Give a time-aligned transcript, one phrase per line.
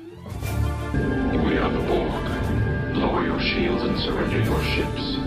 [0.00, 2.96] We are the Borg.
[2.96, 5.18] Lower your shields and surrender your ships.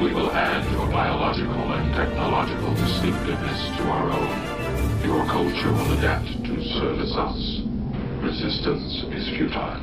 [0.00, 5.04] We will add your biological and technological distinctiveness to our own.
[5.04, 7.60] Your culture will adapt to service us.
[8.20, 9.80] Resistance is futile.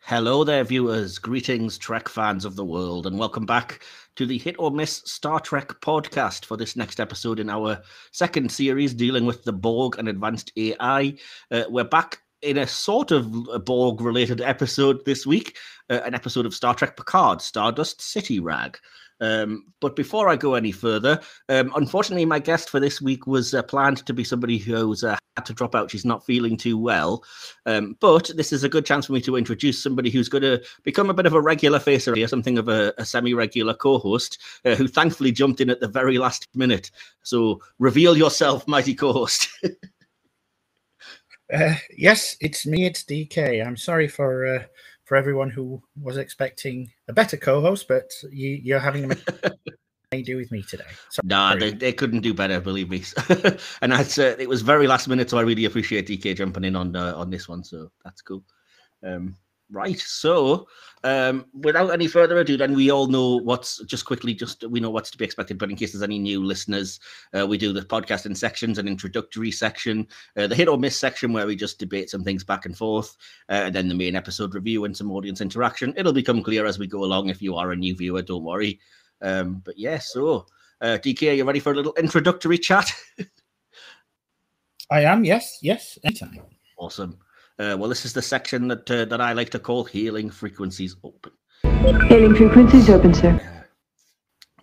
[0.00, 1.18] Hello there, viewers.
[1.18, 3.82] Greetings, Trek fans of the world, and welcome back
[4.16, 7.80] to the Hit or Miss Star Trek podcast for this next episode in our
[8.12, 11.14] second series dealing with the Borg and advanced AI.
[11.50, 15.56] Uh, we're back in a sort of Borg related episode this week,
[15.90, 18.78] uh, an episode of Star Trek Picard, Stardust City Rag.
[19.20, 23.54] Um, but before I go any further, um, unfortunately, my guest for this week was
[23.54, 25.90] uh, planned to be somebody who's uh, had to drop out.
[25.90, 27.24] She's not feeling too well.
[27.64, 30.62] Um, but this is a good chance for me to introduce somebody who's going to
[30.82, 33.98] become a bit of a regular face here, something of a, a semi regular co
[33.98, 36.90] host, uh, who thankfully jumped in at the very last minute.
[37.22, 39.48] So reveal yourself, mighty co host.
[41.52, 42.86] Uh, yes, it's me.
[42.86, 43.64] It's DK.
[43.64, 44.64] I'm sorry for uh,
[45.04, 49.16] for everyone who was expecting a better co-host, but you, are having a
[50.22, 50.84] do with me today.
[51.10, 51.26] Sorry.
[51.26, 53.02] Nah, they, they couldn't do better, believe me.
[53.82, 56.76] and that's uh, it was very last minute, so I really appreciate DK jumping in
[56.76, 57.64] on uh, on this one.
[57.64, 58.44] So that's cool.
[59.02, 59.36] Um,
[59.70, 59.98] Right.
[59.98, 60.68] So,
[61.04, 64.90] um, without any further ado, then we all know what's just quickly, just we know
[64.90, 65.58] what's to be expected.
[65.58, 67.00] But in case there's any new listeners,
[67.36, 70.06] uh, we do the podcast in sections an introductory section,
[70.36, 73.16] uh, the hit or miss section where we just debate some things back and forth,
[73.48, 75.94] uh, and then the main episode review and some audience interaction.
[75.96, 77.30] It'll become clear as we go along.
[77.30, 78.80] If you are a new viewer, don't worry.
[79.22, 80.46] Um, but yeah, so
[80.80, 82.92] uh, DK, are you ready for a little introductory chat?
[84.90, 85.24] I am.
[85.24, 85.58] Yes.
[85.62, 85.98] Yes.
[86.04, 86.38] Anytime.
[86.76, 87.18] Awesome.
[87.56, 90.96] Uh, well, this is the section that uh, that I like to call hailing frequencies
[91.04, 91.32] open.
[92.08, 93.40] Hailing frequencies open, sir.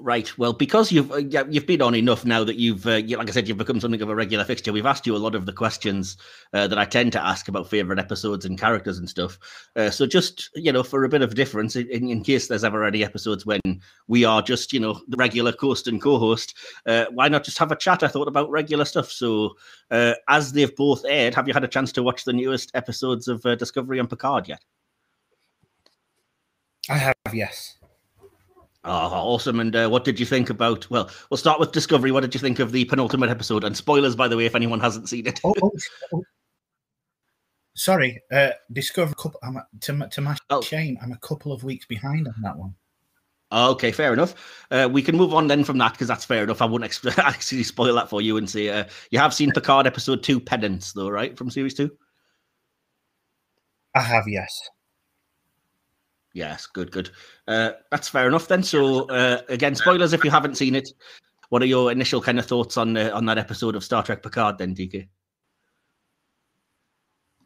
[0.03, 0.35] Right.
[0.35, 3.31] Well, because you've uh, you've been on enough now that you've, uh, you, like I
[3.31, 4.73] said, you've become something of a regular fixture.
[4.73, 6.17] We've asked you a lot of the questions
[6.53, 9.37] uh, that I tend to ask about favorite episodes and characters and stuff.
[9.75, 12.83] Uh, so just you know, for a bit of difference, in, in, case there's ever
[12.83, 13.61] any episodes when
[14.07, 17.71] we are just you know the regular host and co-host, uh, why not just have
[17.71, 18.01] a chat?
[18.01, 19.11] I thought about regular stuff.
[19.11, 19.51] So
[19.91, 23.27] uh, as they've both aired, have you had a chance to watch the newest episodes
[23.27, 24.65] of Discovery and Picard yet?
[26.89, 27.77] I have, yes.
[28.83, 29.59] Oh, awesome!
[29.59, 30.89] And uh, what did you think about?
[30.89, 32.11] Well, we'll start with Discovery.
[32.11, 33.63] What did you think of the penultimate episode?
[33.63, 35.39] And spoilers, by the way, if anyone hasn't seen it.
[35.43, 35.71] oh, oh,
[36.13, 36.23] oh.
[37.75, 39.13] sorry, uh, Discovery.
[39.43, 40.61] I'm a, to, to my oh.
[40.61, 42.73] shame, I'm a couple of weeks behind on that one.
[43.51, 44.65] Okay, fair enough.
[44.71, 46.61] Uh, we can move on then from that because that's fair enough.
[46.61, 49.85] I won't ex- actually spoil that for you and say uh, you have seen Picard
[49.85, 51.91] episode two, Penance, though, right, from series two.
[53.93, 54.57] I have, yes.
[56.33, 57.09] Yes, good, good.
[57.47, 58.63] Uh, that's fair enough then.
[58.63, 60.89] So uh, again, spoilers if you haven't seen it.
[61.49, 64.23] What are your initial kind of thoughts on uh, on that episode of Star Trek
[64.23, 64.57] Picard?
[64.57, 65.07] Then, DK.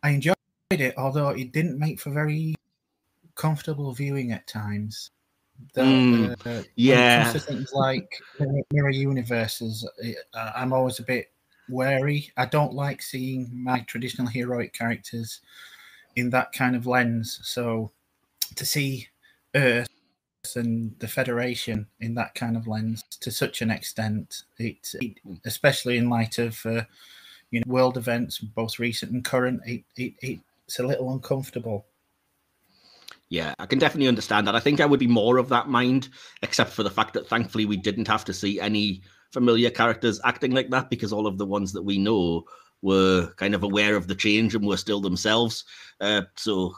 [0.03, 0.35] I enjoyed
[0.69, 2.53] it, although it didn't make for very
[3.34, 5.09] comfortable viewing at times.
[5.73, 8.07] The, mm, yeah, things like
[8.72, 9.88] mirror universes,
[10.34, 11.31] I'm always a bit
[11.69, 12.31] wary.
[12.38, 15.41] I don't like seeing my traditional heroic characters
[16.16, 17.40] in that kind of lens.
[17.44, 17.91] So
[18.56, 19.07] to see
[19.56, 19.88] Earth
[20.56, 25.97] and the Federation in that kind of lens to such an extent, it, it especially
[25.97, 26.84] in light of uh,
[27.51, 31.85] you know world events, both recent and current, it, it, it's a little uncomfortable.
[33.29, 34.55] Yeah, I can definitely understand that.
[34.55, 36.09] I think I would be more of that mind,
[36.44, 39.01] except for the fact that thankfully we didn't have to see any
[39.31, 42.45] familiar characters acting like that because all of the ones that we know
[42.81, 45.66] were kind of aware of the change and were still themselves.
[46.00, 46.75] Uh, so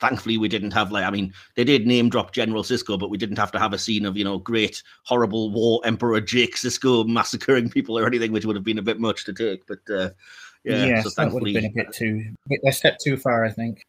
[0.00, 3.18] thankfully we didn't have like i mean they did name drop general sisko but we
[3.18, 7.06] didn't have to have a scene of you know great horrible war emperor jake sisko
[7.06, 10.10] massacring people or anything which would have been a bit much to take but uh
[10.64, 12.24] yeah yes, so that would have been a bit too
[12.66, 13.86] a step too far i think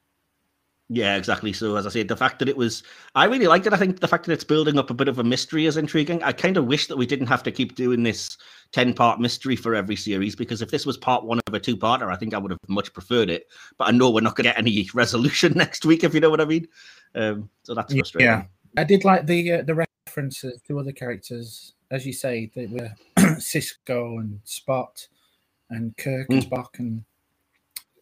[0.92, 1.54] yeah, exactly.
[1.54, 2.82] So as I said, the fact that it was,
[3.14, 3.74] I really liked it.
[3.74, 6.24] I think the fact that it's building up a bit of a mystery is intriguing.
[6.24, 8.36] I kind of wish that we didn't have to keep doing this
[8.72, 11.78] 10 part mystery for every series because if this was part one of a two
[11.78, 13.46] parter, I think I would have much preferred it.
[13.78, 16.32] But I know we're not going to get any resolution next week, if you know
[16.32, 16.68] what I mean.
[17.14, 18.26] Um, so that's frustrating.
[18.26, 18.44] Yeah,
[18.76, 22.92] I did like the uh, the references to other characters, as you say, they were
[23.18, 25.08] Sisko and Spot
[25.70, 26.36] and Kirk mm.
[26.36, 27.04] and Spock, and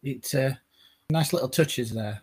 [0.02, 0.54] it's uh,
[1.10, 2.22] nice little touches there.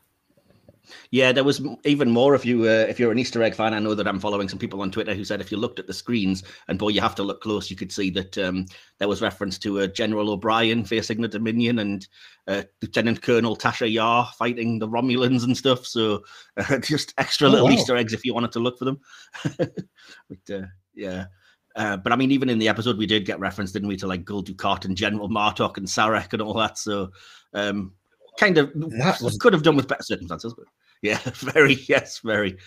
[1.12, 3.74] Yeah, there was even more if you uh, if you're an Easter egg fan.
[3.74, 5.88] I know that I'm following some people on Twitter who said if you looked at
[5.88, 8.66] the screens and boy, you have to look close, you could see that um,
[9.00, 12.08] there was reference to uh, General O'Brien facing the Dominion and
[12.48, 15.86] uh, Lieutenant Colonel Tasha Yar fighting the Romulans and stuff.
[15.86, 16.24] So
[16.58, 17.74] uh, just extra oh, little wow.
[17.74, 19.00] Easter eggs if you wanted to look for them.
[19.58, 21.26] but uh, yeah.
[21.76, 24.08] Uh, but I mean, even in the episode, we did get reference, didn't we, to
[24.08, 26.78] like Gul Dukat and General Martok and Sarek and all that.
[26.78, 27.12] So
[27.54, 27.92] um,
[28.40, 30.66] kind of was- could have done with better circumstances, but
[31.02, 32.58] yeah, very yes, very.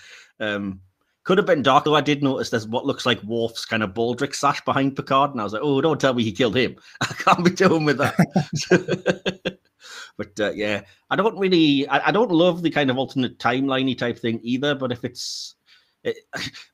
[0.40, 0.80] Um,
[1.24, 1.92] could have been darker.
[1.94, 5.40] I did notice there's what looks like Worf's kind of baldric sash behind Picard, and
[5.40, 6.76] I was like, oh, don't tell me he killed him.
[7.02, 9.58] I can't be doing with that.
[10.16, 10.80] but uh, yeah,
[11.10, 14.74] I don't really, I, I don't love the kind of alternate timeliney type thing either.
[14.74, 15.56] But if it's
[16.02, 16.16] it,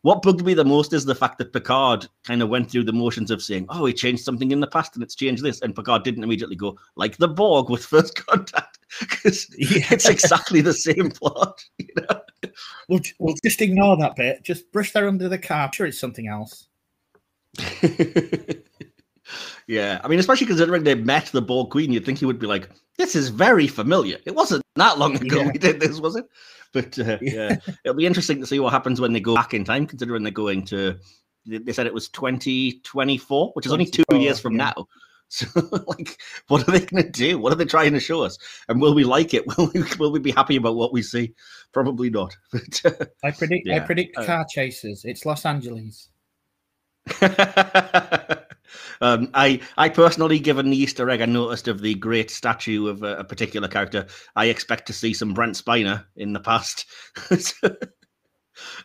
[0.03, 2.93] what bugged me the most is the fact that Picard kind of went through the
[2.93, 5.75] motions of saying, "Oh, he changed something in the past, and it's changed this," and
[5.75, 8.64] Picard didn't immediately go like the Borg with first contact
[9.01, 11.65] because it's exactly the same plot.
[11.79, 12.21] You know?
[12.89, 14.43] We'll, we'll just ignore that bit.
[14.43, 15.71] Just brush that under the car.
[15.73, 16.69] Sure, it's something else.
[19.67, 22.47] yeah, I mean, especially considering they met the Borg Queen, you'd think he would be
[22.47, 22.69] like,
[22.99, 25.51] "This is very familiar." It wasn't that long ago Yeah.
[25.53, 26.27] we did this, was it?
[26.73, 29.65] But uh, yeah, it'll be interesting to see what happens when they go back in
[29.65, 30.99] time, considering they're going to.
[31.47, 34.73] they- They said it was 2024, which is only two years from yeah.
[34.77, 34.89] now.
[35.35, 35.47] So,
[35.89, 37.39] like, what are they going to do?
[37.39, 38.39] What are they trying to show us?
[38.69, 39.45] And will we like it?
[39.59, 41.35] Will we, will we be happy about what we see?
[41.73, 42.37] Probably not.
[42.53, 43.69] But, uh, I predict.
[43.69, 45.05] I predict uh, car chases.
[45.05, 46.09] It's Los Angeles.
[49.01, 53.03] um, I I personally, given the Easter egg I noticed of the great statue of
[53.03, 54.07] a, a particular character,
[54.37, 56.87] I expect to see some Brent Spiner in the past.
[57.31, 57.71] uh,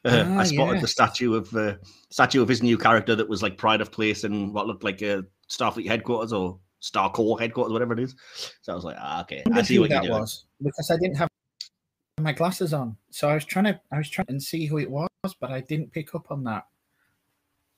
[0.06, 1.76] Ah, I spotted the statue of uh,
[2.10, 5.02] statue of his new character that was like pride of place in what looked like
[5.04, 8.16] a Starfleet headquarters or Star Corps headquarters, whatever it is.
[8.62, 10.20] So I was like, ah, okay, I wondered see what that doing.
[10.20, 11.30] was because I didn't have
[12.20, 12.96] my glasses on.
[13.12, 13.80] So I was trying to.
[13.92, 15.10] I was trying and see who it was,
[15.40, 16.66] but I didn't pick up on that.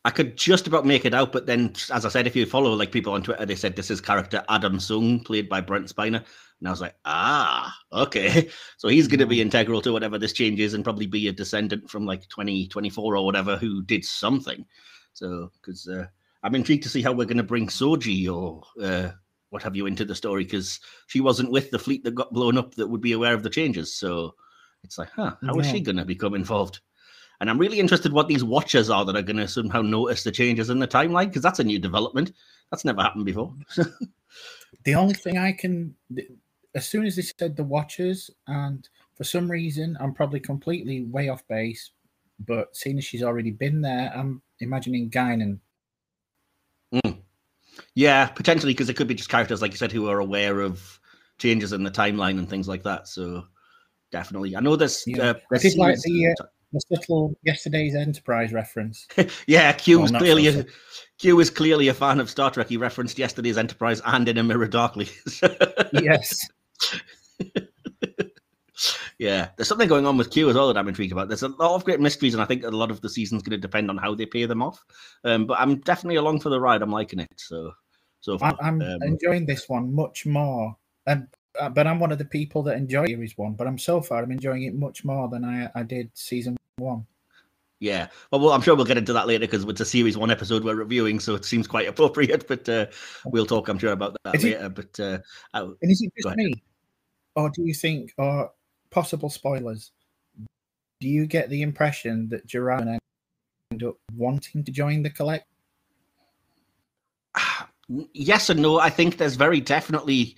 [0.03, 2.73] I could just about make it out, but then, as I said, if you follow
[2.73, 6.25] like people on Twitter, they said this is character Adam Soong, played by Brent Spiner,
[6.59, 10.33] and I was like, ah, okay, so he's going to be integral to whatever this
[10.33, 14.65] change is, and probably be a descendant from like 2024 or whatever who did something.
[15.13, 16.07] So, because uh,
[16.43, 19.11] I'm intrigued to see how we're going to bring Soji or uh,
[19.49, 22.57] what have you into the story, because she wasn't with the fleet that got blown
[22.57, 23.93] up that would be aware of the changes.
[23.95, 24.35] So
[24.83, 25.73] it's like, huh, how is Yeah.
[25.73, 26.79] she going to become involved?
[27.39, 30.31] And I'm really interested what these watchers are that are going to somehow notice the
[30.31, 32.33] changes in the timeline because that's a new development.
[32.69, 33.53] That's never happened before.
[34.83, 35.95] The only thing I can,
[36.73, 41.29] as soon as they said the Watchers, and for some reason, I'm probably completely way
[41.29, 41.91] off base,
[42.39, 45.59] but seeing as she's already been there, I'm imagining Guinan.
[47.95, 50.99] Yeah, potentially because it could be just characters like you said who are aware of
[51.37, 53.07] changes in the timeline and things like that.
[53.07, 53.43] So
[54.11, 55.03] definitely, I know this.
[55.05, 55.31] Yeah.
[55.31, 56.35] Uh, I did like the,
[56.71, 59.07] The subtle yesterday's Enterprise reference.
[59.47, 60.65] yeah, Q Well, is clearly so a,
[61.17, 62.69] Q is clearly a fan of Star Trek.
[62.69, 65.09] He referenced yesterday's Enterprise and in a Mirror Darkly.
[65.93, 66.47] yes.
[69.21, 71.27] Yeah, there's something going on with Q as well that I'm intrigued about.
[71.27, 73.51] There's a lot of great mysteries, and I think a lot of the season's going
[73.51, 74.83] to depend on how they pay them off.
[75.23, 76.81] Um, but I'm definitely along for the ride.
[76.81, 77.29] I'm liking it.
[77.37, 77.71] So,
[78.21, 80.75] so far, I'm, um, enjoying this one much more.
[81.05, 81.27] And
[81.59, 83.53] uh, but I'm one of the people that enjoy series one.
[83.53, 87.05] But I'm so far I'm enjoying it much more than I, I did season one.
[87.79, 88.07] yeah.
[88.31, 90.63] Well, well, I'm sure we'll get into that later because it's a series one episode
[90.63, 92.47] we're reviewing, so it seems quite appropriate.
[92.47, 92.87] But uh,
[93.25, 94.69] we'll talk, I'm sure, about that Is it- later.
[94.69, 95.19] But uh,
[95.53, 96.53] I- And is it just me,
[97.35, 98.51] or do you think, or
[98.91, 99.91] possible spoilers?
[100.99, 102.99] Do you get the impression that Jurati
[103.71, 105.47] end up wanting to join the collect?
[108.13, 108.79] yes and no.
[108.79, 110.35] I think there's very definitely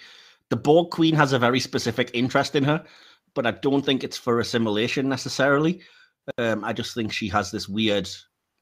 [0.50, 2.84] the Borg Queen has a very specific interest in her,
[3.34, 5.82] but I don't think it's for assimilation necessarily.
[6.38, 8.10] Um, I just think she has this weird,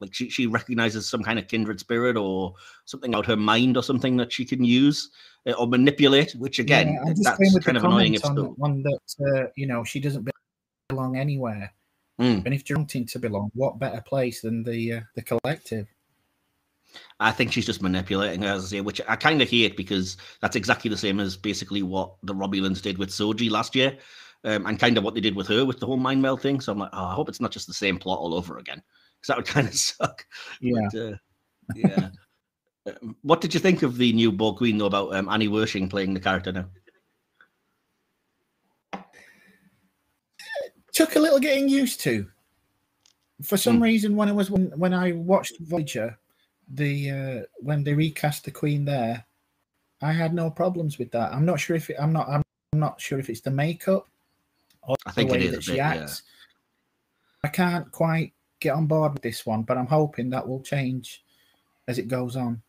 [0.01, 2.55] like she she recognizes some kind of kindred spirit or
[2.85, 5.11] something out her mind or something that she can use
[5.47, 6.33] uh, or manipulate.
[6.33, 9.25] Which again, Yeah, that's kind of annoying if on, on that.
[9.25, 10.27] Uh, you know, she doesn't
[10.89, 11.73] belong anywhere.
[12.19, 12.45] Mm.
[12.45, 15.87] And if you're wanting to belong, what better place than the uh, the collective?
[17.19, 20.17] I think she's just manipulating her, as I say, which I kind of hate because
[20.41, 23.97] that's exactly the same as basically what the Romulans did with Soji last year,
[24.43, 26.59] um, and kind of what they did with her with the whole mind meld thing.
[26.59, 28.81] So I'm like, oh, I hope it's not just the same plot all over again,
[29.21, 30.25] because that would kind of suck.
[30.59, 30.87] Yeah.
[30.91, 31.15] But, uh,
[31.75, 32.09] yeah.
[32.87, 35.89] Um, what did you think of the new Borg Queen though about um, Annie Wersching
[35.89, 36.65] playing the character now?
[40.91, 42.27] took a little getting used to.
[43.43, 43.83] For some Hmm.
[43.83, 46.17] reason, when I was when, when I watched Voyager,
[46.67, 49.25] the uh, when they recast the Queen there,
[50.01, 51.33] I had no problems with that.
[51.33, 54.07] I'm not sure if it, I'm not I'm not sure if it's the makeup
[54.83, 55.93] or I think the way is that she bit, yeah.
[55.93, 56.23] acts.
[57.43, 61.23] I can't quite get on board with this one, but I'm hoping that will change
[61.87, 62.61] as it goes on.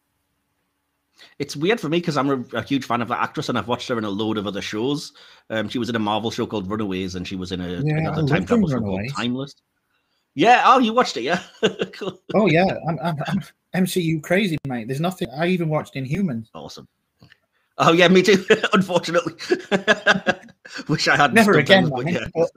[1.38, 3.68] It's weird for me because I'm a, a huge fan of that actress and I've
[3.68, 5.12] watched her in a load of other shows.
[5.50, 7.98] Um, she was in a Marvel show called Runaways and she was in a, Yeah,
[7.98, 9.54] another time travel show called Timeless.
[10.34, 11.40] Yeah, oh, you watched it, yeah.
[11.92, 12.20] cool.
[12.34, 14.88] Oh yeah, I'm, I'm, I'm MCU crazy, mate.
[14.88, 16.48] There's nothing I even watched Inhumans.
[16.54, 16.88] Awesome.
[17.76, 18.44] Oh yeah, me too.
[18.72, 19.34] Unfortunately,
[20.88, 21.90] Wish I had Never again.
[21.90, 22.26] but yeah.
[22.34, 22.50] but-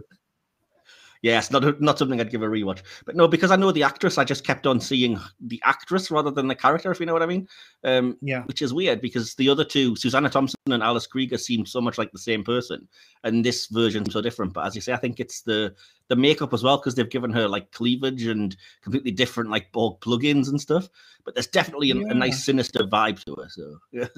[1.25, 2.84] Yeah, it's not not something I'd give a rewatch.
[3.03, 6.29] But no, because I know the actress, I just kept on seeing the actress rather
[6.29, 7.48] than the character, if you know what I mean.
[7.84, 8.44] Um, yeah.
[8.44, 11.98] which is weird because the other two, Susanna Thompson and Alice Krieger, seemed so much
[11.98, 12.88] like the same person,
[13.24, 14.53] and this version's so different.
[14.53, 15.74] But as you say, I think it's the
[16.10, 20.00] the makeup as well because they've given her like cleavage and completely different like Borg
[20.01, 20.88] plugins and stuff.
[21.24, 23.50] But there's definitely a, a nice sinister vibe to her.
[23.50, 24.10] So yeah,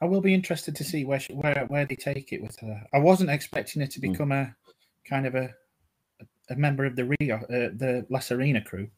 [0.00, 2.82] I will be interested to see where she, where where they take it with her.
[2.94, 4.12] I wasn't expecting her to Hmm.
[4.12, 4.56] become a
[5.08, 5.54] kind of a
[6.50, 8.88] a member of the Rio, uh, the La Sirena crew.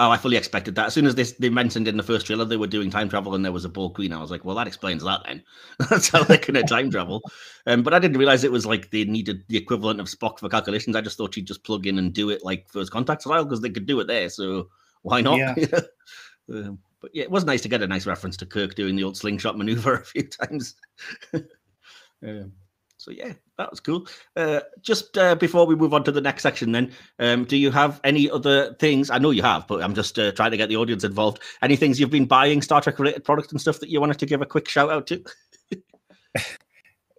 [0.00, 0.86] oh, I fully expected that.
[0.86, 3.34] As soon as this they mentioned in the first trailer they were doing time travel
[3.34, 5.42] and there was a Borg queen, I was like, well, that explains that then.
[5.90, 7.22] That's how they're going to time travel.
[7.66, 10.48] Um, but I didn't realize it was like they needed the equivalent of Spock for
[10.48, 10.96] calculations.
[10.96, 13.60] I just thought she'd just plug in and do it like first contact style because
[13.60, 14.28] they could do it there.
[14.28, 14.68] So
[15.02, 15.38] why not?
[15.38, 15.54] Yeah.
[16.52, 19.04] um, but yeah, it was nice to get a nice reference to Kirk doing the
[19.04, 20.74] old slingshot maneuver a few times.
[21.34, 22.52] um,
[23.04, 24.06] so yeah, that was cool.
[24.34, 27.70] Uh, just uh, before we move on to the next section, then, um, do you
[27.70, 29.10] have any other things?
[29.10, 31.40] I know you have, but I'm just uh, trying to get the audience involved.
[31.60, 34.26] Any things you've been buying, Star Trek related products and stuff that you wanted to
[34.26, 35.22] give a quick shout out to?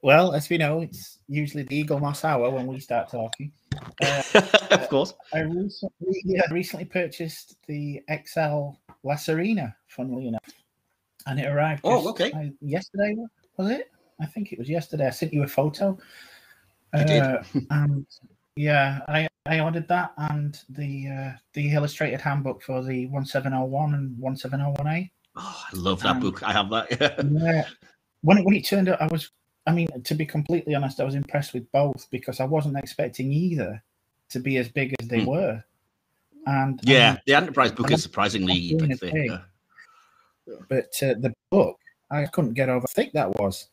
[0.02, 3.52] Well, as we know, it's usually the Eaglemoss hour when we start talking.
[4.02, 4.22] Uh,
[4.70, 5.14] of course.
[5.34, 8.70] I recently, yeah, recently purchased the XL
[9.04, 10.48] La Sirena, funnily enough,
[11.26, 11.82] and it arrived.
[11.84, 12.32] Oh, okay.
[12.32, 13.16] uh, yesterday
[13.58, 13.92] was it?
[14.20, 15.08] I think it was yesterday.
[15.08, 15.98] I sent you a photo.
[16.96, 17.22] You did.
[17.24, 18.06] Uh, and
[18.56, 23.52] yeah, I I ordered that and the uh, the illustrated handbook for the one seven
[23.52, 25.12] zero one and one seven zero one A.
[25.36, 26.42] Oh, I love that Um, book.
[26.44, 27.26] I have that.
[27.32, 27.66] Yeah,
[28.22, 29.32] when it, when it turned out, I was.
[29.68, 33.34] I mean, to be completely honest, I was impressed with both because I wasn't expecting
[33.34, 33.84] either
[34.30, 35.30] to be as big as they Hmm.
[35.30, 35.64] were.
[36.46, 39.02] And yeah, um, the Enterprise book is surprisingly big.
[39.02, 39.40] yeah.
[40.70, 41.78] but uh, the book,
[42.12, 43.68] I couldn't get over how thick that was.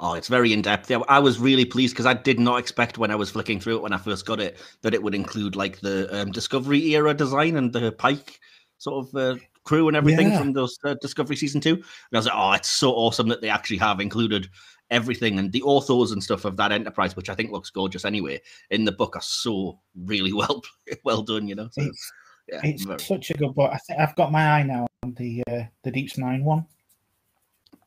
[0.00, 0.88] Oh, it's very in depth.
[0.90, 3.76] Yeah, I was really pleased because I did not expect when I was flicking through
[3.78, 7.12] it when I first got it that it would include like the um, Discovery era
[7.14, 8.38] design and the Pike
[8.78, 10.38] sort of uh, crew and everything Yeah.
[10.38, 11.74] from those uh, Discovery season two.
[11.74, 14.48] And I was like, oh, it's so awesome that they actually have included
[14.90, 18.40] everything and the authors and stuff of that Enterprise, which I think looks gorgeous anyway.
[18.70, 20.62] In the book, are so really well
[21.04, 21.48] well done.
[21.48, 22.12] You know, so, It's
[22.52, 23.72] yeah, it's very- such a good book.
[23.74, 26.66] I think I've got my eye now on the uh, the Deep Nine one.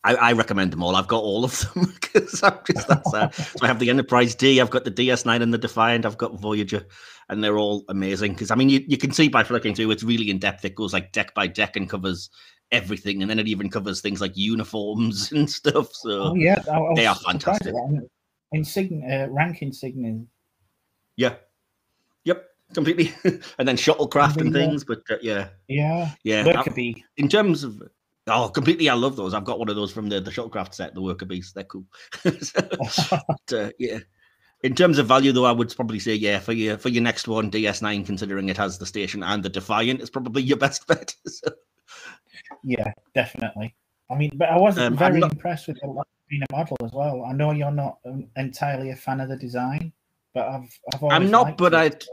[0.04, 0.96] I, I recommend them all.
[0.96, 3.36] I've got all of them because I'm just that sad.
[3.36, 6.40] so I have the Enterprise D, I've got the DS9 and the Defiant, I've got
[6.40, 6.86] Voyager,
[7.30, 8.34] and they're all amazing.
[8.34, 10.66] Because I mean, you, you can see by flicking through, it's really in depth.
[10.66, 12.30] It goes like deck by deck and covers
[12.72, 15.94] everything, and then it even covers things like uniforms and stuff.
[15.94, 17.74] So Oh yeah, I, I they are fantastic.
[17.74, 18.08] that.
[18.54, 20.20] Insignia, uh, rank insignia.
[21.16, 21.36] yeah,
[22.26, 23.14] yep, completely.
[23.60, 24.62] and then shuttlecraft and Yeah.
[24.68, 26.44] things, but uh, yeah, Yeah, yeah.
[26.44, 27.06] that could be.
[27.18, 27.82] in terms of
[28.28, 29.34] oh, completely, I love those.
[29.34, 31.56] I've got one of those from the the shuttlecraft set, the worker beast.
[31.56, 31.86] They're cool.
[32.42, 32.62] So,
[33.28, 34.00] but, uh, yeah.
[34.64, 37.28] In terms of value, though, I would probably say yeah for your for your next
[37.28, 41.16] one, DS9, considering it has the station and the Defiant, is probably your best bet.
[41.28, 41.50] So,
[42.64, 43.76] Yeah, definitely.
[44.10, 47.26] I mean, but I wasn't Um, very not- impressed with the Latina model as well.
[47.26, 49.92] I know you're not um, entirely a fan of the design,
[50.34, 52.06] but I've I've I'm not, but it.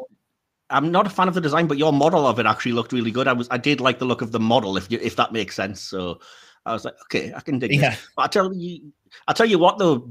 [0.71, 3.11] I'm not a fan of the design, but your model of it actually looked really
[3.11, 3.29] good.
[3.29, 5.55] I was I did like the look of the model, if you if that makes
[5.55, 5.81] sense.
[5.81, 6.21] So
[6.67, 8.93] I was like, okay, I can dig yeah, But I tell you,
[9.27, 10.11] I tell you what though,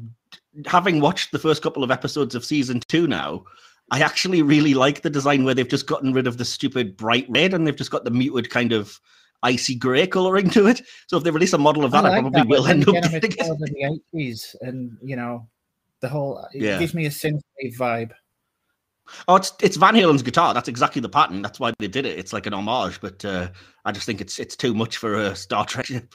[0.66, 3.44] having watched the first couple of episodes of season two now,
[3.92, 7.28] I actually really like the design where they've just gotten rid of the stupid bright
[7.30, 9.00] red and they've just got the muted kind of
[9.44, 10.82] icy grey coloring to it.
[11.06, 12.96] So if they release a model of that, I, like probably that, will end up
[12.96, 13.22] getting it.
[13.22, 15.48] the eighties, and you know,
[16.00, 16.80] the whole it Yeah.
[16.80, 18.12] gives me a synthwave vibe.
[19.28, 20.54] Oh, it's it's Van Halen's guitar.
[20.54, 21.42] That's exactly the pattern.
[21.42, 22.18] That's why they did it.
[22.20, 23.50] It's like an homage, but uh,
[23.86, 26.14] I just think it's it's too much for a Star Trek ship.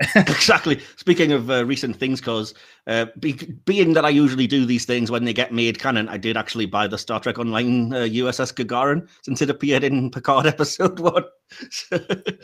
[0.16, 0.80] exactly.
[0.96, 2.52] Speaking of uh, recent things, cause
[2.88, 6.16] uh, be, being that I usually do these things when they get made canon, I
[6.16, 10.46] did actually buy the Star Trek Online uh, USS Gagarin since it appeared in Picard
[10.54, 11.24] episode one.
[11.92, 12.00] Oh,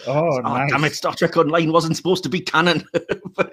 [0.06, 0.70] Oh, nice.
[0.70, 0.94] damn it!
[0.94, 2.84] Star Trek Online wasn't supposed to be canon.
[3.34, 3.52] but.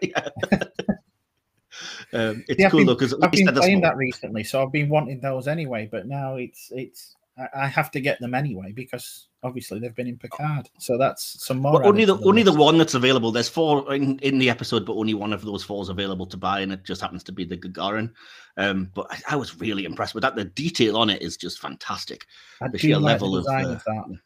[2.14, 4.90] Um, it's Yeah, cool been- though because I've been playing that recently, so I've been
[4.90, 5.88] wanting those anyway.
[5.92, 7.16] But now it's it's
[7.54, 10.70] I, have to get them anyway because obviously they've been in Picard.
[10.80, 11.86] So that's some more.
[11.86, 13.32] Only the to only the one that's available.
[13.32, 16.38] There's four in, in the episode, but only one of those four is available to
[16.38, 18.12] buy, and it just happens to be the Gagarin.
[18.58, 20.36] Um, but I, I was really impressed with that.
[20.36, 22.26] The detail on it is just fantastic.
[22.62, 24.20] I the sheer like level the of, design uh, of that.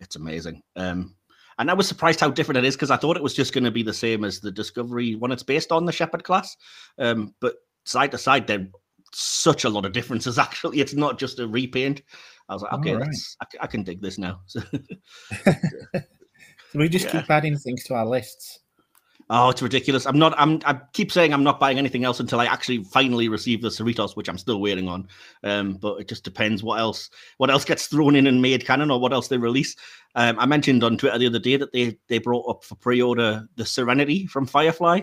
[0.00, 0.62] It's amazing.
[0.76, 1.16] Um,
[1.58, 3.64] and I was surprised how different it is because I thought it was just going
[3.64, 5.32] to be the same as the Discovery one.
[5.32, 6.56] It's based on the Shepard class,
[6.98, 8.66] um, but side to side, there
[9.14, 10.38] such a lot of differences.
[10.38, 12.02] Actually, it's not just a repaint.
[12.48, 14.40] I was like, okay, that's, I, I can dig this now.
[14.48, 14.62] So,
[16.74, 17.22] We just Yeah.
[17.22, 18.60] keep adding things to our lists.
[19.30, 20.06] Oh, it's ridiculous.
[20.06, 20.32] I'm not.
[20.38, 20.60] I'm.
[20.64, 24.16] I keep saying I'm not buying anything else until I actually finally receive the Cerritos,
[24.16, 25.06] which I'm still waiting on.
[25.44, 28.90] Um, but it just depends what else, what else gets thrown in and made canon,
[28.90, 29.76] or what else they release.
[30.14, 33.46] Um, I mentioned on Twitter the other day that they they brought up for pre-order
[33.56, 35.02] the Serenity from Firefly,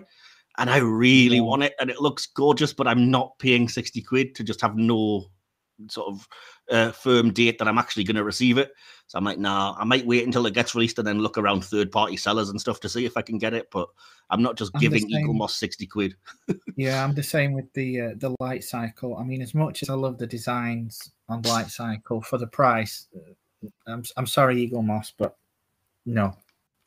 [0.58, 2.74] and I really want it, and it looks gorgeous.
[2.74, 5.25] But I'm not paying sixty quid to just have no
[5.89, 6.27] sort of
[6.72, 8.72] uh, firm date that I'm actually going to receive it.
[9.08, 11.63] So I'm like, nah, I might wait until it gets released and then look around
[11.63, 13.70] third party sellers and stuff to see if I can get it.
[13.72, 13.88] But
[14.29, 16.15] I'm not just I'm giving Eaglemoss 60 quid.
[16.77, 19.15] Yeah, I'm the same with the uh, the light cycle.
[19.15, 23.08] I mean, as much as I love the designs on light cycle for the price,
[23.15, 25.38] uh, I'm I'm sorry, Eaglemoss, but
[26.05, 26.36] no,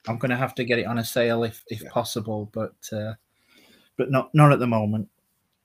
[0.07, 3.15] I'm going to have to get it on a sale if if possible, but uh,
[3.97, 5.09] but not not at the moment.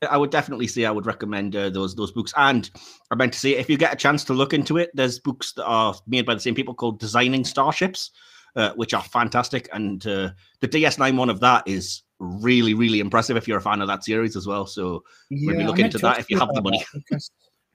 [0.10, 2.34] I would definitely say I would recommend uh, those those books.
[2.38, 2.70] And
[3.12, 5.54] I meant to say, if you get a chance to look into it, there's books
[5.54, 8.12] that are made by the same people called Designing Starships,
[8.56, 9.70] uh, which are fantastic.
[9.74, 13.82] And uh, the DS9 one of that is really, really impressive if you're a fan
[13.82, 14.66] of that series as well.
[14.66, 16.84] So maybe I look into that if you have the money.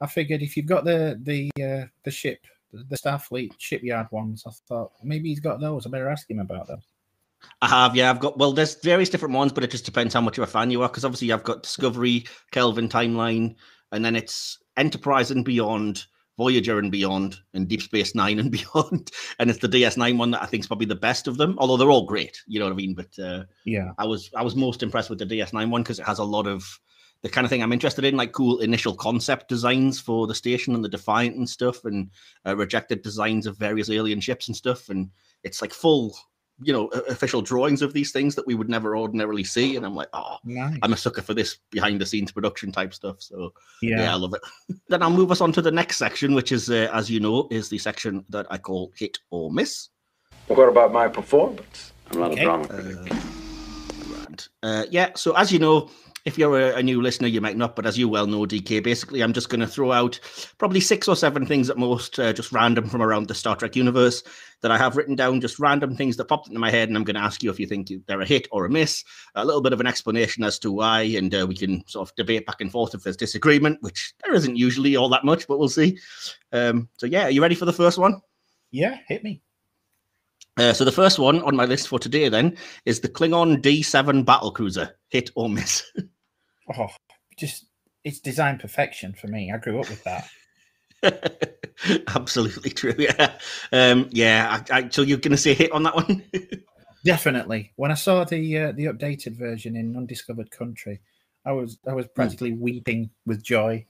[0.00, 2.38] I figured if you've got the the uh, the ship,
[2.73, 5.87] the Starfleet shipyard ones, I thought maybe he's got those.
[5.87, 6.80] I better ask him about them.
[7.61, 8.11] I have, yeah.
[8.11, 10.47] I've got well, there's various different ones, but it just depends how much of a
[10.47, 10.88] fan you are.
[10.88, 13.57] Because obviously, I've got Discovery, Kelvin Timeline,
[13.92, 16.04] and then it's Enterprise and Beyond,
[16.37, 19.11] Voyager and Beyond, and Deep Space Nine and Beyond.
[19.38, 21.57] And it's the DS9 one that I think is probably the best of them.
[21.59, 22.95] Although they're all great, you know what I mean.
[22.95, 26.07] But uh, Yeah, I was I was most impressed with the DS9 one because it
[26.07, 26.64] has a lot of
[27.23, 30.75] the kind of thing I'm interested in, like cool initial concept designs for the station
[30.75, 32.11] and the Defiant and stuff, and
[32.47, 34.88] uh, rejected designs of various alien ships and stuff.
[34.88, 35.11] And
[35.42, 36.16] it's like full,
[36.61, 39.77] you know, official drawings of these things that we would never ordinarily see.
[39.77, 40.79] And I'm like, oh, nice.
[40.83, 43.23] I'm a sucker for this behind the scenes production type stuff.
[43.23, 44.77] So yeah, Yeah, I love it.
[44.88, 47.47] then I'll move us on to the next section, which is, uh, as you know,
[47.50, 49.88] is the section that I call hit or miss.
[50.49, 51.93] What about my performance?
[52.11, 52.41] I'm not Okay.
[52.43, 53.12] a drama Uh, critic.
[54.09, 54.49] grand.
[54.62, 55.91] Uh, yeah, so as you know,
[56.28, 58.85] if you're a, a new listener, you might not, but as you well know, DK,
[58.85, 60.21] basically, I'm just going to throw out
[60.58, 63.75] probably six or seven things at most, uh, just random from around the Star Trek
[63.75, 64.23] universe
[64.60, 67.04] that I have written down, just random things that popped into my head, and I'm
[67.04, 69.02] going to ask you if you think they're a hit or a miss,
[69.34, 72.14] a little bit of an explanation as to why, and uh, we can sort of
[72.14, 75.58] debate back and forth if there's disagreement, which there isn't usually all that much, but
[75.58, 75.99] we'll see.
[76.52, 78.21] Um, so, yeah, are you ready for the first one?
[78.71, 79.41] yeah, hit me.
[80.58, 84.25] Uh, so the first one on my list for today then is the Klingon D7
[84.25, 84.99] battle cruiser.
[85.08, 85.84] Hit or miss?
[86.76, 86.89] Oh,
[87.39, 87.67] just
[88.04, 89.52] it's design perfection for me.
[89.52, 90.28] I grew up with that.
[92.09, 92.95] Absolutely true.
[92.99, 93.39] Yeah.
[93.73, 94.63] Um, yeah.
[94.71, 96.25] I, I, so you're going to say hit on that one?
[97.04, 97.73] Definitely.
[97.76, 101.00] When I saw the uh, the updated version in Undiscovered Country,
[101.45, 103.87] I was I was practically weeping with joy.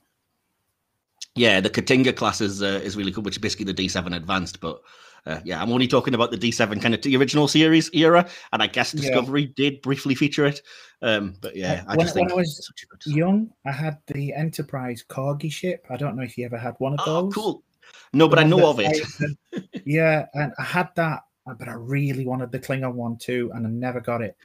[1.35, 1.61] yeah.
[1.61, 4.61] The K't'inga class is uh, is really cool, which is basically the D7 advanced.
[4.61, 4.81] But
[5.29, 8.63] uh, yeah, I'm only talking about the D7 kind of the original series era, and
[8.63, 9.03] I guess Yeah.
[9.03, 10.63] Discovery did briefly feature it.
[11.03, 13.15] Um, but yeah, I When- just when think I was such a good.
[13.15, 15.87] Young, I had the Enterprise Corgi ship.
[15.91, 17.35] I don't know if you ever had one of Oh, those.
[17.35, 17.63] cool.
[18.13, 18.99] No, but I know of it.
[19.85, 23.67] yeah, and I had that, uh, but I really wanted the Klingon one too, and
[23.67, 24.37] I never got it.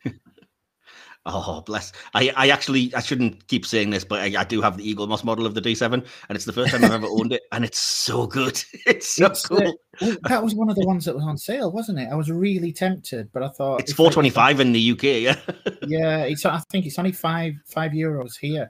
[1.25, 1.93] Oh, bless.
[2.13, 5.23] I, I actually, I shouldn't keep saying this, but I, I do have the Eaglemoss
[5.23, 6.05] model of the D7, and
[6.36, 8.62] it's the first time I've ever owned it, and it's so good.
[8.86, 9.77] It's so It's, cool.
[10.01, 12.09] Well, that was one of the ones that was on sale, wasn't it?
[12.12, 15.39] I was really tempted, but I thought It's I- if 425 in the UK, yeah.
[15.88, 16.45] Yeah, it's.
[16.45, 18.69] I think it's only five five euros here,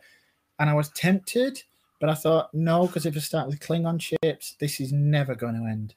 [0.60, 1.62] and I was tempted,
[2.00, 5.56] but I thought no, because if I start with Klingon ships, this is never going
[5.56, 5.96] to end.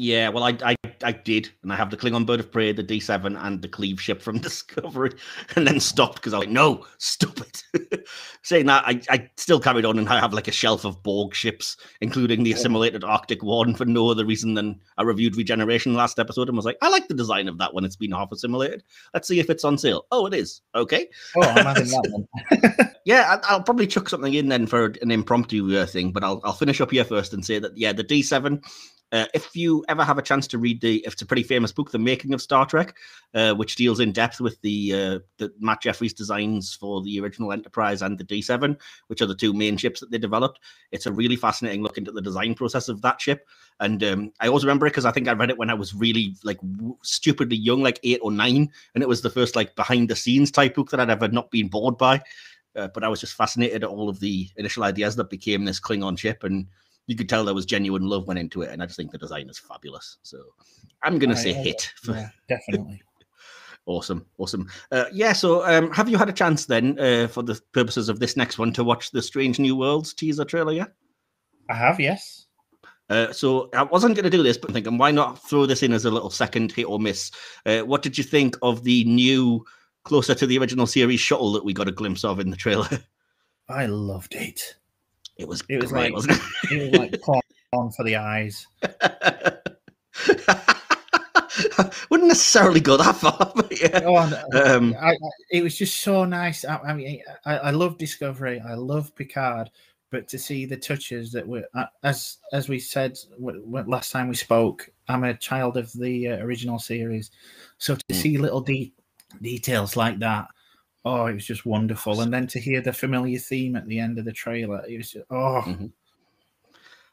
[0.00, 2.82] Yeah, well, I, I I did, and I have the Klingon Bird of Prey, the
[2.82, 5.12] D7, and the Cleave ship from Discovery,
[5.56, 8.08] and then stopped because I was like, no, stop it.
[8.42, 11.34] Saying that, I, I still carried on and I have like a shelf of Borg
[11.34, 16.18] ships, including the assimilated Arctic one, for no other reason than I reviewed Regeneration last
[16.18, 17.84] episode and was like, I like the design of that one.
[17.84, 18.82] it's been half assimilated.
[19.12, 20.06] Let's see if it's on sale.
[20.12, 20.62] Oh, it is.
[20.74, 21.08] Okay.
[21.36, 22.86] Oh, I'm having that one.
[23.06, 26.40] Yeah, I- I'll probably chuck something in then for an impromptu uh, thing, but I'll
[26.44, 28.62] I'll finish up here first and say that yeah, the D7.
[29.12, 31.90] Uh, if you ever have a chance to read the, it's a pretty famous book,
[31.90, 32.96] The Making of Star Trek,
[33.34, 37.52] uh, which deals in depth with the uh, the Matt Jefferies designs for the original
[37.52, 40.60] Enterprise and the D7, which are the two main ships that they developed.
[40.92, 43.48] It's a really fascinating look into the design process of that ship,
[43.80, 45.94] and um, I always remember it because I think I read it when I was
[45.94, 49.74] really like w- stupidly young, like eight or nine, and it was the first like
[49.74, 52.22] behind the scenes type book that I'd ever not been bored by.
[52.76, 55.80] Uh, but I was just fascinated at all of the initial ideas that became this
[55.80, 56.68] Klingon ship, and
[57.06, 58.70] you could tell there was genuine love went into it.
[58.70, 60.18] And I just think the design is fabulous.
[60.22, 60.38] So
[61.02, 61.92] I'm gonna say I- I- hit.
[62.02, 63.02] For, Yeah, definitely.
[63.86, 64.68] Awesome, awesome.
[64.92, 65.32] Uh, yeah.
[65.32, 68.58] So um, have you had a chance then, uh, for the purposes of this next
[68.58, 70.72] one, to watch the Strange New Worlds teaser trailer?
[70.74, 70.84] Yeah.
[71.68, 72.46] I have, yes.
[73.08, 75.82] Uh, so I wasn't going to do this, but I'm thinking, why not throw this
[75.82, 77.32] in as a little second hit or miss?
[77.66, 79.64] Uh, what did you think of the new
[80.04, 82.88] closer to the original series shuttle that we got a glimpse of in the trailer.
[83.68, 84.76] I loved it.
[85.40, 86.42] It was It was great, like- wasn't it?
[86.72, 87.20] It was like
[87.72, 88.66] porn for the eyes.
[92.10, 94.00] Wouldn't necessarily go that far, but yeah.
[94.04, 95.16] Oh, uh, Um, I, I,
[95.50, 96.64] it was just so nice.
[96.64, 98.60] I, I mean, I, love Discovery.
[98.60, 99.70] I love Picard,
[100.10, 104.34] but to see the touches that were, uh, as as we said last time we
[104.34, 107.30] spoke, I'm a child of the uh, original series,
[107.78, 108.14] so to Mm.
[108.16, 108.92] see little de-
[109.40, 110.48] details like that,
[111.04, 112.20] oh, it was just wonderful.
[112.20, 115.12] And then to hear the familiar theme at the end of the trailer, it was
[115.12, 115.92] just, oh, Mhm.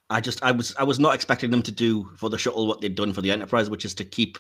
[0.10, 2.80] I just I was I was not expecting them to do for the shuttle what
[2.80, 4.38] they'd done for the Enterprise, which is to keep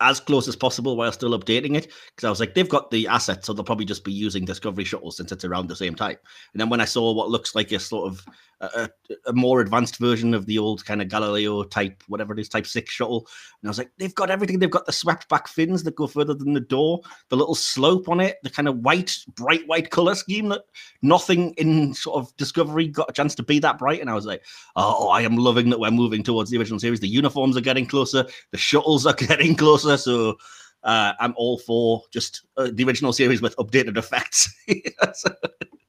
[0.00, 1.88] as close as possible while still updating it.
[2.14, 4.84] Because I was like, they've got the assets, so they'll probably just be using Discovery
[4.84, 6.16] shuttle since it's around the same time.
[6.52, 8.24] And then when I saw what looks like a sort of
[8.60, 8.88] a,
[9.26, 12.66] a, more advanced version of the old kind of Galileo type, whatever it is, type
[12.66, 13.26] six shuttle,
[13.62, 14.58] and I was like, they've got everything.
[14.58, 18.08] They've got the swept back fins that go further than the door, the little slope
[18.08, 20.62] on it, the kind of white, bright white color scheme that
[21.02, 24.00] nothing in sort of Discovery got a chance to be that bright.
[24.00, 24.44] And I was like,
[24.76, 27.00] oh, I am loving that we're moving towards the original series.
[27.00, 29.87] The uniforms are getting closer, the shuttles are getting closer.
[29.96, 30.38] So
[30.82, 34.54] uh, I'm all for just uh, the original series with updated effects.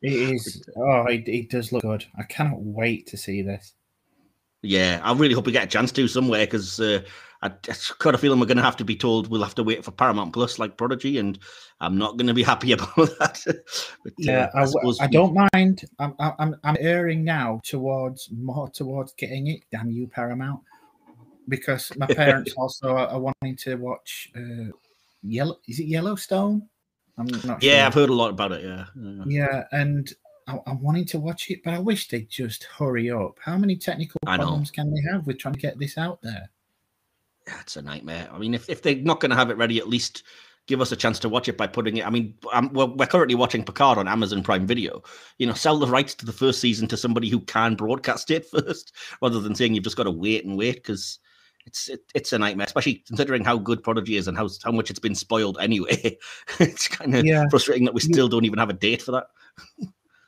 [0.01, 0.63] It is.
[0.77, 2.05] Oh, it, it does look good.
[2.17, 3.73] I cannot wait to see this.
[4.62, 7.01] yeah, I really hope we get a chance to somewhere because uh,
[7.41, 9.63] I just got a feeling we're going to have to be told we'll have to
[9.63, 11.38] wait for Paramount Plus like Prodigy, and
[11.81, 13.41] I'm not going to be happy about that.
[13.45, 15.83] But, uh, Yeah, I, suppose I don't mind.
[15.99, 19.63] I'm, I'm I'm erring now towards more towards getting it.
[19.71, 20.62] Damn you, Paramount,
[21.49, 24.31] because my parents also are, are wanting to watch.
[24.35, 24.71] Uh,
[25.21, 26.69] Yellow is it Yellowstone?
[27.17, 27.62] I'm not.
[27.62, 27.85] Yeah, sure.
[27.88, 28.63] I've heard a lot about it.
[28.63, 29.23] Yeah, yeah.
[29.27, 30.13] Yeah, and
[30.47, 33.38] I, I'm wanting to watch it, but I wish they'd just hurry up.
[33.41, 36.49] How many technical problems can they have with trying to get this out there?
[37.47, 38.29] Yeah, it's a nightmare.
[38.31, 40.23] I mean, if, if they're not going to have it ready, at least
[40.67, 42.05] give us a chance to watch it by putting it.
[42.05, 45.03] I mean, um we're, we're currently watching Picard on Amazon Prime Video.
[45.39, 48.45] You know, sell the rights to the first season to somebody who can broadcast it
[48.51, 51.19] first, rather than saying you've just got to wait and wait because
[51.69, 54.89] it's it, it's a nightmare, especially considering how good Prodigy is and how how much
[54.89, 56.17] it's been spoiled anyway.
[56.60, 57.45] it's kind of Yeah.
[57.49, 59.27] frustrating that we still don't even have a date for that.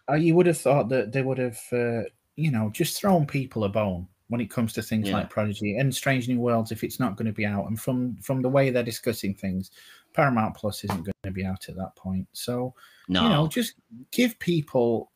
[0.09, 2.03] Uh, you would have thought that they would have, uh,
[2.35, 5.15] you know, just thrown people a bone when it comes to things Yeah.
[5.15, 7.67] like Prodigy and Strange New Worlds if it's not going to be out.
[7.67, 9.71] And from from the way they're discussing things,
[10.13, 12.27] Paramount Plus isn't going to be out at that point.
[12.33, 12.73] So
[13.09, 13.75] No, you know, just
[14.11, 15.11] give people,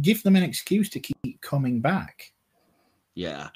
[0.00, 2.32] give them an excuse to keep coming back.
[3.14, 3.48] Yeah.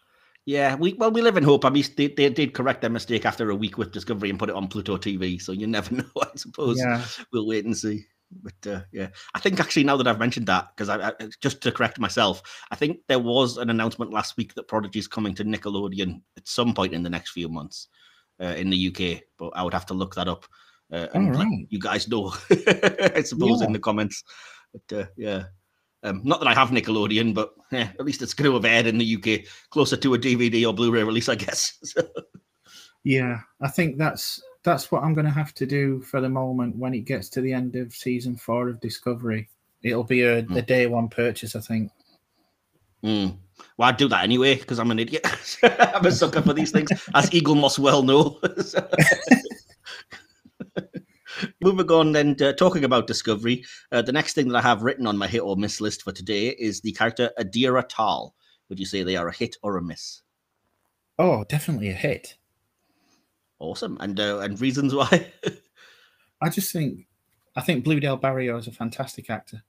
[0.47, 1.65] Yeah, we well we live in hope.
[1.65, 4.49] I mean, they, they did correct their mistake after a week with Discovery and put
[4.49, 5.43] it on Pluto TV.
[5.43, 6.05] So you never know.
[6.23, 8.05] I suppose Yeah, we'll wait and see.
[8.31, 11.63] But uh, yeah, I think actually now that I've mentioned that, because I, I just
[11.63, 15.35] to correct myself, I think there was an announcement last week that Prodigy is coming
[15.35, 17.89] to Nickelodeon at some point in the next few months
[18.41, 19.23] uh, in the UK.
[19.39, 20.47] But I would have to look that up
[20.93, 21.67] uh, and right.
[21.71, 22.33] you guys know.
[22.51, 24.23] I suppose in the comments.
[24.73, 25.45] But uh, yeah.
[26.03, 28.87] Um, not that I have Nickelodeon, but yeah, at least it's going to have aired
[28.87, 31.73] in the UK closer to a DVD or Blu-ray release, I guess.
[33.05, 33.39] Yeah.
[33.61, 36.93] I think that's that's what I'm going to have to do for the moment when
[36.93, 39.49] it gets to the end of season four of Discovery.
[39.85, 40.57] It'll be a, Hmm.
[40.57, 41.93] a day one purchase, I think.
[43.05, 43.37] mm.
[43.79, 45.25] Well, I'd do that anyway because I'm an idiot.
[45.63, 48.41] I'm a sucker for these things, as Eaglemoss well know.
[51.63, 55.07] Moving on, then uh, talking about Discovery, uh, the next thing that I have written
[55.07, 58.35] on my hit or miss list for today is the character Adira Tal.
[58.69, 60.23] Would you say they are a hit or a miss?
[61.19, 62.37] Oh, definitely a hit.
[63.59, 65.33] Awesome, and uh, and reasons why?
[66.43, 67.07] I just think
[67.55, 69.63] I think Blu Bluedale Barrio is a fantastic actor.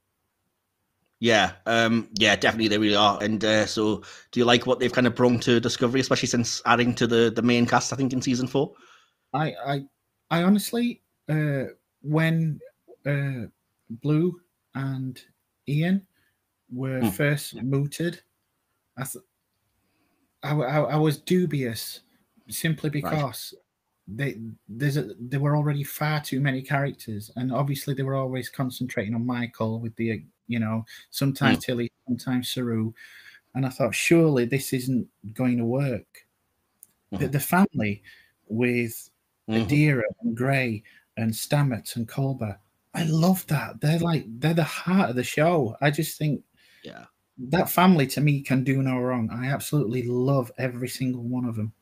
[1.20, 3.18] Yeah, um, yeah, definitely they really are.
[3.24, 6.62] And uh, so, do you like what they've kind of brought to Discovery, especially since
[6.66, 7.94] adding to the the main cast?
[7.94, 8.74] I think in season four.
[9.34, 9.82] I I
[10.30, 11.66] I honestly uh
[12.02, 12.60] when
[13.06, 13.48] uh
[13.90, 14.42] Blu
[14.76, 15.22] and
[15.68, 16.08] Ian
[16.72, 17.10] were Hmm.
[17.10, 18.22] first mooted,
[18.98, 19.26] I th-
[20.44, 22.02] I, I, I was dubious
[22.50, 23.54] simply because
[24.08, 28.50] they there's a, there were already far too many characters and obviously they were always
[28.50, 32.94] concentrating on Michael with the you know sometimes Tilly sometimes Saru
[33.56, 36.28] and I thought surely this isn't going to work
[37.18, 37.32] the, Mhm.
[37.32, 38.04] the family
[38.48, 39.10] with
[39.48, 39.68] Mhm.
[39.68, 40.84] Adira and Gray
[41.18, 42.58] and Stamets and Culber.
[42.94, 43.82] I love that.
[43.82, 45.76] They're like they're the heart of the show.
[45.82, 46.44] I just think
[46.84, 47.06] Yeah,
[47.38, 49.30] that family to me can do no wrong.
[49.32, 51.74] I absolutely love every single one of them.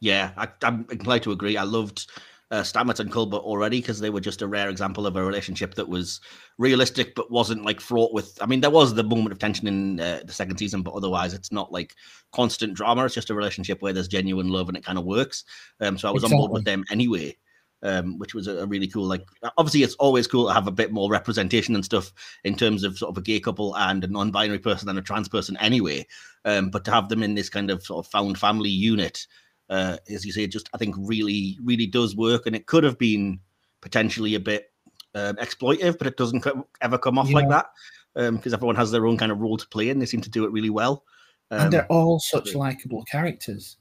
[0.00, 1.56] yeah, I, I'm inclined to agree.
[1.56, 2.10] I loved
[2.50, 5.74] uh, Stamets and Culber already because they were just a rare example of a relationship
[5.74, 6.20] that was
[6.56, 8.38] realistic but wasn't like fraught with.
[8.40, 11.34] I mean, there was the moment of tension in uh, the second season, but otherwise,
[11.34, 11.94] it's not like
[12.32, 13.04] constant drama.
[13.04, 15.44] It's just a relationship where there's genuine love and it kind of works.
[15.80, 17.36] Um, so I was on board with them anyway.
[17.82, 19.06] Um, which was a, a, really cool.
[19.06, 19.24] Like,
[19.56, 22.12] obviously, it's always cool to have a bit more representation and stuff
[22.44, 25.28] in terms of sort of a gay couple and a non-binary person and a trans
[25.28, 26.06] person, anyway.
[26.44, 29.26] Um, but to have them in this kind of sort of found family unit,
[29.70, 32.98] uh, as you say, just I think really, really does work, and it could have
[32.98, 33.40] been
[33.80, 34.72] potentially a bit
[35.14, 36.44] um, exploitive, but it doesn't
[36.80, 37.34] ever come off yeah.
[37.34, 37.66] like that
[38.14, 40.30] because um, everyone has their own kind of role to play, and they seem to
[40.30, 41.04] do it really well.
[41.50, 43.76] and they're um, all such likable characters.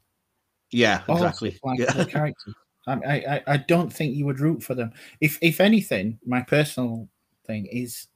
[0.71, 1.57] Yeah, exactly.
[1.63, 2.05] Likable yeah.
[2.09, 2.53] characters.
[2.87, 4.93] I, I, I don't think you would root for them.
[5.21, 7.09] If if anything, my personal
[7.45, 8.07] thing is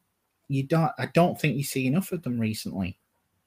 [0.47, 0.91] you don't.
[0.97, 2.97] I don't think you see enough of them recently.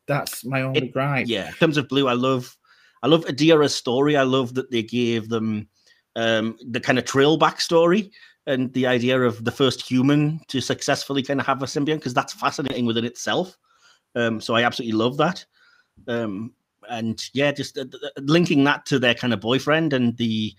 [0.07, 1.27] That's my only it, gripe.
[1.29, 2.57] Yeah, in terms of Blu, I love,
[3.03, 4.17] I love Adira's story.
[4.17, 5.67] I love that they gave them
[6.17, 8.11] um, the kind of Trill backstory
[8.47, 12.13] and the idea of the first human to successfully kind of have a symbiont because
[12.13, 13.57] that's fascinating within itself.
[14.15, 15.45] Um, so I absolutely love that.
[16.07, 16.53] Um,
[16.91, 17.87] and yeah, just uh,
[18.19, 20.55] linking that to their kind of boyfriend and the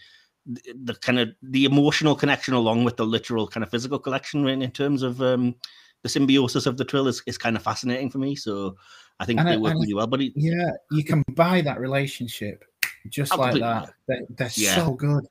[0.46, 4.62] the kind of the emotional connection along with the literal kind of physical connection in,
[4.62, 5.56] in terms of um,
[6.04, 8.36] the symbiosis of the trill is, is kind of fascinating for me.
[8.36, 8.76] So
[9.20, 10.08] I think and they I, work really well.
[10.08, 12.64] But yeah, you can buy that relationship
[13.10, 13.94] just like that.
[14.08, 14.76] They're, they're yeah.
[14.76, 15.26] so good.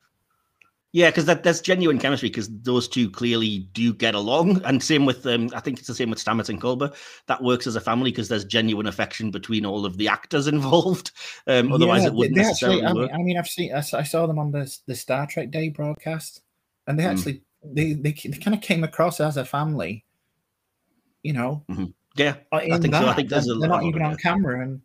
[0.94, 5.04] Yeah, because that there's genuine chemistry because those two clearly do get along, and same
[5.04, 6.94] with um, I think it's the same with Stamets and Culber.
[7.26, 11.10] That works as a family because there's genuine affection between all of the actors involved.
[11.48, 13.10] Um, otherwise, yeah, it wouldn't necessarily actually, work.
[13.12, 15.68] I mean, I mean, I've seen I saw them on the the Star Trek Day
[15.68, 16.42] broadcast,
[16.86, 17.10] and they hmm.
[17.10, 17.40] actually mm.
[17.64, 20.04] they, they, they kind of came across as a family.
[21.24, 21.64] You know.
[21.68, 21.86] Mm-hmm.
[22.14, 23.08] Yeah, I think that, so.
[23.08, 24.80] I think there's they're, a they're not even on camera, and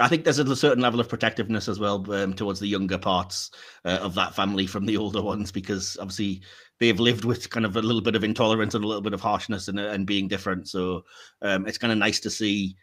[0.00, 3.50] I think there's a certain level of protectiveness as well um, towards the younger parts
[3.84, 6.42] uh, of that family from the older ones, because obviously
[6.78, 9.20] they've lived with kind of a little bit of intolerance and a little bit of
[9.20, 10.68] harshness and, and being different.
[10.68, 11.04] So
[11.42, 12.76] um, it's kind of nice to see.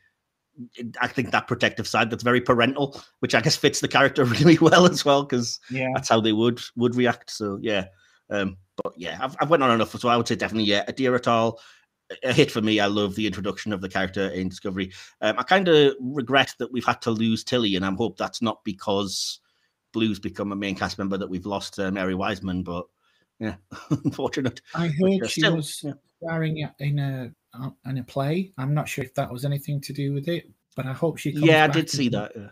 [1.01, 4.57] I think that protective side that's very parental, which I guess fits the character really
[4.57, 5.89] well as well, because yeah.
[5.93, 7.29] that's how they would would react.
[7.29, 7.85] So yeah,
[8.29, 9.97] um, but yeah, I've, I've went on enough.
[9.97, 10.83] So I would say definitely yeah,
[11.19, 11.59] Tal,
[12.23, 12.79] a hit for me.
[12.79, 14.91] I love the introduction of the character in Discovery.
[15.21, 18.41] Um, I kind of regret that we've had to lose Tilly, and I hope that's
[18.41, 19.39] not because
[19.93, 22.63] Blu's become a main cast member that we've lost uh, Mary Wiseman.
[22.63, 22.85] But
[23.39, 23.55] yeah,
[23.89, 24.61] unfortunate.
[24.73, 25.93] I heard but she still, was yeah.
[26.21, 28.51] starring in a uh, in a play.
[28.57, 31.31] I'm not sure if that was anything to do with it, but I hope she.
[31.31, 32.33] yeah, I did see that.
[32.35, 32.49] Yeah.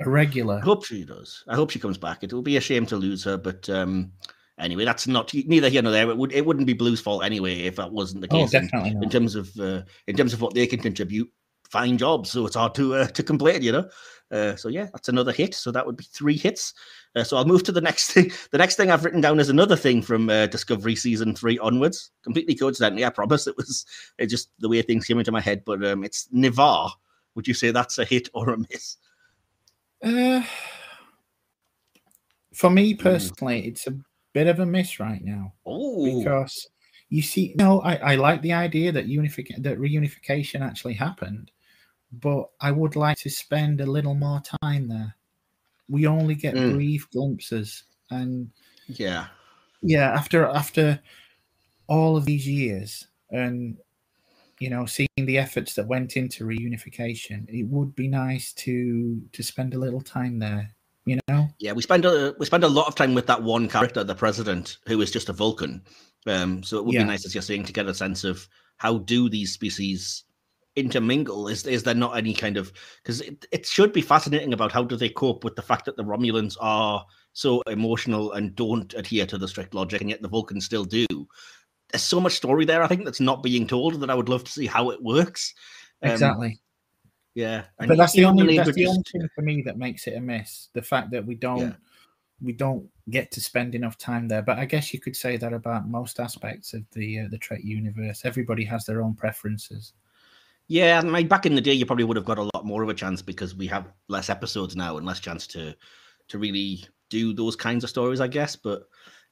[0.00, 0.58] A regular.
[0.58, 1.42] I hope she does.
[1.48, 2.22] I hope she comes back.
[2.22, 4.12] It will be a shame to lose her, but um,
[4.58, 6.10] anyway, that's not neither here nor there.
[6.10, 8.54] It would it wouldn't be Blu's fault anyway if that wasn't the oh, case.
[8.54, 11.30] Oh, definitely in, in, terms of uh, in terms of what they can contribute,
[11.70, 12.30] fine jobs.
[12.30, 13.88] So it's hard to uh, to complain, you know.
[14.30, 15.54] Uh, so yeah, that's another hit.
[15.54, 16.74] So that would be three hits.
[17.16, 18.30] Uh, so I'll move to the next thing.
[18.52, 22.10] The next thing I've written down is another thing from uh, Discovery season three onwards.
[22.22, 23.46] Completely coincidentally, I promise.
[23.46, 23.86] It was
[24.18, 25.62] it just the way things came into my head.
[25.64, 26.90] But um, it's Ni'Var.
[27.34, 28.96] Would you say that's a hit or a miss?
[30.02, 30.42] Uh,
[32.54, 33.02] for me hmm.
[33.02, 33.68] personally, mm.
[33.68, 33.96] it's a
[34.32, 35.52] bit of a miss right now.
[35.68, 36.18] Ooh.
[36.18, 36.68] Because
[37.08, 41.50] you see, no, I, I like the idea that unification that reunification actually happened,
[42.12, 45.14] but I would like to spend a little more time there.
[45.88, 46.74] We only get mm.
[46.74, 48.50] brief glimpses, and
[48.86, 49.28] yeah,
[49.80, 50.10] yeah.
[50.10, 51.00] After after
[51.86, 53.78] all of these years, and
[54.58, 59.42] you know, seeing the efforts that went into reunification, it would be nice to to
[59.42, 60.74] spend a little time there
[61.08, 61.48] you know?
[61.58, 64.14] Yeah we spend a we spend a lot of time with that one character the
[64.14, 65.82] president who is just a vulcan.
[66.26, 67.02] Um so it would yeah.
[67.02, 70.24] be nice as you're saying to get a sense of how do these species
[70.76, 71.48] intermingle?
[71.48, 74.84] Is is there not any kind of because it, it should be fascinating about how
[74.84, 79.26] do they cope with the fact that the romulans are so emotional and don't adhere
[79.26, 81.06] to the strict logic and yet the vulcans still do.
[81.90, 84.44] There's so much story there i think that's not being told that i would love
[84.44, 85.54] to see how it works.
[86.02, 86.60] Um, exactly
[87.38, 90.20] yeah, but that's the only that's the only thing for me that makes it a
[90.20, 90.70] miss.
[90.72, 91.72] The fact that we don't yeah.
[92.42, 94.42] we don't get to spend enough time there.
[94.42, 97.60] But I guess you could say that about most aspects of the uh, the Trek
[97.62, 98.22] universe.
[98.24, 99.92] Everybody has their own preferences.
[100.66, 102.82] Yeah, I mean, back in the day, you probably would have got a lot more
[102.82, 105.76] of a chance because we have less episodes now and less chance to
[106.26, 108.56] to really do those kinds of stories, I guess.
[108.56, 108.82] But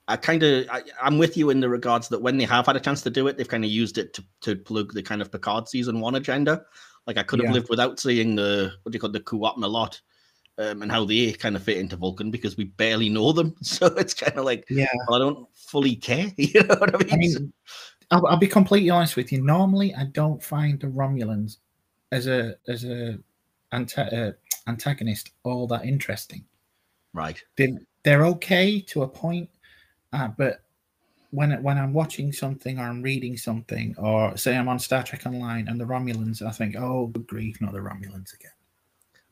[0.07, 0.69] I kind of
[1.03, 3.27] I'm with you in the regards that when they have had a chance to do
[3.27, 6.14] it, they've kind of used it to to plug the kind of Picard season one
[6.14, 6.62] agenda.
[7.07, 7.55] Like I could have yeah.
[7.55, 10.01] lived without seeing the what do you call the Qowat Milat,
[10.59, 13.55] um, and how they kind of fit into Vulcan because we barely know them.
[13.62, 16.33] So it's kind of like, yeah, well, I don't fully care.
[16.37, 17.12] You know what I mean?
[17.12, 17.53] I mean
[18.11, 19.42] I'll, I'll, be completely honest with you.
[19.42, 21.59] Normally, I don't find the Romulans
[22.12, 23.19] as a as a
[23.73, 24.33] anta- uh,
[24.69, 26.45] antagonist all that interesting.
[27.12, 27.42] Right.
[27.57, 29.51] They they're okay to a point,
[30.12, 30.62] uh, but
[31.31, 35.27] when when I'm watching something or I'm reading something, or say I'm on Star Trek
[35.27, 38.53] Online and the Romulans, I think, oh, good grief, not the Romulans again.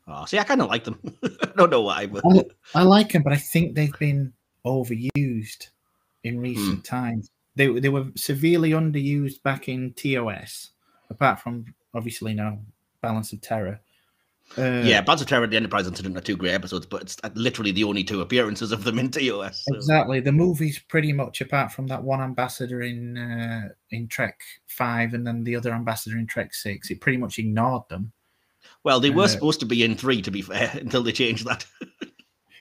[0.07, 0.99] Oh, see, I kind of like them.
[1.23, 2.43] I don't know why, but I,
[2.75, 4.33] I, like them, but I think they've been
[4.65, 5.69] overused
[6.23, 6.41] in hmm.
[6.41, 7.31] recent times.
[7.55, 10.71] They they were severely underused back in TOS,
[11.09, 12.59] apart from obviously now
[13.01, 13.79] Balance of Terror.
[14.57, 17.17] Uh, yeah, Balance of Terror and the Enterprise Incident are two great episodes, but it's
[17.33, 19.65] literally the only two appearances of them in TOS.
[19.67, 20.19] so- Exactly.
[20.19, 25.25] The movies pretty much apart from that one ambassador in uh, in Trek Five and
[25.25, 28.11] then the other ambassador in Trek Six, it pretty much ignored them.
[28.83, 31.45] Well, they were Uh, supposed to be in three, to be fair, until they changed
[31.47, 31.65] that.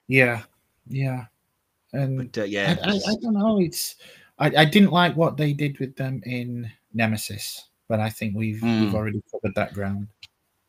[0.09, 0.43] Yeah,
[0.89, 1.27] yeah.
[1.93, 3.61] And But uh, yeah, I, I, I don't know.
[3.61, 3.97] It's
[4.39, 8.61] I, I didn't like what they did with them in Nemesis, but I think we've
[8.63, 8.95] we've Hmm.
[8.97, 10.09] already covered that ground.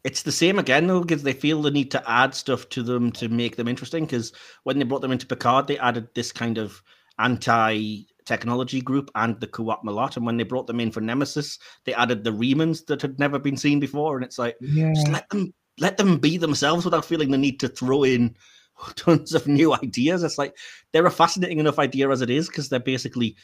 [0.06, 3.12] It's the same again though, because they feel the need to add stuff to them
[3.14, 4.06] to make them interesting.
[4.06, 4.32] Because
[4.64, 6.80] when they brought them into Picard, they added this kind of
[7.18, 11.94] anti-technology group and the Qowat Milat, and when they brought them in for Nemesis, they
[11.96, 15.28] added the Remans that had never been seen before, and it's like Yeah, just let
[15.30, 18.36] them let them be themselves without feeling the need to throw in
[18.96, 20.22] tons of new ideas.
[20.22, 20.56] It's like
[20.94, 23.36] they're a fascinating enough idea as it is because they're basically,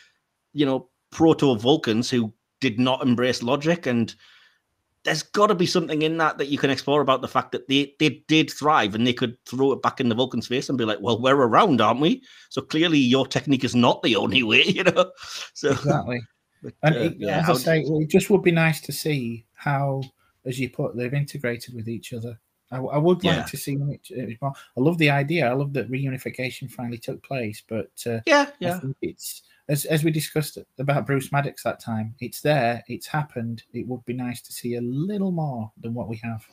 [0.54, 4.14] you know, proto Vulcans who did not embrace logic and
[5.04, 7.68] there's got to be something in that that you can explore about the fact that
[7.68, 10.78] they they did thrive and they could throw it back in the Vulcan's face and
[10.78, 12.22] be like, well, we're around, aren't we?
[12.50, 15.12] So clearly your technique is not the only way, you know.
[15.54, 16.22] So exactly.
[16.64, 19.46] but, And uh, it, yeah, as I say, it just would be nice to see
[19.54, 20.04] how,
[20.46, 22.40] as you put, they've integrated with each other.
[22.72, 23.44] I, I would like Yeah.
[23.44, 23.74] to see
[24.10, 24.54] it- more.
[24.78, 25.50] I love the idea.
[25.50, 28.80] I love that reunification finally took place, but uh, yeah, I yeah.
[28.80, 32.14] think it's as as we discussed about Bruce Maddox that time.
[32.20, 32.84] It's there.
[32.88, 33.64] It's happened.
[33.74, 36.46] It would be nice to see a little more than what we have.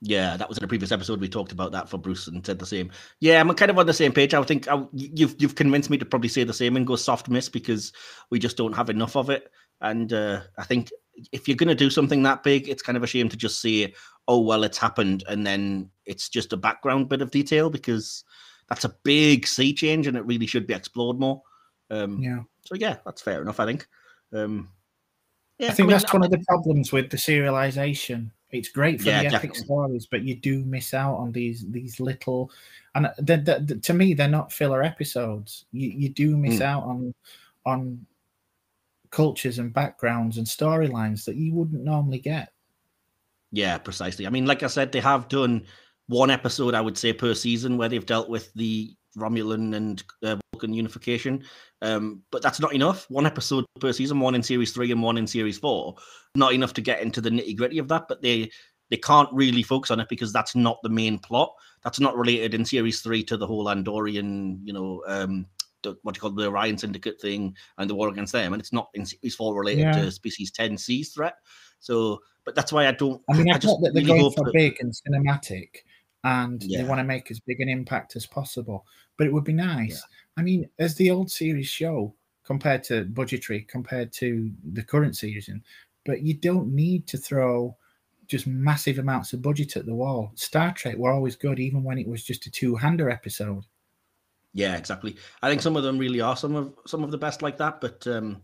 [0.00, 1.20] Yeah, that was in a previous episode.
[1.20, 2.90] We talked about that for Bruce and said the same.
[3.20, 4.34] Yeah, I'm kind of on the same page.
[4.34, 7.28] I think I, you've you've convinced me to probably say the same and go soft
[7.28, 7.92] miss because
[8.30, 9.50] we just don't have enough of it.
[9.82, 10.90] And uh, I think
[11.32, 13.60] if you're going to do something that big, it's kind of a shame to just
[13.60, 13.92] say,
[14.26, 18.24] "Oh well, it's happened," and then it's just a background bit of detail because
[18.70, 21.42] that's a big sea change and it really should be explored more.
[21.92, 23.60] Um, Yeah, So yeah, that's fair enough.
[23.60, 23.86] I think.
[24.32, 24.68] Um,
[25.58, 28.30] yeah, I think mean, that's one of the problems with the serialization.
[28.50, 29.64] It's great for Yeah, the epic definitely.
[29.64, 32.50] stories, but you do miss out on these these little.
[32.94, 35.66] And they they- to me, they're not filler episodes.
[35.72, 36.62] You you do miss Mm.
[36.64, 37.14] out on
[37.64, 38.06] on
[39.10, 42.52] cultures and backgrounds and storylines that you wouldn't normally get.
[43.52, 44.26] Yeah, precisely.
[44.26, 45.66] I mean, like I said, they have done
[46.06, 50.38] one episode, I would say, per season where they've dealt with the Romulan and uh,
[50.52, 51.42] Vulcan unification.
[51.80, 53.06] Um, but that's not enough.
[53.10, 55.96] One episode per season, one in series three and one in series four.
[56.34, 58.04] Not enough to get into the nitty gritty of that.
[58.08, 58.50] But they
[58.90, 61.52] they can't really focus on it because that's not the main plot.
[61.82, 65.46] That's not related in series three to the whole Andorian, you know, um,
[65.82, 68.52] the, what do you call the Orion Syndicate thing and the war against them.
[68.52, 69.92] And it's not in series four related Yeah.
[69.92, 71.34] to species 10 C's threat.
[71.80, 73.22] So, but that's why I don't.
[73.30, 75.68] I mean, I, I just that they're really going for that- big and cinematic,
[76.24, 76.82] and Yeah.
[76.82, 78.84] they want to make as big an impact as possible.
[79.16, 80.02] But it would be nice.
[80.36, 82.14] I mean, as the old series show
[82.44, 85.62] compared to budgetary, compared to the current season,
[86.04, 87.76] but you don't need to throw
[88.26, 90.32] just massive amounts of budget at the wall.
[90.34, 93.64] Star Trek were always good, even when it was just a two-hander episode.
[94.54, 95.16] Yeah, exactly.
[95.42, 97.80] I think some of them really are some of some of the best like that.
[97.80, 98.42] But um,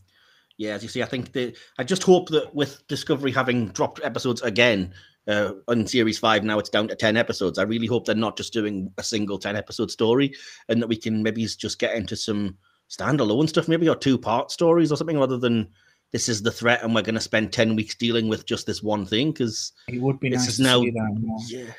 [0.56, 1.54] yeah, as you see, I think they.
[1.78, 4.94] I just hope that with Discovery having dropped episodes again
[5.28, 7.58] uh, on series five, now it's down to ten episodes.
[7.58, 10.32] I really hope they're not just doing a single ten episode story,
[10.68, 12.56] and that we can maybe just get into some
[12.88, 15.68] standalone stuff, maybe or two part stories or something, rather than
[16.10, 18.82] this is the threat and we're going to spend ten weeks dealing with just this
[18.82, 21.72] one thing because It would be nice now- see that yeah.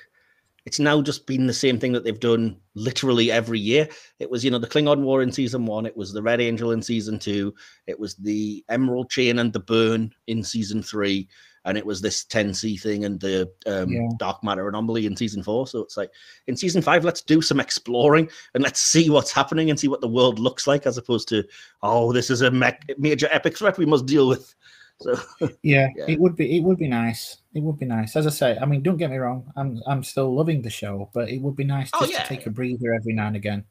[0.66, 3.88] It's now just been the same thing that they've done literally every year.
[4.20, 5.88] It was, you know, the Klingon War in season one.
[5.88, 7.56] It was the Red Angel in season two.
[7.88, 11.28] It was the Emerald Chain and the Burn in season three.
[11.66, 14.08] And it was this 10C thing and the um, Yeah.
[14.18, 15.68] Dark Matter Anomaly in season four.
[15.68, 16.12] So it's like
[16.48, 20.02] in season five, let's do some exploring and let's see what's happening and see what
[20.02, 21.44] the world looks like as opposed to,
[21.84, 24.56] oh, this is a me- major epic threat we must deal with.
[25.02, 25.16] So,
[25.64, 26.08] Yeah, Yeah.
[26.10, 27.38] it would be it would be nice.
[27.54, 28.18] It would be nice.
[28.18, 31.10] As I say, I mean, don't get me wrong, I'm I'm still loving the show,
[31.14, 32.24] but it would be nice Oh, just yeah.
[32.24, 33.64] to take a breather every now and again.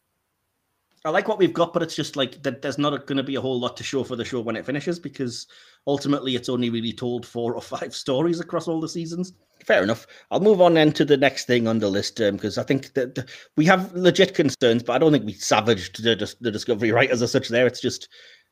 [1.08, 2.60] I like what we've got, but it's just like that.
[2.60, 4.66] There's not going to be a whole lot to show for the show when it
[4.66, 5.46] finishes because
[5.86, 9.32] ultimately it's only really told four or five stories across all the seasons.
[9.64, 10.06] Fair enough.
[10.30, 13.14] I'll move on then to the next thing on the list because I think that
[13.14, 17.22] the- we have legit concerns, but I don't think we savaged the, the Discovery writers
[17.22, 17.48] as such.
[17.48, 18.10] There, it's just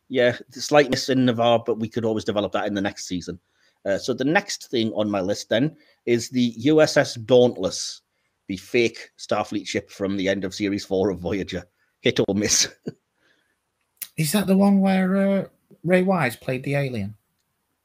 [0.08, 3.38] yeah, slight miss in Navarre, but we could always develop that in the next season.
[3.84, 5.76] Uh, so the next thing on my list then
[6.06, 8.00] is the USS Dauntless,
[8.48, 11.62] the fake Starfleet ship from the end of Series Four of Voyager.
[12.06, 12.72] Hit or miss.
[14.16, 15.44] Is that the one where uh,
[15.82, 17.16] Ray Wise played the alien?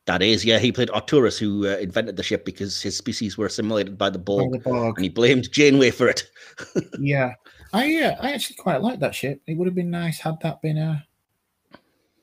[0.05, 0.59] That is, yeah.
[0.59, 4.19] He played Arturis, who uh, invented the ship because his species were assimilated by the
[4.19, 4.97] By Borg, the Borg.
[4.99, 6.30] and he blamed Janeway for it.
[6.99, 7.34] Yeah.
[7.74, 9.41] I uh, I actually quite like that ship.
[9.47, 11.03] It would have been nice had that been a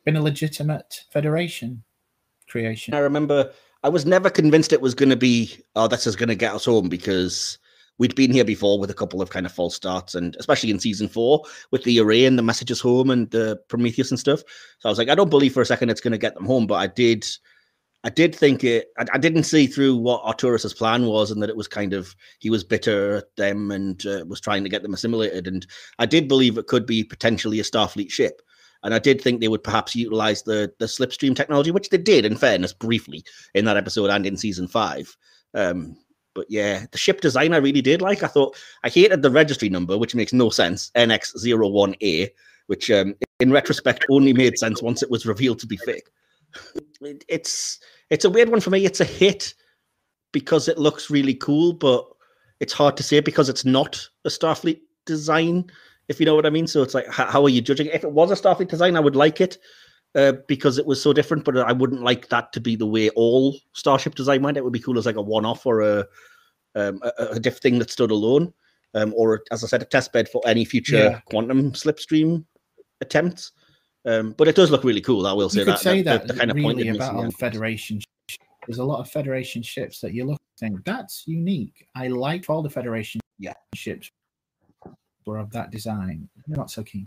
[0.05, 1.83] been a legitimate Federation
[2.49, 2.95] creation.
[2.95, 3.51] I remember
[3.83, 6.55] I was never convinced it was going to be, oh, this is going to get
[6.55, 7.59] us home because
[7.99, 10.79] we'd been here before with a couple of kind of false starts, and especially in
[10.79, 14.41] season four with the array and the messages home and the Prometheus and stuff.
[14.79, 16.47] So I was like, I don't believe for a second it's going to get them
[16.47, 17.27] home, but I did.
[18.05, 18.89] I did think it.
[18.97, 22.15] I, I didn't see through what Arturis's plan was, and that it was kind of
[22.39, 25.49] he was bitter at them and uh, was trying to get them assimilated.
[25.49, 25.67] And
[25.99, 28.41] I did believe it could be potentially a Starfleet ship.
[28.85, 32.25] And I did think they would perhaps utilize the the slipstream technology, which they did,
[32.25, 33.25] in fairness, briefly
[33.55, 35.17] in that episode and in season five.
[35.55, 35.97] Um,
[36.39, 38.23] but yeah, the ship design I really did like.
[38.23, 42.31] I thought I hated the registry number, which makes no sense, NX01A,
[42.69, 46.09] which um, in retrospect only made sense once it was revealed to be fake.
[47.01, 47.81] It, it's
[48.11, 48.85] it's a weird one for me.
[48.85, 49.53] It's a hit
[50.31, 52.07] because it looks really cool, but
[52.61, 55.69] it's hard to say because it's not a Starfleet design
[56.07, 56.69] if you know what I mean.
[56.69, 57.89] So it's like, how are you judging?
[57.89, 59.59] If it was a Starfleet design, I would like it
[60.15, 63.11] uh, because it was so different, but I wouldn't like that to be the way
[63.11, 64.57] all Starship design went.
[64.57, 66.07] It would be cool as like a one off or a,
[66.75, 68.53] um, a, a different thing that stood alone,
[68.95, 71.21] um, or as I said, a test bed for any future Yeah.
[71.27, 72.45] quantum slipstream
[73.01, 73.53] attempts.
[74.05, 75.27] Um, but it does look really cool.
[75.27, 75.81] I will say you could that.
[75.81, 78.01] say that the kind of really about Federation.
[78.67, 81.87] There's a lot of Federation ships that you look and think that's unique.
[81.95, 83.55] I like all the Federation Yeah.
[83.75, 84.11] ships
[85.27, 86.29] were of that design.
[86.47, 87.07] I'm not so keen.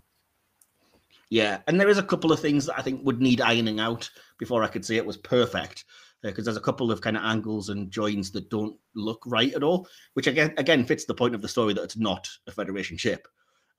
[1.32, 4.10] Yeah, and there is a couple of things that I think would need ironing out
[4.38, 5.86] before I could say it was perfect.
[6.22, 9.62] Because there's a couple of kind of angles and joins that don't look right at
[9.62, 12.98] all, which again again fits the point of the story that it's not a Federation
[12.98, 13.26] ship.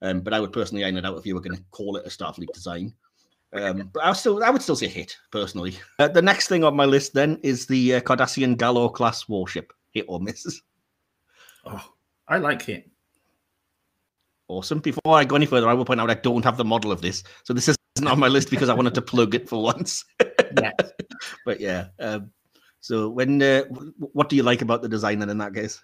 [0.02, 2.08] Um, but I would personally iron it out if you were going to call it
[2.08, 2.92] a Starfleet design.
[3.54, 5.78] Um, but I still I would still say hit personally.
[6.00, 9.72] Uh, the next thing on my list then is the uh, Cardassian Galor class warship.
[9.92, 10.60] Hit or miss?
[11.66, 11.88] Oh,
[12.28, 12.90] I like it.
[14.50, 14.80] Awesome.
[14.80, 17.02] Before I go any further, I will point out I don't have the model of
[17.02, 20.04] this, so this isn't on my list because I wanted to plug it for once.
[20.62, 20.92] Yes.
[21.46, 21.88] but yeah.
[22.00, 22.30] Um,
[22.80, 23.64] so when uh,
[24.12, 25.82] what do you like about the design then in that case?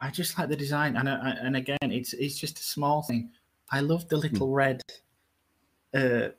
[0.00, 3.30] I just like the design, and I, and again, it's it's just a small thing.
[3.70, 4.22] I love the Hmm.
[4.22, 4.82] little red
[5.94, 6.32] uh, Oh,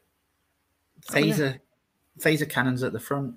[1.13, 1.59] phaser
[2.20, 3.36] phaser cannons at the front.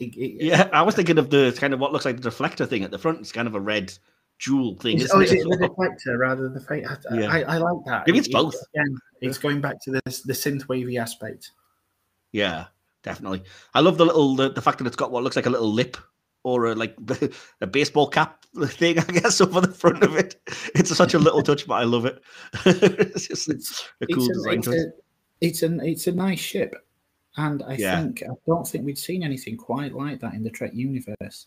[0.00, 2.66] It- it- Yeah, I was thinking of the kind of what looks like the deflector
[2.68, 3.20] thing at the front.
[3.20, 3.96] It's kind of a red
[4.38, 4.96] jewel thing.
[4.96, 5.68] Is, Isn't oh, it, is as it the well?
[5.90, 6.86] deflector rather than the face?
[6.88, 7.30] I, Yeah.
[7.32, 8.04] I, I like that.
[8.06, 8.54] Maybe it's It- both.
[8.74, 11.52] Again, it's going back to the the synth wavy aspect.
[12.32, 12.66] Yeah,
[13.02, 13.42] definitely.
[13.74, 15.72] I love the little the, the fact that it's got what looks like a little
[15.72, 15.96] lip
[16.42, 16.96] or a like
[17.60, 20.36] a baseball cap thing, I guess, over the front of it.
[20.74, 22.22] It's such a little touch, but I love it.
[22.66, 24.92] it's just a cool it's, design a, it's, a,
[25.40, 26.74] it's an it's a nice ship,
[27.38, 28.02] and I Yeah.
[28.02, 31.46] think I don't think we'd seen anything quite like that in the Trek universe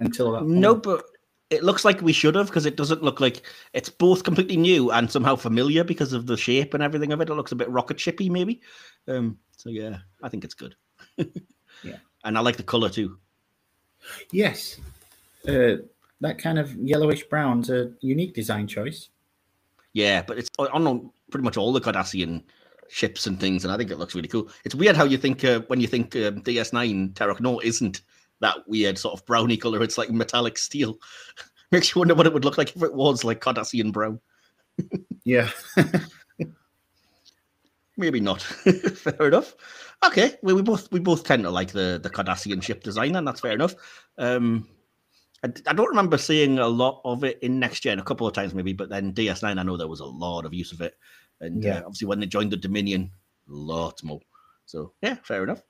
[0.00, 0.44] until that.
[0.44, 0.82] No, point.
[0.82, 1.04] but
[1.50, 3.42] it looks like we should have because it doesn't look like
[3.72, 7.28] it's both completely new and somehow familiar because of the shape and everything of it.
[7.28, 8.60] It looks a bit rocket shippy, maybe.
[9.08, 10.74] Um, so yeah, I think it's good.
[11.82, 11.96] Yeah.
[12.24, 13.18] and I like the color too.
[14.32, 14.78] yes,
[15.48, 15.76] uh,
[16.20, 19.08] that kind of yellowish brown's a unique design choice.
[19.94, 22.42] Yeah, but it's on pretty much all the Cardassian
[22.88, 24.50] ships and things, and I think it looks really cool.
[24.64, 28.02] It's weird how you think uh, when you think um, DS9 Terok Nor isn't
[28.40, 29.82] that weird sort of browny color.
[29.82, 30.98] It's like metallic steel.
[31.72, 34.20] Makes you wonder what it would look like if it was like Cardassian brown.
[35.24, 35.50] Yeah,
[37.96, 38.40] Maybe not.
[39.02, 39.54] fair enough.
[40.04, 43.28] Okay, well, we both we both tend to like the the Cardassian ship design, and
[43.28, 43.74] that's fair enough.
[44.16, 44.66] Um,
[45.44, 48.52] I, don't remember seeing a lot of it in next gen, a couple of times
[48.54, 50.94] maybe, but then DS9, I know there was a lot of use of it,
[51.40, 51.76] and Yeah.
[51.76, 53.10] uh, obviously when they joined the Dominion,
[53.46, 54.20] lots more.
[54.66, 55.62] So yeah, fair enough.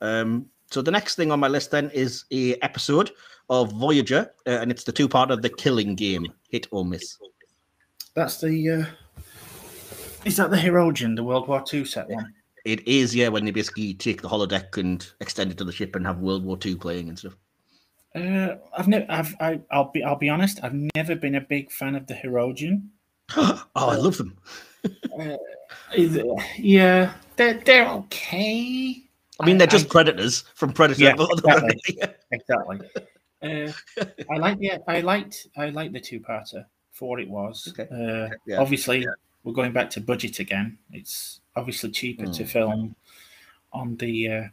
[0.00, 3.10] Um, so the next thing on my list then is a episode
[3.50, 7.16] of Voyager, uh, and it's the two part of the Killing Game, hit or miss.
[8.14, 8.70] that's the.
[8.70, 8.84] Uh,
[10.24, 12.34] is that the Hirogen, the World War II set one?
[12.64, 15.96] It is, yeah, when they basically take the holodeck and extend it to the ship
[15.96, 17.36] and have World War II playing and stuff.
[18.14, 19.06] Uh, I've never.
[19.08, 19.34] I've.
[19.40, 20.02] I, I'll be.
[20.02, 20.60] I'll be honest.
[20.62, 22.88] I've never been a big fan of the Hirogen.
[23.36, 24.36] oh, I love them.
[25.94, 26.18] Is-
[26.58, 29.04] Yeah, they're they're okay.
[29.40, 31.02] I mean, they're I- just predators from Predator.
[31.02, 31.80] Yeah, exactly.
[32.32, 32.80] Exactly.
[33.40, 33.72] Uh,
[34.30, 34.72] I like the.
[34.88, 35.46] I liked.
[35.56, 37.68] I liked the two-parter for what it was.
[37.78, 37.86] Okay.
[37.90, 38.58] Uh, Yeah.
[38.60, 39.06] Obviously,
[39.44, 40.76] we're going back to budget again.
[40.92, 42.48] It's obviously cheaper to Mm.
[42.48, 42.96] film
[43.72, 44.44] on the uh,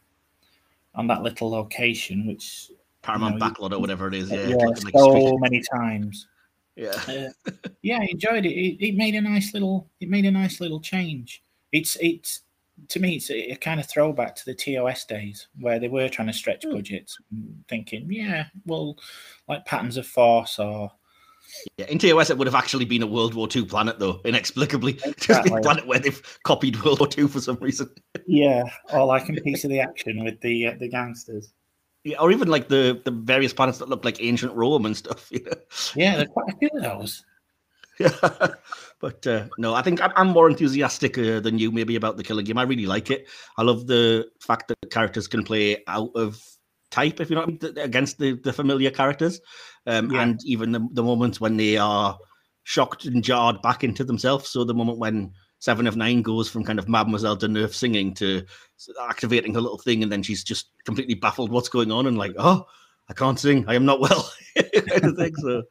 [0.93, 2.71] on that little location, which
[3.01, 4.29] Paramount No, you- backlot or whatever it is.
[4.31, 6.27] Yeah, yeah, like- like so many times.
[6.75, 7.01] yeah.
[7.47, 8.51] Uh, yeah, I enjoyed it.
[8.53, 8.87] it.
[8.87, 9.89] It made a nice little.
[9.99, 11.41] It made a nice little change.
[11.71, 12.41] It's it's
[12.89, 16.09] to me it's a, a kind of throwback to the TOS days where they were
[16.09, 16.73] trying to stretch Hmm.
[16.73, 17.17] budgets,
[17.69, 18.97] thinking, yeah, well,
[19.47, 20.91] like Patterns of Force or
[21.77, 24.93] Yeah, in TOS it would have actually been a World War II planet, though, inexplicably.
[25.17, 25.59] Just Exactly.
[25.59, 27.89] a planet where they've copied World War II for some reason.
[28.27, 31.53] Yeah, or like a piece of the action with the uh, the gangsters.
[32.03, 35.27] Yeah, or even like the the various planets that look like ancient Rome and stuff.
[35.31, 35.57] You know?
[35.95, 37.23] Yeah, there's quite a few of those.
[37.97, 38.09] Yeah,
[38.99, 42.45] but uh, no, I think I'm, more enthusiastic uh, than you maybe about the Killing
[42.45, 42.57] Game.
[42.57, 43.27] I really like it.
[43.57, 46.41] I love the fact that characters can play out of
[46.91, 49.41] type, if you know what I mean, against the, the familiar characters,
[49.85, 50.21] um, Yeah.
[50.21, 52.17] and even the, the moments when they are
[52.63, 54.49] shocked and jarred back into themselves.
[54.49, 58.13] So the moment when Seven of Nine goes from kind of Mademoiselle de Neuf singing
[58.15, 58.43] to
[59.09, 62.33] activating her little thing, and then she's just completely baffled what's going on, and like,
[62.37, 62.65] oh,
[63.07, 65.35] I can't sing, I am not well, kind of thing.
[65.35, 65.63] So,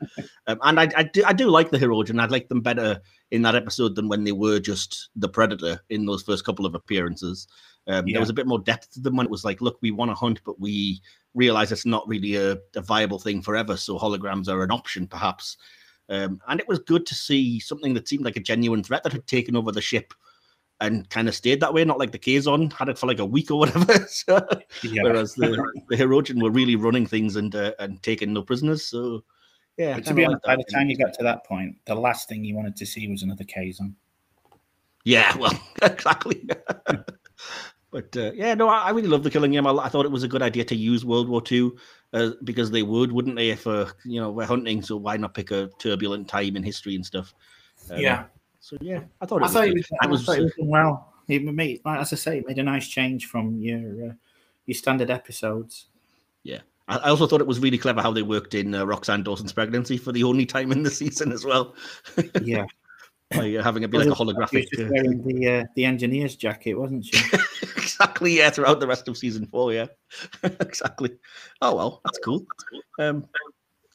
[0.47, 2.21] um, and I, I do I do like the Hirogen.
[2.21, 3.01] I like them better
[3.33, 6.75] in that episode than when they were just the Predator in those first couple of
[6.75, 7.49] appearances.
[7.89, 8.15] Um, Yeah.
[8.15, 10.11] There was a bit more depth to them when it was like, look, we want
[10.11, 11.03] to hunt, but we
[11.35, 13.77] realize it's not really a, a viable thing forever.
[13.77, 15.57] So holograms are an option, perhaps.
[16.09, 19.13] Um, and it was good to see something that seemed like a genuine threat that
[19.13, 20.15] had taken over the ship
[20.81, 21.85] and kind of stayed that way.
[21.85, 24.07] Not like the Kazon had it for like a week or whatever.
[24.09, 24.47] So,
[24.83, 25.03] Yeah.
[25.03, 25.57] whereas the
[25.89, 28.87] the were really running things and uh, and taking no prisoners.
[28.87, 29.25] So
[29.77, 32.29] yeah, But to be honest, by the time you got to that point, the last
[32.29, 33.95] thing you wanted to see was another Kazon.
[35.05, 36.49] Yeah, well, exactly.
[37.91, 39.67] but uh, yeah, no, I, I really love the Killing Game.
[39.67, 41.73] I, I thought it was a good idea to use World War II
[42.13, 43.51] uh, because they would, wouldn't they?
[43.51, 46.95] If uh, you know we're hunting, so why not pick a turbulent time in history
[46.95, 47.35] and stuff?
[47.91, 48.27] Um,
[48.65, 49.53] So yeah, I thought it I was.
[49.53, 49.77] thought, it good.
[49.77, 51.13] was, I I was- thought it was done well.
[51.29, 53.79] It made, like, as I say, it made a nice change from your
[54.11, 54.13] uh,
[54.65, 55.87] your standard episodes.
[56.87, 59.53] I I also thought it was really clever how they worked in uh, Roxanne Dawson's
[59.55, 61.75] pregnancy for the only time in the season as well,
[62.43, 62.67] Yeah,
[63.31, 64.69] by uh, having it be like a She was holographic.
[64.71, 67.19] just uh, wearing the uh, the engineer's jacket, wasn't she?
[67.77, 69.87] exactly, yeah, throughout the rest of season four, yeah,
[70.43, 71.11] exactly.
[71.63, 72.47] Oh well, that's cool.
[72.99, 73.27] Um,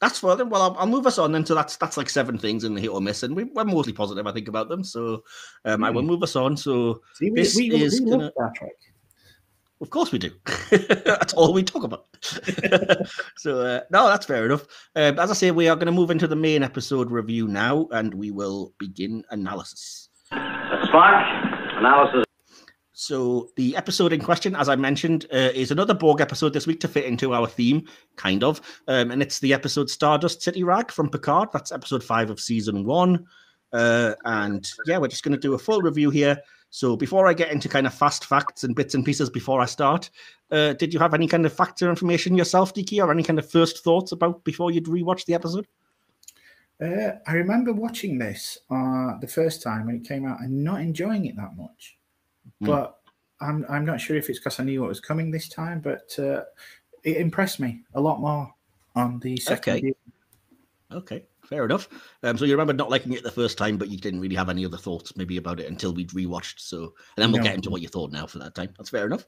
[0.00, 0.48] that's for them.
[0.50, 1.44] Well, I'll, I'll move us on then.
[1.44, 3.92] So that's that's like seven things in the hit or miss, and we, we're mostly
[3.92, 4.82] positive, I think, about them.
[4.84, 5.22] So
[5.64, 6.56] um, I will move us on.
[6.56, 8.70] So See, we, This we, we, is love gonna- Star Trek.
[9.82, 10.30] of course we do.
[11.04, 12.06] that's all we talk about.
[13.36, 14.62] so uh, no, that's fair enough.
[14.96, 17.86] Um, as I say, we are going to move into the main episode review now,
[17.92, 20.08] and we will begin analysis.
[20.30, 21.24] That's Spark,
[21.78, 22.24] analysis.
[23.00, 26.80] So the episode in question, as I mentioned, uh, is another Borg episode this week
[26.80, 30.90] to fit into our theme, kind of, um, and it's the episode Stardust City Rag
[30.90, 31.48] from Picard.
[31.50, 33.26] That's episode five of season one,
[33.72, 36.36] uh, and yeah, we're just going to do a full review here.
[36.68, 39.64] So before I get into kind of fast facts and bits and pieces before I
[39.64, 40.10] start,
[40.50, 43.50] uh, did you have any kind of factor information yourself, Diki, or any kind of
[43.50, 45.66] first thoughts about before you'd rewatch the episode?
[46.78, 50.82] Uh, I remember watching this uh, the first time when it came out and not
[50.82, 51.96] enjoying it that much.
[52.62, 52.66] Mm.
[52.66, 52.98] But
[53.40, 56.18] I'm I'm not sure if it's because I knew what was coming this time, but
[56.18, 56.42] uh,
[57.02, 58.52] it impressed me a lot more
[58.94, 59.76] on the second.
[59.78, 59.94] Okay.
[60.92, 61.88] Okay, fair enough.
[62.22, 64.48] Um, so you remember not liking it the first time, but you didn't really have
[64.48, 66.60] any other thoughts maybe about it until we'd rewatched.
[66.60, 66.78] So,
[67.16, 67.44] and then we'll No.
[67.48, 68.72] get into what you thought now for that time.
[68.78, 69.26] That's fair enough.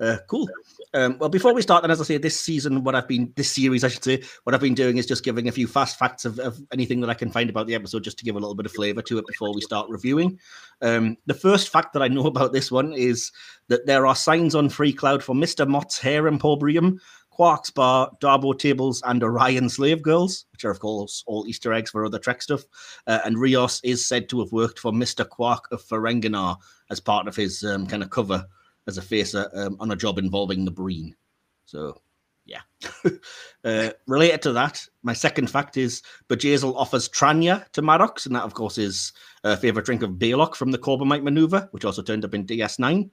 [0.00, 0.48] Uh, cool.
[0.94, 3.52] Um, well, before we start, then, as I say, this season, what I've been, this
[3.52, 6.24] series, I should say, what I've been doing is just giving a few fast facts
[6.24, 8.54] of, of anything that I can find about the episode, just to give a little
[8.54, 10.38] bit of flavor to it before we start reviewing.
[10.80, 13.30] Um, the first fact that I know about this one is
[13.68, 15.66] that there are signs on Free Cloud for Mr.
[15.68, 17.00] Mott's Hair Emporium,
[17.42, 21.90] Quark's Bar, Dabo Tables, and Orion Slave Girls, which are, of course, all Easter eggs
[21.90, 22.62] for other Trek stuff.
[23.08, 25.28] Uh, and Rios is said to have worked for Mr.
[25.28, 26.56] Quark of Ferenginar
[26.88, 28.46] as part of his um, kind of cover
[28.86, 31.16] as a facer um, on a job involving the Breen.
[31.66, 32.00] So,
[32.44, 32.60] yeah.
[33.64, 38.44] uh, related to that, my second fact is Bjayzl offers Tranya to Maddox, and that,
[38.44, 39.12] of course, is
[39.42, 43.10] a favorite drink of Balok from the Corbomite maneuver, which also turned up in DS9.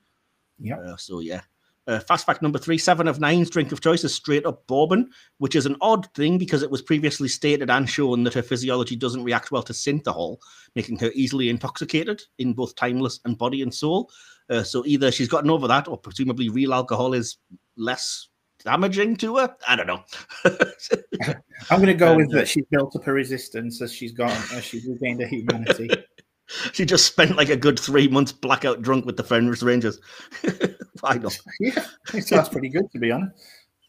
[0.60, 0.78] Yeah.
[0.78, 1.42] Uh, so yeah.
[1.90, 5.10] Uh, fast fact number three: Seven of Nine's drink of choice is straight up bourbon,
[5.40, 8.96] which is an odd thing because it was previously stated and shown that her physiology
[8.96, 10.38] doesn't react well to synthehol,
[10.76, 14.12] making her easily intoxicated in both timeless and body and soul.
[14.52, 17.38] Uh, so either she's gotten over that, or presumably real alcohol is
[17.76, 18.30] less
[18.64, 19.56] damaging to her.
[19.68, 20.04] I don't know.
[21.72, 22.48] I'm going to go And, with uh, that.
[22.48, 25.90] She's built up a resistance as she's gone, as she's regained her humanity.
[26.74, 30.00] she just spent like a good three months blackout drunk with the Fenris Rangers.
[31.02, 31.38] Why not?
[31.60, 31.86] yeah,
[32.20, 33.36] so that's pretty good to be honest.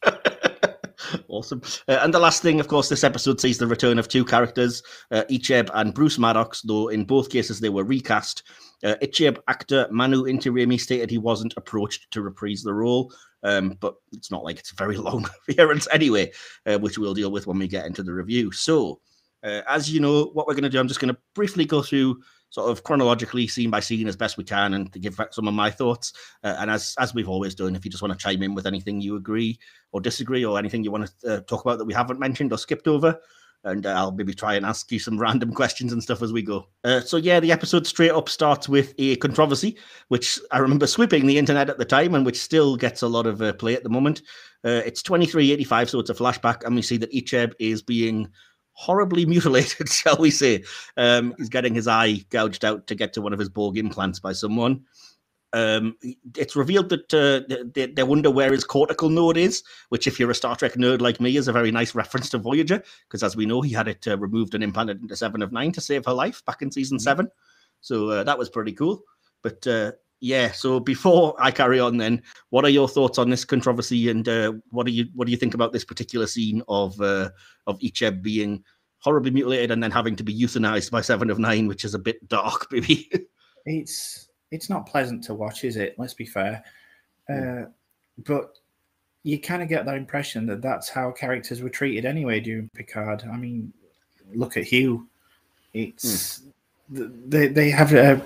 [1.29, 1.63] awesome.
[1.89, 4.83] Uh, and the last thing, of course, this episode sees the return of two characters,
[5.11, 8.43] uh, Icheb and Bruce Maddox, though in both cases they were recast.
[8.83, 13.95] Uh, Icheb actor Manu Intiraymi stated he wasn't approached to reprise the role, um, but
[14.13, 16.31] it's not like it's a very long appearance anyway,
[16.67, 18.53] uh, which we'll deal with when we get into the review.
[18.53, 19.01] So,
[19.43, 21.83] uh, as you know, what we're going to do, I'm just going to briefly go
[21.83, 22.21] through
[22.51, 25.49] sort of chronologically, scene by scene, as best we can, and to give back some
[25.49, 26.13] of my thoughts.
[26.45, 28.67] Uh, and as as we've always done, if you just want to chime in with
[28.67, 29.59] anything you agree
[29.93, 32.59] or disagree, or anything you want to uh, talk about that we haven't mentioned or
[32.59, 33.19] skipped over,
[33.65, 36.43] and uh, I'll maybe try and ask you some random questions and stuff as we
[36.43, 36.67] go.
[36.85, 39.77] Uh, so yeah, the episode straight up starts with a controversy,
[40.09, 43.27] which I remember sweeping the internet at the time, and which still gets a lot
[43.27, 44.23] of uh, play at the moment.
[44.65, 47.55] Uh, it's twenty three eighty five, so it's a flashback, and we see that Icheb
[47.59, 48.29] is being
[48.81, 50.65] horribly mutilated, shall we say?
[50.97, 54.19] Um, he's getting his eye gouged out to get to one of his Borg implants
[54.19, 54.85] by someone
[55.53, 55.97] um,
[56.37, 60.31] it's revealed that uh, they, they, wonder where his cortical node is, which, if you're
[60.31, 63.37] a Star Trek nerd like me, is a very nice reference to Voyager, because as
[63.37, 66.05] we know, he had it uh, removed and implanted into Seven of Nine to save
[66.07, 67.05] her life back in season mm-hmm.
[67.05, 67.31] seven.
[67.81, 69.03] So uh, that was pretty cool.
[69.43, 73.45] But uh, yeah, so before I carry on, then, what are your thoughts on this
[73.45, 77.01] controversy, and uh, what do you what do you think about this particular scene of
[77.01, 77.31] uh,
[77.67, 78.63] of Icheb being
[78.99, 81.99] horribly mutilated and then having to be euthanized by Seven of Nine, which is a
[81.99, 83.11] bit dark, maybe?
[83.65, 85.95] it's it's not pleasant to watch, is it?
[85.99, 86.63] Let's be fair.
[87.29, 87.67] Uh,
[88.27, 88.59] but
[89.23, 93.25] you kind of get that impression that that's how characters were treated anyway during Picard.
[93.33, 93.73] I mean,
[94.35, 95.09] look at Hugh.
[95.73, 96.43] It's
[96.93, 97.13] mm.
[97.27, 98.21] they they have a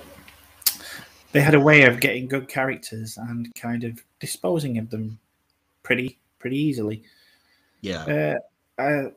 [1.35, 5.19] they had a way of getting good characters and kind of disposing of them
[5.83, 7.03] pretty pretty easily.
[7.81, 8.37] Yeah.
[8.79, 9.09] Uh, uh,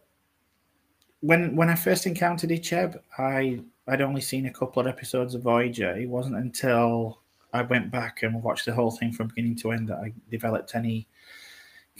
[1.20, 5.42] when when I first encountered Icheb, I I'd only seen a couple of episodes of
[5.42, 5.96] Voyager.
[5.96, 7.20] It wasn't until
[7.52, 10.74] I went back and watched the whole thing from beginning to end that I developed
[10.74, 11.06] any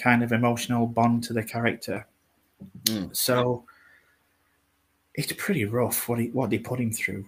[0.00, 2.08] kind of emotional bond to the character.
[2.86, 3.14] Mm.
[3.14, 3.62] So
[5.14, 7.24] it's pretty rough what he, what they put him through.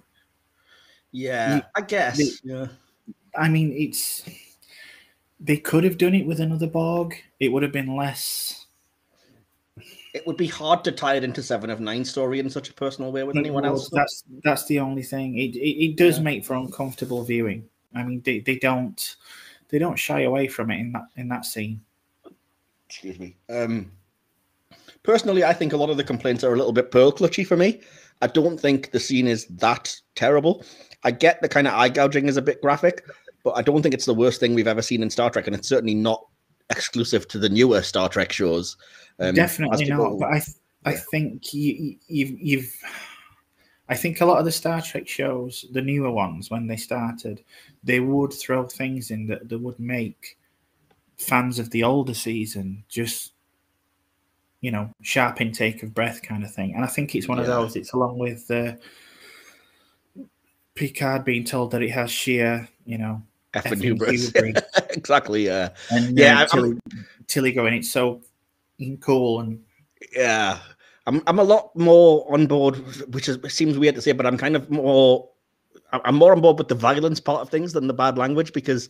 [1.12, 2.16] Yeah, he, I guess.
[2.18, 2.66] They, yeah.
[3.36, 4.24] I mean, it's
[5.38, 7.16] they could have done it with another Borg.
[7.38, 8.60] It would have been less
[10.12, 12.74] it would be hard to tie it into Seven of Nine story in such a
[12.74, 13.88] personal way with anyone else.
[13.90, 15.38] That's that's the only thing.
[15.38, 16.24] It it, it does yeah.
[16.24, 17.68] make for uncomfortable viewing.
[17.94, 19.16] I mean, they, they don't
[19.68, 21.80] they don't shy away from it in that in that scene.
[22.88, 23.36] Excuse me.
[23.48, 23.92] Um,
[25.02, 27.56] personally, I think a lot of the complaints are a little bit pearl clutchy for
[27.56, 27.80] me.
[28.20, 30.64] I don't think the scene is that terrible.
[31.04, 33.04] I get the kind of eye gouging is a bit graphic,
[33.42, 35.56] but I don't think it's the worst thing we've ever seen in Star Trek, and
[35.56, 36.26] it's certainly not
[36.68, 38.76] exclusive to the newer Star Trek shows.
[39.18, 40.18] Um, Definitely not.
[40.18, 42.74] But I, th- I think you, you've, you've,
[43.88, 47.42] I think a lot of the Star Trek shows, the newer ones, when they started,
[47.82, 50.38] they would throw things in that, that would make
[51.16, 53.32] fans of the older season just,
[54.60, 56.74] you know, sharp intake of breath kind of thing.
[56.74, 57.44] And I think it's one yeah.
[57.44, 57.76] of those.
[57.76, 58.74] It's along with uh,
[60.74, 63.22] Picard being told that it has sheer, you know,
[63.54, 64.32] effing hubris.
[64.90, 65.46] exactly.
[65.46, 65.70] Yeah.
[65.90, 66.78] And yeah, uh, Tilly,
[67.26, 68.22] Tilly going, it's so
[69.00, 69.60] cool and
[70.12, 70.58] yeah.
[71.06, 72.76] I'm I'm a lot more on board,
[73.12, 75.28] which is seems weird to say, but I'm kind of more
[75.92, 78.88] I'm more on board with the violence part of things than the bad language because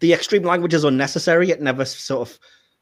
[0.00, 1.50] the extreme language is unnecessary.
[1.50, 2.38] It never sort of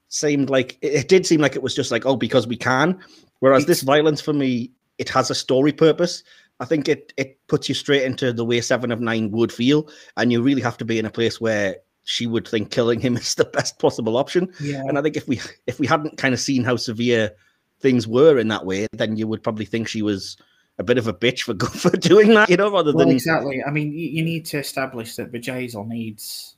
[0.09, 2.98] seemed like it did seem like it was just like oh because we can.
[3.40, 6.22] Whereas this violence for me, it has a story purpose.
[6.61, 9.88] I think it it puts you straight into the way Seven of Nine would feel,
[10.16, 13.16] and you really have to be in a place where she would think killing him
[13.18, 14.52] is the best possible option.
[14.61, 14.82] Yeah.
[14.86, 17.32] And I think if we if we hadn't kind of seen how severe
[17.80, 20.36] things were in that way, then you would probably think she was
[20.78, 21.54] a bit of a bitch for
[21.90, 23.62] for doing that, you know, rather well, than exactly.
[23.64, 26.56] I mean, you, you need to establish that Bjayzl needs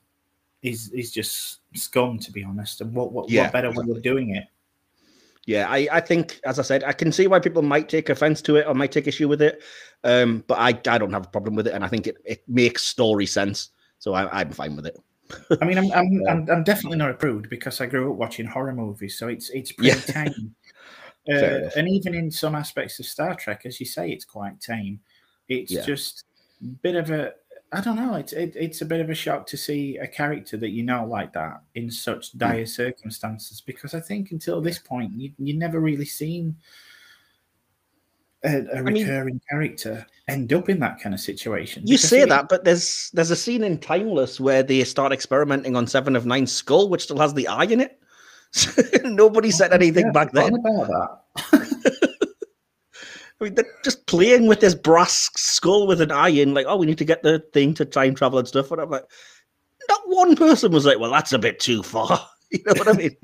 [0.63, 2.81] is is just scum, to be honest.
[2.81, 3.45] And what what, yeah.
[3.45, 4.45] what better way of doing it?
[5.47, 8.43] Yeah, I, I think, as I said, I can see why people might take offense
[8.43, 9.63] to it or might take issue with it.
[10.05, 12.43] Um, but I, I don't have a problem with it, and I think it, it
[12.47, 13.71] makes story sense.
[13.99, 14.99] So I, I'm fine with it.
[15.61, 16.31] I mean, I'm I'm, yeah.
[16.31, 19.51] I'm, I'm definitely not a prude because I grew up watching horror movies, so it's
[19.51, 20.25] it's pretty yeah.
[20.25, 20.55] tame.
[21.31, 24.99] Uh, and even in some aspects of Star Trek, as you say, it's quite tame.
[25.49, 25.83] It's yeah.
[25.83, 26.25] just
[26.63, 27.35] a bit of a
[27.73, 28.15] I don't know.
[28.15, 31.05] It's it, it's a bit of a shock to see a character that you know
[31.05, 32.39] like that in such hmm.
[32.39, 36.57] dire circumstances because I think until this point you you never really seen
[38.43, 41.83] a, a recurring mean, character end up in that kind of situation.
[41.87, 45.87] You say that, but there's there's a scene in Timeless where they start experimenting on
[45.87, 48.01] Seven of Nine skull, which still has the eye in it.
[49.05, 50.55] Nobody said anything yeah, back then.
[50.55, 50.89] About
[51.37, 52.10] that.
[53.41, 56.77] I mean, they're just playing with this brass skull with an eye in, like, oh,
[56.77, 58.71] we need to get the thing to time travel and stuff.
[58.71, 59.05] And I'm like,
[59.89, 62.27] not one person was like, well, that's a bit too far.
[62.53, 63.17] You know what I mean?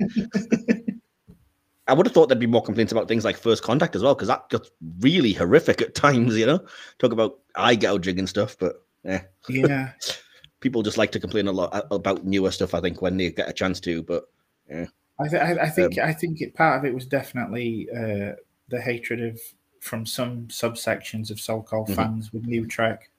[1.85, 4.15] I would have thought there'd be more complaints about things like first contact as well,
[4.15, 6.65] because that gets really horrific at times, you know?
[6.99, 9.23] Talk about eye gouging and stuff, but yeah.
[9.49, 9.91] Yeah.
[10.61, 13.49] People just like to complain a lot about newer stuff, I think, when they get
[13.49, 14.29] a chance to, but
[14.69, 14.85] yeah.
[15.19, 18.31] I, th- I think um, I think it, part of it was definitely uh,
[18.69, 19.41] the hatred of
[19.81, 21.95] from some subsections of so-called mm-hmm.
[21.95, 23.09] fans with new track.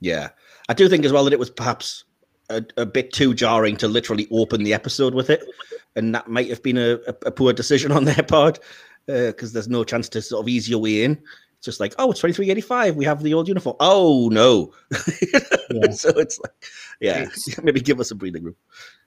[0.00, 0.30] Yeah,
[0.68, 2.04] I do think as well that it was perhaps
[2.50, 5.42] a, a, bit too jarring to literally open the episode with it,
[5.96, 8.58] and that might have been a, a, poor decision on their part.
[9.06, 11.12] because there's no chance to sort of ease your way in.
[11.12, 12.96] It's just like, oh, it's 2385.
[12.96, 13.76] We have the old uniform.
[13.80, 14.72] Oh no.
[15.70, 15.90] Yeah.
[15.90, 16.52] so it's like,
[17.00, 18.54] yeah, It's- maybe give us a breathing room.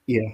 [0.06, 0.32] Yeah.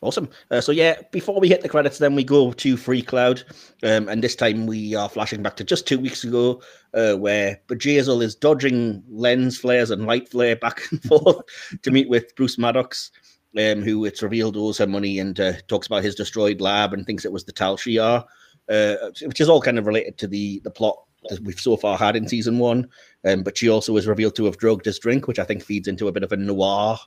[0.00, 0.28] Awesome.
[0.50, 3.42] Uh, so yeah, before we hit the credits, then we go to Free Cloud,
[3.82, 6.60] um, and this time we are flashing back to just two weeks ago,
[6.92, 11.42] uh, where Bjayzl is dodging lens flares and light flare back and forth
[11.82, 13.10] to meet with Bruce Maddox,
[13.58, 17.06] um, who it's revealed owes her money and uh, talks about his destroyed lab and
[17.06, 18.24] thinks it was the Tal Shiar,
[18.68, 20.98] uh, which is all kind of related to the the plot
[21.30, 22.88] that we've so far had in season one.
[23.24, 25.88] Um, but she also is revealed to have drugged his drink, which I think feeds
[25.88, 26.98] into a bit of a noir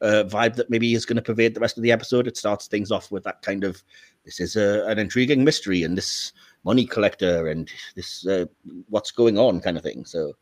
[0.00, 2.26] uh, vibe that maybe is going to pervade the rest of the episode.
[2.26, 3.82] It starts things off with that kind of
[4.24, 6.32] this is a, an intriguing mystery and this
[6.64, 8.46] money collector and this uh,
[8.88, 10.04] what's going on kind of thing.
[10.04, 10.32] So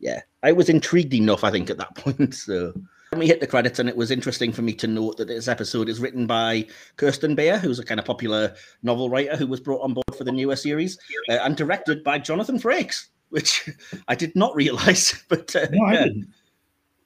[0.00, 2.34] yeah, I was intrigued enough, I think, at that point.
[2.34, 2.74] So
[3.16, 5.88] we hit the credits, and it was interesting for me to note that this episode
[5.88, 9.82] is written by Kirsten Beyer, who's a kind of popular novel writer who was brought
[9.82, 10.98] on board for the newer series,
[11.28, 13.70] uh, and directed by Jonathan Frakes, which
[14.08, 15.22] I did not realize.
[15.28, 16.06] But uh, No, yeah.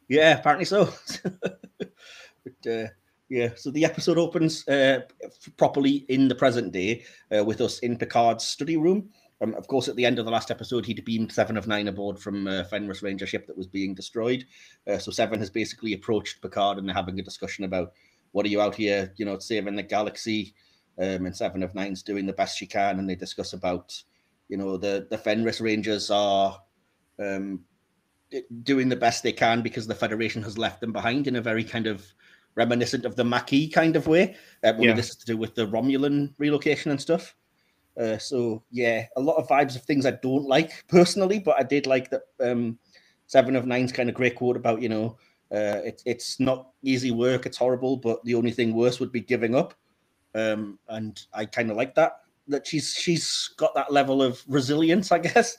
[0.08, 0.88] Yeah, apparently so.
[2.44, 2.88] But uh,
[3.28, 5.00] yeah, so the episode opens uh,
[5.56, 7.04] properly in the present day
[7.36, 9.10] uh, with us in Picard's study room.
[9.40, 11.88] Um, of course, at the end of the last episode, he'd beamed Seven of Nine
[11.88, 14.44] aboard from uh, Fenris Ranger ship that was being destroyed.
[14.86, 17.92] Uh, so Seven has basically approached Picard and they're having a discussion about
[18.32, 20.54] what are you out here, you know, saving the galaxy.
[20.98, 24.02] Um, and Seven of Nine's doing the best she can, and they discuss about,
[24.48, 26.60] you know, the the Fenris Rangers are
[27.20, 27.60] um,
[28.64, 31.62] doing the best they can because the Federation has left them behind in a very
[31.62, 32.04] kind of
[32.58, 34.34] reminiscent of the Maquis kind of way.
[34.64, 34.94] Uh, Yeah.
[34.94, 37.34] this is to do with the Romulan relocation and stuff.
[37.96, 41.62] Uh, so yeah, a lot of vibes of things I don't like personally, but I
[41.62, 42.78] did like that um,
[43.26, 45.16] Seven of Nine's kind of great quote about you know
[45.50, 49.20] uh, it's it's not easy work, it's horrible, but the only thing worse would be
[49.20, 49.74] giving up.
[50.34, 52.12] Um, and I kind of like that
[52.48, 55.56] that she's she's got that level of resilience, I guess.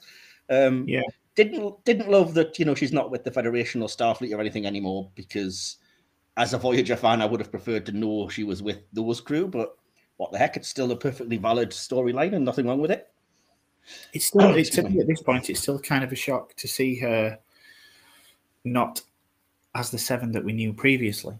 [0.48, 1.02] Um, Yeah.
[1.36, 4.66] didn't didn't love that you know she's not with the Federation or Starfleet or anything
[4.66, 5.76] anymore because
[6.36, 9.46] as a Voyager fan, I would have preferred to know she was with those crew,
[9.48, 9.76] but
[10.16, 10.56] what the heck?
[10.56, 13.08] It's still a perfectly valid storyline and nothing wrong with it.
[14.12, 14.90] It's still it's, to me.
[14.90, 15.50] me at this point.
[15.50, 17.38] It's still kind of a shock to see her
[18.64, 19.02] not
[19.74, 21.36] as the seven that we knew previously.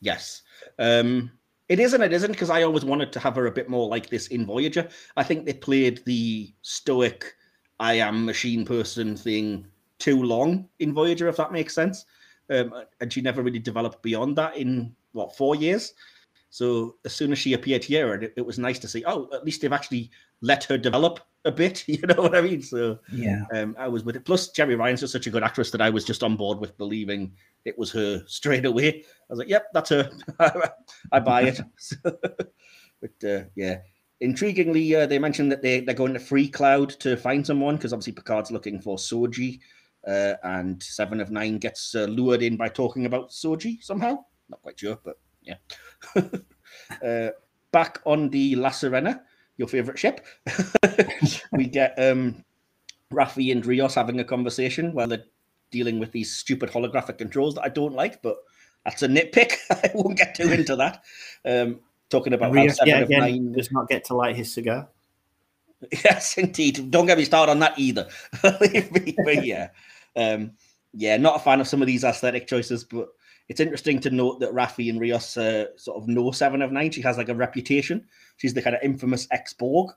[0.00, 0.42] Yes.
[0.78, 1.30] Um,
[1.68, 3.88] it is and it isn't because I always wanted to have her a bit more
[3.88, 4.88] like this in Voyager.
[5.16, 7.36] I think they played the stoic,
[7.78, 9.66] I am machine person thing
[9.98, 12.06] too long in Voyager, if that makes sense.
[12.50, 15.94] Um, and she never really developed beyond that in what four years.
[16.50, 19.04] So as soon as she appeared here, it, it was nice to see.
[19.06, 21.84] Oh, at least they've actually let her develop a bit.
[21.88, 22.60] You know what I mean?
[22.60, 23.44] So Yeah.
[23.54, 24.24] um, I was with it.
[24.24, 26.76] Plus, Jeri Ryan's just such a good actress that I was just on board with
[26.76, 27.32] believing
[27.64, 29.04] it was her straight away.
[29.04, 30.10] I was like, "Yep, that's her.
[31.12, 31.60] I buy it."
[32.02, 33.78] but uh, yeah,
[34.22, 37.92] intriguingly, uh, they mentioned that they they're going to Free Cloud to find someone because
[37.92, 39.60] obviously Picard's looking for Soji,
[40.06, 44.24] uh, and Seven of Nine gets uh, lured in by talking about Soji somehow.
[44.48, 45.56] Not quite sure, but yeah.
[47.04, 47.30] uh,
[47.72, 49.20] back on the La Sirena,
[49.56, 50.26] your favorite ship,
[51.52, 52.44] we get um,
[53.12, 55.24] Raffi and Rios having a conversation while they're
[55.70, 58.38] dealing with these stupid holographic controls that I don't like, but
[58.84, 59.54] that's a nitpick.
[59.70, 61.02] I won't get too into that.
[61.44, 63.52] Um, talking about how Rios of again Nine.
[63.52, 64.88] does not get to light his cigar.
[66.04, 66.90] Yes, indeed.
[66.90, 68.08] Don't get me started on that either.
[68.42, 69.68] but yeah,
[70.16, 70.52] um,
[70.92, 73.08] yeah, not a fan of some of these aesthetic choices, but
[73.48, 76.90] it's interesting to note that Raffi and Rios uh, sort of know Seven of Nine.
[76.90, 78.06] She has like a reputation.
[78.36, 79.90] She's the kind of infamous ex Borg,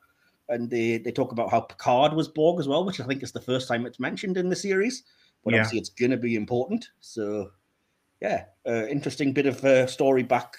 [0.49, 3.31] and they they talk about how Picard was Borg as well, which I think is
[3.31, 5.03] the first time it's mentioned in the series.
[5.43, 5.59] But Yeah.
[5.59, 6.87] obviously, it's gonna be important.
[6.99, 7.51] So
[8.21, 10.55] yeah, uh, interesting bit of uh, story back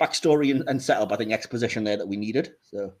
[0.00, 1.12] backstory and, and setup.
[1.12, 2.54] I think exposition there that we needed.
[2.62, 2.94] So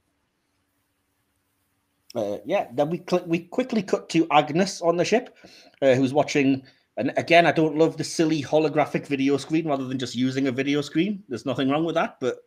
[2.14, 5.36] uh, yeah, then we cl- we quickly cut to Agnes on the ship,
[5.82, 6.62] uh, who's watching.
[6.96, 10.52] And again, I don't love the silly holographic video screen rather than just using a
[10.52, 11.24] video screen.
[11.28, 12.38] There's nothing wrong with that, but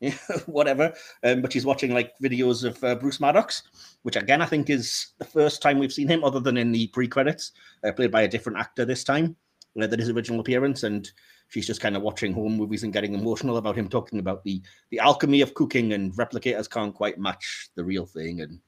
[0.46, 0.92] whatever.
[1.24, 3.62] Um, but she's watching like videos of uh, Bruce Maddox,
[4.02, 6.86] which again I think is the first time we've seen him, other than in the
[6.88, 7.52] pre-credits,
[7.84, 9.34] uh, played by a different actor this time
[9.80, 10.84] uh, than his original appearance.
[10.84, 11.10] And
[11.48, 14.62] she's just kind of watching home movies and getting emotional about him talking about the
[14.90, 18.42] the alchemy of cooking and replicators can't quite match the real thing.
[18.42, 18.60] And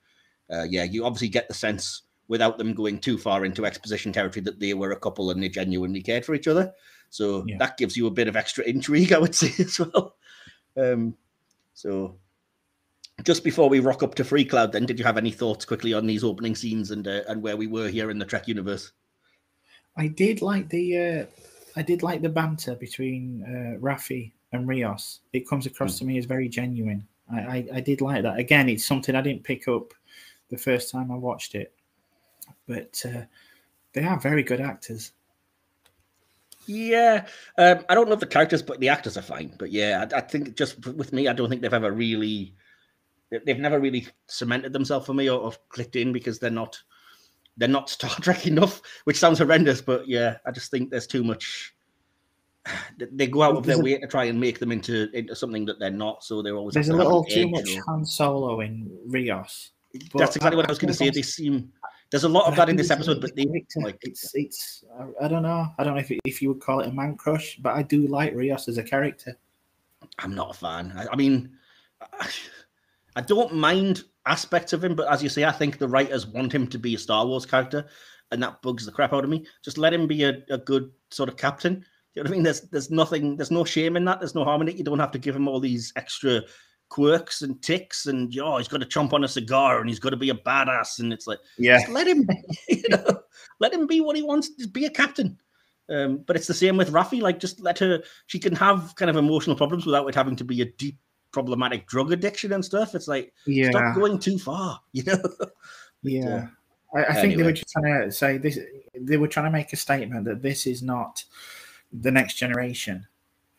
[0.53, 4.43] uh, yeah, you obviously get the sense without them going too far into exposition territory
[4.43, 6.73] that they were a couple and they genuinely cared for each other.
[7.11, 7.57] So Yeah.
[7.59, 10.17] that gives you a bit of extra intrigue, I would say as well.
[10.77, 11.17] Um,
[11.75, 12.17] so
[13.25, 15.93] just before we rock up to Free Cloud, then did you have any thoughts quickly
[15.93, 18.93] on these opening scenes and uh, and where we were here in the Trek universe?
[19.97, 21.27] I did like the uh,
[21.77, 25.21] I did like the banter between uh, Raffi and Rios.
[25.33, 27.07] It comes across to me as very genuine.
[27.33, 28.39] I, I, I did like that.
[28.39, 29.93] Again, it's something I didn't pick up
[30.51, 31.73] the first time I watched it,
[32.67, 33.23] but uh,
[33.93, 35.13] they are very good actors.
[36.67, 37.27] Yeah,
[37.59, 39.55] um, I don't love the characters, but the actors are fine.
[39.59, 42.55] But yeah, I, I, think just with me, I don't think they've ever really,
[43.31, 46.81] they've never really cemented themselves for me or, or clicked in because they're not,
[47.57, 48.83] they're not Star Trek enough.
[49.05, 51.75] Which sounds horrendous, but yeah, I just think there's too much.
[52.99, 55.81] They go out of their way to try and make them into into something that
[55.81, 56.23] they're not.
[56.23, 57.83] So they're always there's a little too much or...
[57.89, 59.71] Han Solo in Rios.
[60.15, 61.11] That's exactly what I was going to say.
[61.11, 61.73] They seem
[62.11, 64.85] there's a lot of that in this episode, but they, like it's it's
[65.21, 65.69] I don't know.
[65.79, 68.07] I don't know if if you would call it a man crush, but I do
[68.09, 69.39] like Rios as a character.
[70.19, 70.93] I'm not a fan.
[70.97, 71.51] I, I mean,
[72.01, 72.29] I,
[73.17, 76.53] I don't mind aspects of him, but as you say, I think the writers want
[76.53, 77.87] him to be a Star Wars character,
[78.33, 79.47] and that bugs the crap out of me.
[79.65, 81.85] Just let him be a, a good sort of captain.
[82.15, 82.43] You know what I mean?
[82.43, 84.19] There's there's nothing, there's no shame in that.
[84.19, 84.77] There's no harm in it.
[84.77, 86.43] You don't have to give him all these extra
[86.91, 90.11] quirks and ticks and oh he's got to chomp on a cigar and he's got
[90.11, 90.99] to be a badass.
[90.99, 91.83] And it's like yeah.
[91.89, 92.29] let him
[92.69, 93.21] you know
[93.61, 95.39] let him be what he wants to be a captain.
[95.89, 99.11] Um, but it's the same with Raffi like just let her she can have kind
[99.11, 100.99] of emotional problems without it having to be a deep
[101.33, 102.95] problematic drug addiction and stuff.
[102.95, 103.71] It's like yeah.
[103.71, 105.23] stop going too far you know?
[106.03, 106.49] But, yeah.
[106.95, 108.59] uh, I, I think they were just trying to say this
[109.01, 111.25] they were trying to make a statement that this is not
[111.93, 113.07] the next generation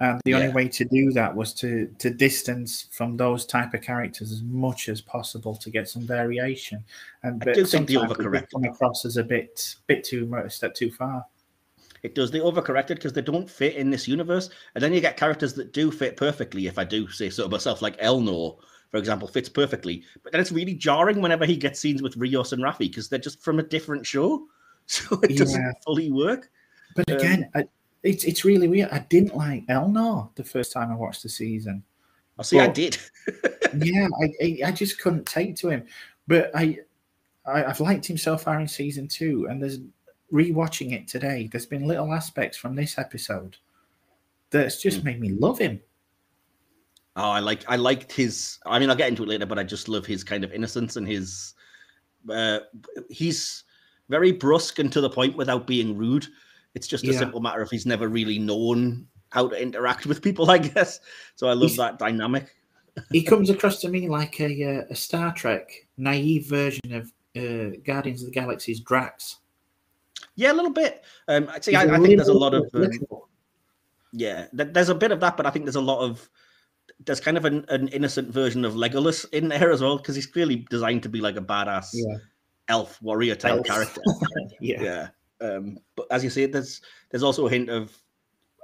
[0.02, 0.38] and the yeah.
[0.38, 4.42] only way to do that was to to distance from those type of characters as
[4.42, 6.84] much as possible to get some variation.
[7.22, 8.50] And but I do think they overcorrected.
[8.52, 11.24] Come across as a bit bit too much, step too far.
[12.02, 12.32] It does.
[12.32, 15.72] They overcorrected because they don't fit in this universe, and then you get characters that
[15.72, 16.66] do fit perfectly.
[16.66, 18.58] If I do say so myself, like Elnor,
[18.90, 20.04] for example, fits perfectly.
[20.24, 23.20] But then it's really jarring whenever he gets scenes with Rios and Raffi because they're
[23.20, 24.48] just from a different show,
[24.88, 25.74] so it doesn't yeah.
[25.86, 26.50] fully work.
[26.96, 28.90] But again, um, I, it's it's really weird.
[28.92, 31.84] I didn't like Elnor the first time I watched the season.
[32.38, 32.58] I oh, see.
[32.58, 32.98] But, I did.
[33.78, 34.08] yeah,
[34.42, 35.86] I, I just couldn't take to him.
[36.28, 36.80] But I,
[37.46, 39.80] I have liked him so far in season two, and there's
[40.32, 41.50] rewatching it today.
[41.52, 43.58] There's been little aspects from this episode
[44.50, 45.06] that's just mm.
[45.06, 45.80] made me love him.
[47.16, 48.60] Oh, I like I liked his.
[48.66, 50.96] I mean, I'll get into it later, but I just love his kind of innocence
[50.96, 51.54] and his.
[52.30, 52.60] Uh,
[53.10, 53.64] he's
[54.10, 56.28] very brusque and to the point without being rude.
[56.74, 60.50] It's just a simple matter of he's never really known how to interact with people,
[60.50, 61.00] I guess.
[61.36, 62.56] So I love he's, that dynamic.
[63.12, 67.76] he comes across to me like a, uh, a Star Trek naive version of uh,
[67.86, 69.38] Guardians of the Galaxy's Drax.
[70.36, 71.04] Yeah, a little bit.
[71.28, 72.90] Um, see, I, I, think there's a lot of um,
[74.14, 76.30] yeah, there's a bit of that, but I think there's a lot of
[77.06, 80.26] there's kind of an, an innocent version of Legolas in there as well because he's
[80.26, 82.18] clearly designed to be like a badass yeah.
[82.68, 83.66] elf warrior type elf.
[83.66, 84.02] character.
[84.60, 85.08] yeah, yeah.
[85.42, 87.98] Um, but as you say, there's there's also a hint of,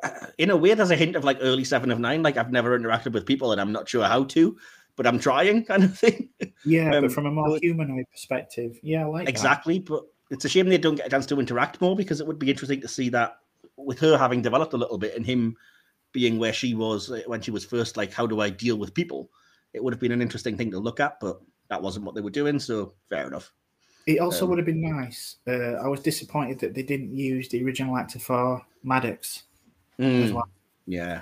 [0.03, 2.23] uh, in a way, there's a hint of like early Seven of Nine.
[2.23, 4.57] Like I've never interacted with people, and I'm not sure how to,
[4.95, 6.29] but I'm trying, kind of thing.
[6.65, 9.79] Yeah, um, but from a more humanoid perspective, yeah, I like exactly.
[9.79, 9.85] That.
[9.85, 12.39] But it's a shame they don't get a chance to interact more because it would
[12.39, 13.37] be interesting to see that
[13.77, 15.55] with her having developed a little bit and him
[16.11, 17.97] being where she was uh, when she was first.
[17.97, 19.29] Like, how do I deal with people?
[19.73, 22.21] It would have been an interesting thing to look at, but that wasn't what they
[22.21, 22.59] were doing.
[22.59, 23.51] So fair enough.
[24.07, 25.35] It also um, would have been nice.
[25.45, 29.43] Uh, I was disappointed that they didn't use the original actor for Maddox
[29.99, 30.47] mm, as well.
[30.87, 31.21] Yeah.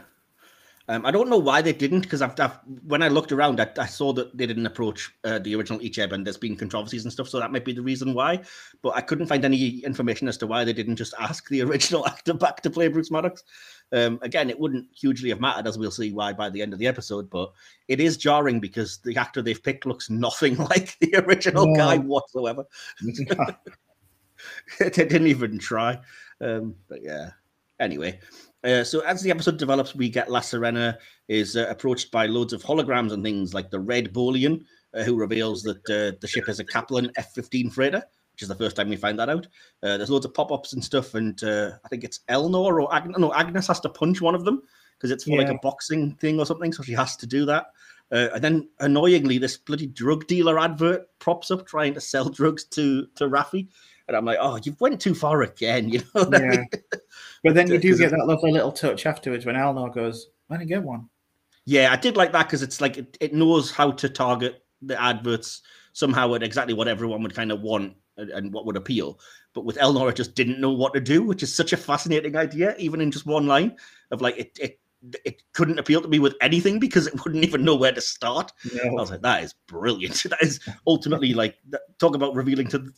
[0.88, 3.68] Um, I don't know why they didn't because I've, I've, when I looked around, I,
[3.80, 7.12] I saw that they didn't approach uh, the original Icheb, and there's been controversies and
[7.12, 8.42] stuff, so that might be the reason why.
[8.84, 12.06] But I couldn't find any information as to why they didn't just ask the original
[12.06, 13.44] actor back to play Bruce Maddox.
[13.92, 16.80] Um, again, it wouldn't hugely have mattered, as we'll see why by the end of
[16.80, 17.30] the episode.
[17.30, 17.52] But
[17.88, 21.78] it is jarring because the actor they've picked looks nothing like the original yeah.
[21.78, 22.66] guy whatsoever.
[24.80, 26.00] they didn't even try.
[26.42, 27.32] Um, but yeah.
[27.80, 28.20] Anyway,
[28.64, 32.54] uh, so as the episode develops, we get La Sirena is uh, approached by loads
[32.54, 34.64] of holograms and things like the Red Bolian,
[34.94, 38.04] uh, who reveals that uh, the ship is a Kaplan F-15 freighter,
[38.36, 39.48] which is the first time we find that out.
[39.82, 43.18] Uh, there's loads of pop-ups and stuff, and uh, I think it's Elnor or Agnes.
[43.18, 44.62] No, Agnes has to punch one of them
[44.98, 45.38] because it's for yeah.
[45.38, 47.68] like a boxing thing or something, so she has to do that.
[48.12, 52.66] Uh, and then annoyingly, this bloody drug dealer advert props up trying to sell drugs
[52.66, 53.68] to to Raffi
[54.08, 56.30] and I'm like, oh, you've went too far again, you know.
[56.32, 56.64] Yeah.
[57.44, 60.60] but then you uh, do get that lovely little touch afterwards when Elnor goes, "Let
[60.60, 61.10] me get one."
[61.66, 65.02] Yeah, I did like that because it's like it, it knows how to target the
[65.02, 65.62] adverts
[65.94, 69.20] somehow at exactly what everyone would kind of want and, what would appeal.
[69.54, 72.36] But with Elnor, it just didn't know what to do, which is such a fascinating
[72.36, 73.76] idea, even in just one line
[74.12, 74.80] of like it, it
[75.24, 78.52] it couldn't appeal to me with anything because it wouldn't even know where to start.
[78.74, 78.84] No.
[78.84, 80.24] I was like, that is brilliant.
[80.30, 81.58] That is ultimately like
[82.00, 82.92] talk about revealing to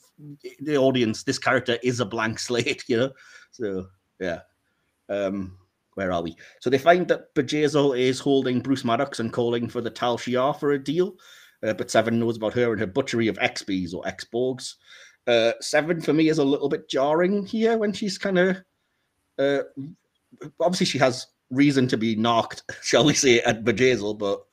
[0.60, 3.12] the audience this character is a blank slate, you know.
[3.52, 3.88] So
[4.20, 4.42] yeah.
[5.10, 5.58] Um,
[5.96, 6.36] where are we?
[6.60, 10.58] So they find that Bjayzl is holding Bruce Maddox and calling for the Tal Shiar
[10.58, 11.16] for a deal.
[11.64, 14.76] Uh, but Seven knows about her and her butchery of XBs or X-Borgs.
[15.28, 18.58] Uh, Seven for me is a little bit jarring here when she's kind of
[19.38, 19.60] uh,
[20.60, 24.44] obviously she has reason to be knocked, shall we say, at Bjayzl, but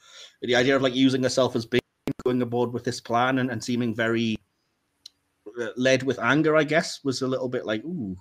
[0.42, 1.80] the idea of like using herself as being
[2.24, 4.36] going aboard with this plan and, and seeming very
[5.60, 8.16] uh, led with anger, I guess, was a little bit like, ooh,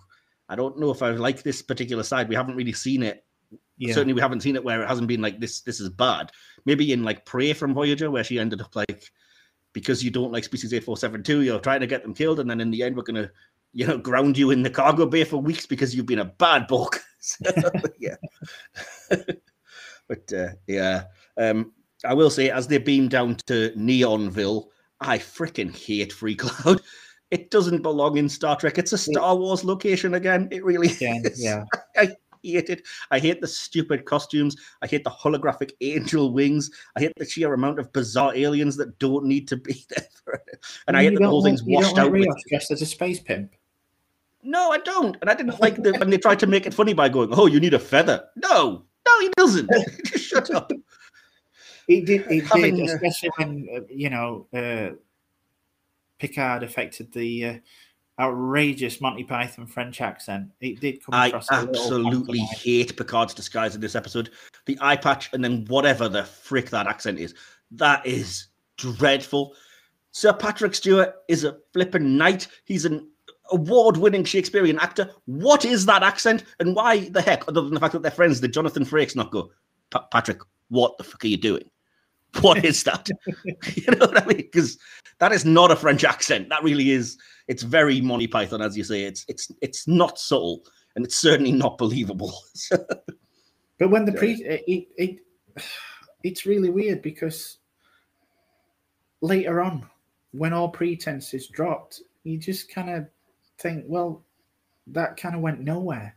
[0.49, 2.30] I don't know if I like this particular side.
[2.30, 3.26] We haven't really seen it.
[3.78, 3.93] Yeah.
[3.93, 5.62] Certainly, we haven't seen it where it hasn't been like this.
[5.62, 6.32] This is bad.
[6.66, 9.12] Maybe in like Prey from Voyager, where she ended up like,
[9.74, 12.40] because you don't like species eight four seven two, you're trying to get them killed,
[12.40, 13.30] and then in the end, we're gonna,
[13.74, 16.68] you know, ground you in the cargo bay for weeks because you've been a bad
[16.68, 17.02] book.
[17.26, 17.50] So,
[18.00, 18.16] yeah,
[20.10, 21.06] but uh, yeah,
[21.38, 21.72] um,
[22.04, 24.66] I will say as they beam down to Neonville,
[25.00, 26.82] I freaking hate Free Cloud.
[27.32, 28.78] It doesn't belong in Star Trek.
[28.78, 30.50] It's a Star Wars location again.
[30.52, 31.42] It really Yeah, is.
[31.42, 31.64] yeah.
[31.96, 32.10] I
[32.52, 32.84] hate it.
[33.12, 34.56] I hate the stupid costumes.
[34.82, 36.70] I hate the holographic angel wings.
[36.96, 40.08] I hate the sheer amount of bizarre aliens that don't need to be there.
[40.24, 40.66] For it.
[40.88, 42.12] And I hate that the whole thing's washed out.
[42.12, 43.54] with- dressed as a space pimp.
[44.44, 45.16] No, I don't.
[45.22, 47.46] And I didn't like the when they tried to make it funny by going, "Oh,
[47.46, 49.70] you need a feather." No, no, he doesn't.
[50.06, 50.70] Just shut up.
[51.88, 52.30] He did.
[52.30, 54.96] It Having, did, uh, especially when uh, you know uh,
[56.20, 57.54] Picard affected the uh,
[58.20, 60.49] outrageous Monty Python French accent.
[60.61, 61.49] It did come across.
[61.49, 64.30] little absolutely hate Picard's disguise in this episode.
[64.66, 67.34] The eye patch and then whatever the frick that accent is.
[67.72, 68.47] That is
[68.78, 69.55] dreadful.
[70.11, 72.47] Sir Patrick Stewart is a flippin' knight.
[72.66, 73.09] He's an
[73.51, 75.09] award-winning Shakespearean actor.
[75.26, 76.43] What is that accent?
[76.59, 79.32] And why the heck, other than the fact that they're friends, did Jonathan Frakes not
[79.32, 79.51] go,
[79.89, 80.39] "Pa- Patrick,
[80.70, 81.64] what the fuck are you doing?
[82.41, 83.09] What is that?
[83.76, 84.38] you know what I mean?
[84.38, 84.78] Because
[85.20, 86.49] that is not a French accent.
[86.49, 87.18] That really is.
[87.48, 89.04] It's very Monty Python, as you say.
[89.04, 90.64] It's it's it's not subtle,
[90.96, 92.34] and it's certainly not believable.
[93.80, 95.64] But when the pre, it, it, it
[96.24, 97.58] it's really weird because
[99.22, 99.86] later on,
[100.32, 103.08] when all pretense is dropped, you just kind of
[103.58, 104.24] think, well,
[104.88, 106.16] that kind of went nowhere.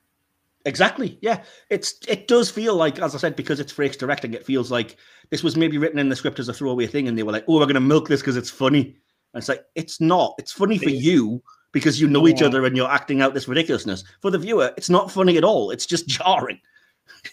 [0.64, 1.18] Exactly.
[1.22, 1.42] Yeah.
[1.70, 4.96] It's it does feel like, as I said, because it's Frakes directing, it feels like
[5.30, 7.44] this was maybe written in the script as a throwaway thing, and they were like,
[7.48, 8.96] "Oh, we're going to milk this because it's funny."
[9.36, 10.34] And it's like it's not.
[10.38, 14.02] It's funny for you because you know each other and you're acting out this ridiculousness.
[14.22, 15.70] For the viewer, it's not funny at all.
[15.70, 16.58] It's just jarring.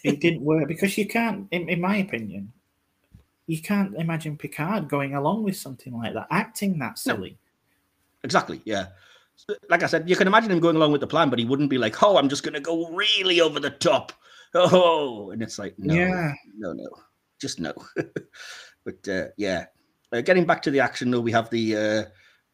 [0.04, 2.52] It didn't work because you can't, in, in my opinion,
[3.48, 7.14] you can't imagine Picard going along with something like that, acting that No.
[7.14, 7.38] silly.
[8.26, 8.62] Exactly.
[8.66, 8.88] Yeah.
[9.38, 11.46] So, Like I said, you can imagine him going along with the plan, but he
[11.46, 14.12] wouldn't be like, "Oh, I'm just going to go really over the top."
[14.56, 16.34] Oh, and it's like, no, Yeah.
[16.58, 16.90] no, no,
[17.40, 17.74] just no.
[18.84, 19.68] but uh, yeah,
[20.14, 22.04] uh, getting back to the action though, we have the uh,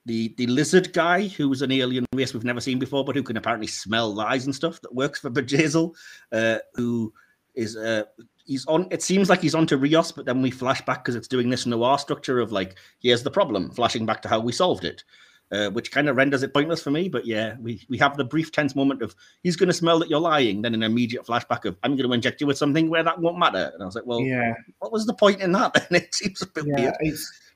[0.05, 3.37] the the lizard guy who's an alien race we've never seen before, but who can
[3.37, 4.81] apparently smell lies and stuff.
[4.81, 5.93] That works for Bjayzl,
[6.31, 7.13] uh, who
[7.55, 8.03] is uh,
[8.45, 8.87] he's on.
[8.91, 11.49] It seems like he's on to Rios, but then we flash back because it's doing
[11.49, 15.03] this noir structure of like, here's the problem, flashing back to how we solved it.
[15.51, 18.23] Uh, which kind of renders it pointless for me, but yeah, we, we have the
[18.23, 21.65] brief tense moment of he's going to smell that you're lying, then an immediate flashback
[21.65, 23.95] of I'm going to inject you with something where that won't matter, and I was
[23.95, 25.75] like, well, Yeah, what was the point in that?
[25.89, 26.75] And it seems a bit yeah.
[26.79, 26.93] weird.
[26.99, 27.48] It's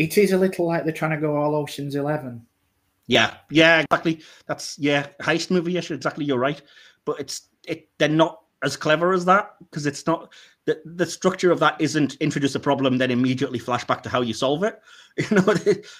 [0.00, 2.46] it is a little like they're trying to go all Ocean's Eleven.
[3.06, 4.22] Yeah, yeah, exactly.
[4.46, 5.72] That's yeah, heist movie.
[5.72, 6.24] Yes, exactly.
[6.24, 6.60] You're right,
[7.04, 7.88] but it's it.
[7.98, 10.32] They're not as clever as that because it's not
[10.64, 14.22] the the structure of that isn't introduce a problem then immediately flash back to how
[14.22, 14.80] you solve it.
[15.18, 15.52] You know,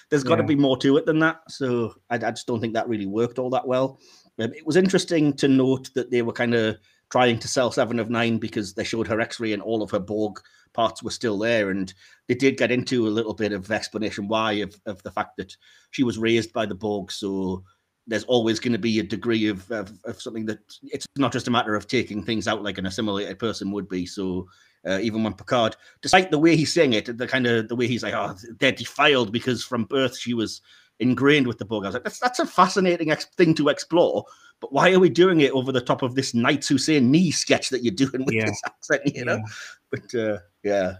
[0.09, 0.47] there's got to Yeah.
[0.47, 1.41] be more to it than that.
[1.49, 3.99] So I, I just don't think that really worked all that well.
[4.39, 6.77] Um, it was interesting to note that they were kind of
[7.11, 9.99] trying to sell Seven of Nine because they showed her X-ray and all of her
[9.99, 10.39] Borg
[10.73, 11.93] parts were still there, and
[12.27, 15.55] they did get into a little bit of explanation why of, of the fact that
[15.91, 17.63] she was raised by the Borg, so
[18.07, 21.47] there's always going to be a degree of, of, of something that it's not just
[21.47, 24.05] a matter of taking things out like an assimilated person would be.
[24.05, 24.47] So
[24.87, 27.87] uh, even when Picard, despite the way he's saying it, the kind of the way
[27.87, 30.61] he's like, oh, they're defiled because from birth she was
[31.01, 31.83] ingrained with the Borg.
[31.83, 34.25] I was like, that's that's a fascinating ex- thing to explore.
[34.59, 37.31] But why are we doing it over the top of this Knights Who Say Ni
[37.31, 38.45] sketch that you're doing with Yeah.
[38.45, 39.15] this accent?
[39.15, 39.43] You know, Yeah.
[39.89, 40.93] but uh, yeah.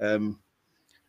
[0.00, 0.40] Um,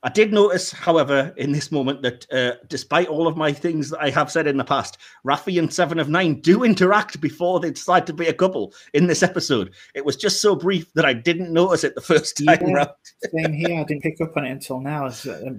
[0.06, 4.00] I did notice, however, in this moment that uh, despite all of my things that
[4.00, 7.72] I have said in the past, Raffi and Seven of Nine do interact before they
[7.72, 9.74] decide to be a couple in this episode.
[9.96, 12.86] It was just so brief that I didn't notice it the first time Yeah.
[13.34, 13.80] Same here.
[13.80, 15.10] I didn't pick up on it until now.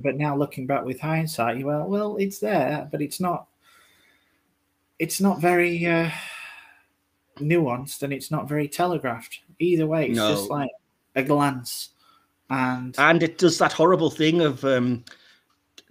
[0.01, 3.49] But now looking back with hindsight, you well, well, it's there, but it's not.
[5.01, 6.11] It's not very uh,
[7.39, 9.41] nuanced, and it's not very telegraphed.
[9.59, 10.71] Either way, it's just like
[11.17, 11.91] a glance,
[12.51, 15.05] and And it does that horrible thing of um,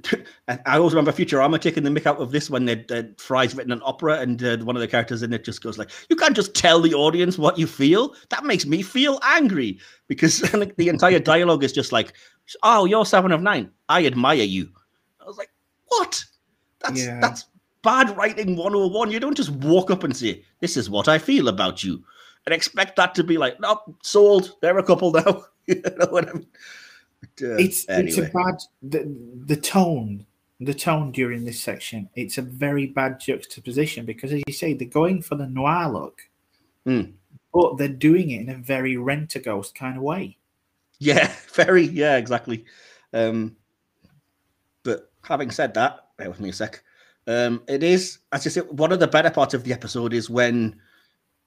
[0.47, 3.71] I always remember Futurama taking the mick out of this when they uh, Fry's written
[3.71, 6.35] an opera and uh, one of the characters in it just goes like, "You can't
[6.35, 8.13] just tell the audience what you feel.
[8.29, 10.39] That makes me feel angry." Because
[10.77, 12.13] the entire dialogue is just like,
[12.63, 13.71] "Oh, you're seven of nine.
[13.89, 14.69] I admire you."
[15.21, 15.49] I was like,
[15.87, 16.23] "What?
[16.81, 17.19] That's Yeah.
[17.19, 17.45] that's
[17.81, 19.11] bad writing 101.
[19.11, 22.03] You don't just walk up and say, "This is what I feel about you,"
[22.45, 24.55] and expect that to be like, "No, sold.
[24.61, 26.47] They're a couple now." you know what I mean?
[27.21, 30.25] But, uh, it's it's a bad the the tone
[30.59, 34.87] the tone during this section it's a very bad juxtaposition because as you say they're
[34.87, 36.21] going for the noir look
[36.85, 37.11] Hmm.
[37.51, 40.37] but they're doing it in a very rent a ghost kind of way
[40.99, 41.83] Yeah, very.
[41.83, 42.63] Yeah, exactly.
[43.11, 43.55] Um,
[44.83, 46.83] but having said that, bear with me a sec.
[47.27, 50.29] Um, it is, as you said, one of the better parts of the episode is
[50.29, 50.79] when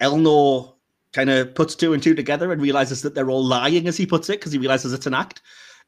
[0.00, 0.74] Elnor
[1.18, 4.06] kind of puts two and two together and realizes that they're all lying, as he
[4.06, 5.42] puts it, because he realizes it's an act.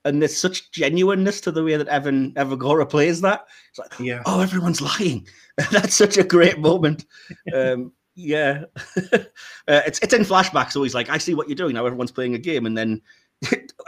[0.05, 3.47] And there's such genuineness to the way that Evan Evagora plays that.
[3.69, 5.29] It's like, yeah oh, everyone's lying.
[5.71, 7.07] That's such a great moment.
[7.55, 8.65] Um, yeah,
[9.13, 9.21] uh,
[9.87, 10.73] it's it's in flashbacks.
[10.73, 11.87] so he's like, I see what you're doing now.
[11.87, 13.01] Everyone's playing a game, and then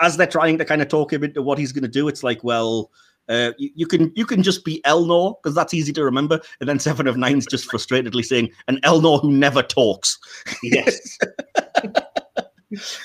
[0.00, 2.22] as they're trying to kind of talk him into what he's going to do, it's
[2.22, 2.90] like, well,
[3.28, 6.68] uh, you, you can you can just be Elnor because that's easy to remember, and
[6.68, 10.18] then Seven of Nine's just frustratedly saying, an Elnor who never talks.
[10.62, 11.18] yes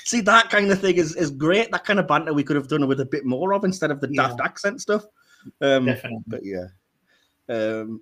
[0.04, 1.70] See, that kind of thing is is great.
[1.72, 4.00] That kind of banter we could have done with a bit more of instead of
[4.00, 4.28] the Yeah.
[4.28, 5.04] daft accent stuff.
[5.60, 6.66] Um, definitely but yeah.
[7.50, 8.00] Um,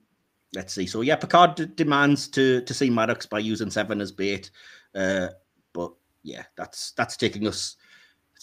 [0.54, 0.86] let's see.
[0.86, 4.50] So yeah, Picard d- demands to to see Maddox by using Seven as bait.
[4.94, 5.28] Uh,
[5.72, 5.92] but
[6.22, 7.76] yeah, that's that's taking us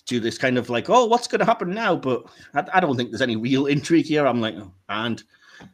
[0.05, 1.95] to this kind of like, oh, what's going to happen now?
[1.95, 4.25] But I, I don't think there's any real intrigue here.
[4.25, 5.23] I'm like, oh, and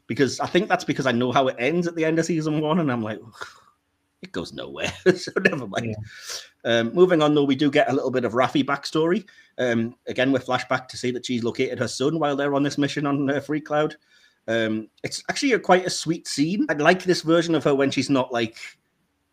[0.08, 2.62] because I think that's because I know how it ends at the end of season
[2.62, 3.48] one, and I'm like, "Ugh,
[4.22, 4.92] it goes nowhere.
[5.16, 5.96] so never mind.
[6.66, 9.26] Um, moving on, though, we do get a little bit of Raffi backstory.
[9.58, 12.78] Um, again, with flashback to see that she's located her son while they're on this
[12.78, 13.96] mission on uh, Free Cloud.
[14.48, 16.66] Um, it's actually a, quite a sweet scene.
[16.70, 18.58] I like this version of her when she's not like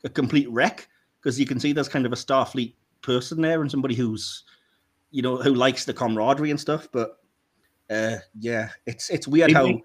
[0.05, 0.89] a complete wreck
[1.21, 4.45] because you can see there's kind of a Starfleet person there and somebody who's,
[5.17, 6.89] you know, who likes the camaraderie and stuff.
[6.93, 7.17] But
[7.89, 9.81] uh, yeah, it's it's weird It how.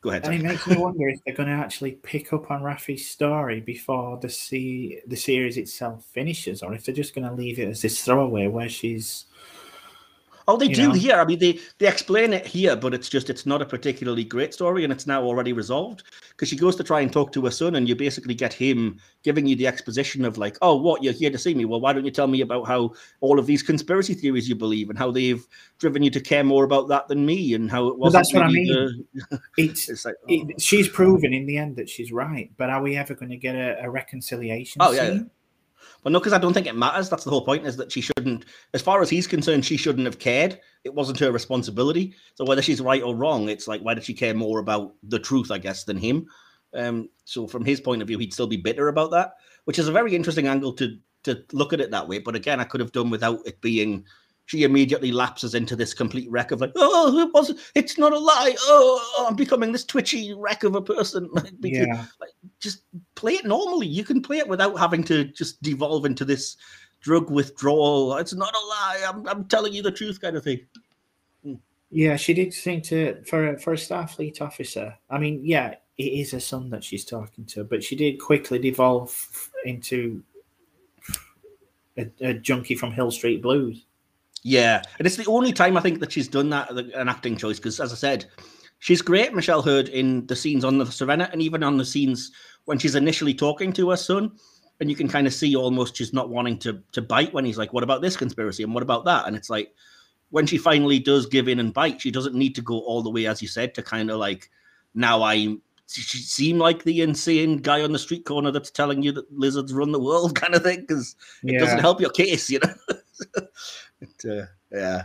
[0.00, 0.24] Go ahead.
[0.26, 3.60] and it makes me wonder if they're going to actually pick up on Raffi's story
[3.60, 7.68] before the se- the series itself finishes, or if they're just going to leave it
[7.68, 9.26] as this throwaway where she's
[10.46, 10.92] Oh, they do know?
[10.92, 11.16] here.
[11.16, 14.52] I mean, they they explain it here, but it's just it's not a particularly great
[14.52, 17.50] story, and it's now already resolved because she goes to try and talk to her
[17.50, 21.14] son, and you basically get him giving you the exposition of like, oh, what you're
[21.14, 21.64] here to see me?
[21.64, 24.90] Well, why don't you tell me about how all of these conspiracy theories you believe
[24.90, 25.46] and how they've
[25.78, 28.20] driven you to care more about that than me, and how it wasn't.
[28.20, 28.66] that's what I mean.
[28.66, 30.26] the- it's it's like, oh.
[30.28, 33.38] it, she's proven in the end that she's right, but are we ever going to
[33.38, 34.82] get a, a reconciliation?
[34.82, 35.20] Oh, yeah,
[36.04, 37.08] Well, no, because I don't think it matters.
[37.08, 37.66] That's the whole point.
[37.66, 38.44] Is that she shouldn't,
[38.74, 40.60] as far as he's concerned, she shouldn't have cared.
[40.84, 42.14] It wasn't her responsibility.
[42.34, 45.18] So whether she's right or wrong, it's like why did she care more about the
[45.18, 46.26] truth, I guess, than him?
[46.74, 49.34] Um, so from his point of view, he'd still be bitter about that,
[49.64, 52.18] which is a very interesting angle to to look at it that way.
[52.18, 54.04] But again, I could have done without it being.
[54.46, 57.60] She immediately lapses into this complete wreck of like, oh, it wasn't.
[57.74, 58.54] It's not a lie.
[58.60, 61.30] Oh, oh, I'm becoming this twitchy wreck of a person.
[61.60, 62.04] Because- yeah.
[62.60, 62.82] just
[63.14, 63.86] play it normally.
[63.86, 66.56] You can play it without having to just devolve into this
[67.00, 68.16] drug withdrawal.
[68.16, 69.04] It's not a lie.
[69.08, 70.60] I'm, I'm telling you the truth, kind of thing.
[71.42, 71.54] Hmm.
[71.90, 74.94] Yeah, she did seem to for a, for a Starfleet officer.
[75.08, 78.58] I mean, yeah, it is her son that she's talking to, but she did quickly
[78.58, 80.22] devolve into
[81.96, 83.86] a, a junkie from Hill Street Blues.
[84.44, 87.58] Yeah, and it's the only time I think that she's done that an acting choice
[87.58, 88.26] because, as I said,
[88.78, 92.30] she's great, Michelle Hurd, in the scenes on the Sirena and even on the scenes
[92.66, 94.32] when she's initially talking to her son.
[94.80, 97.56] And you can kind of see almost she's not wanting to to bite when he's
[97.56, 98.64] like, "What about this conspiracy?
[98.64, 99.72] And what about that?" And it's like
[100.30, 103.08] when she finally does give in and bite, she doesn't need to go all the
[103.10, 104.50] way, as you said, to kind of like
[104.94, 105.56] now I
[105.86, 109.72] she seem like the insane guy on the street corner that's telling you that lizards
[109.72, 111.14] run the world, kind of thing, because
[111.44, 112.74] it doesn't help your case, you know.
[114.24, 115.04] Uh, yeah.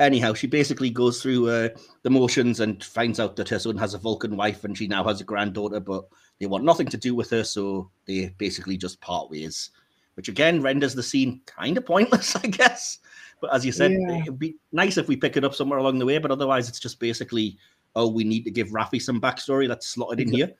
[0.00, 1.68] Anyhow, she basically goes through uh,
[2.02, 5.04] the motions and finds out that her son has a Vulcan wife and she now
[5.04, 6.04] has a granddaughter, but
[6.40, 9.70] they want nothing to do with her, so they basically just part ways.
[10.14, 12.98] Which again renders the scene kind of pointless, I guess.
[13.40, 14.20] But as you said, Yeah.
[14.22, 16.80] it'd be nice if we pick it up somewhere along the way, but otherwise it's
[16.80, 17.56] just basically,
[17.94, 19.68] oh, we need to give Raffi some backstory.
[19.68, 20.52] that's slotted in here.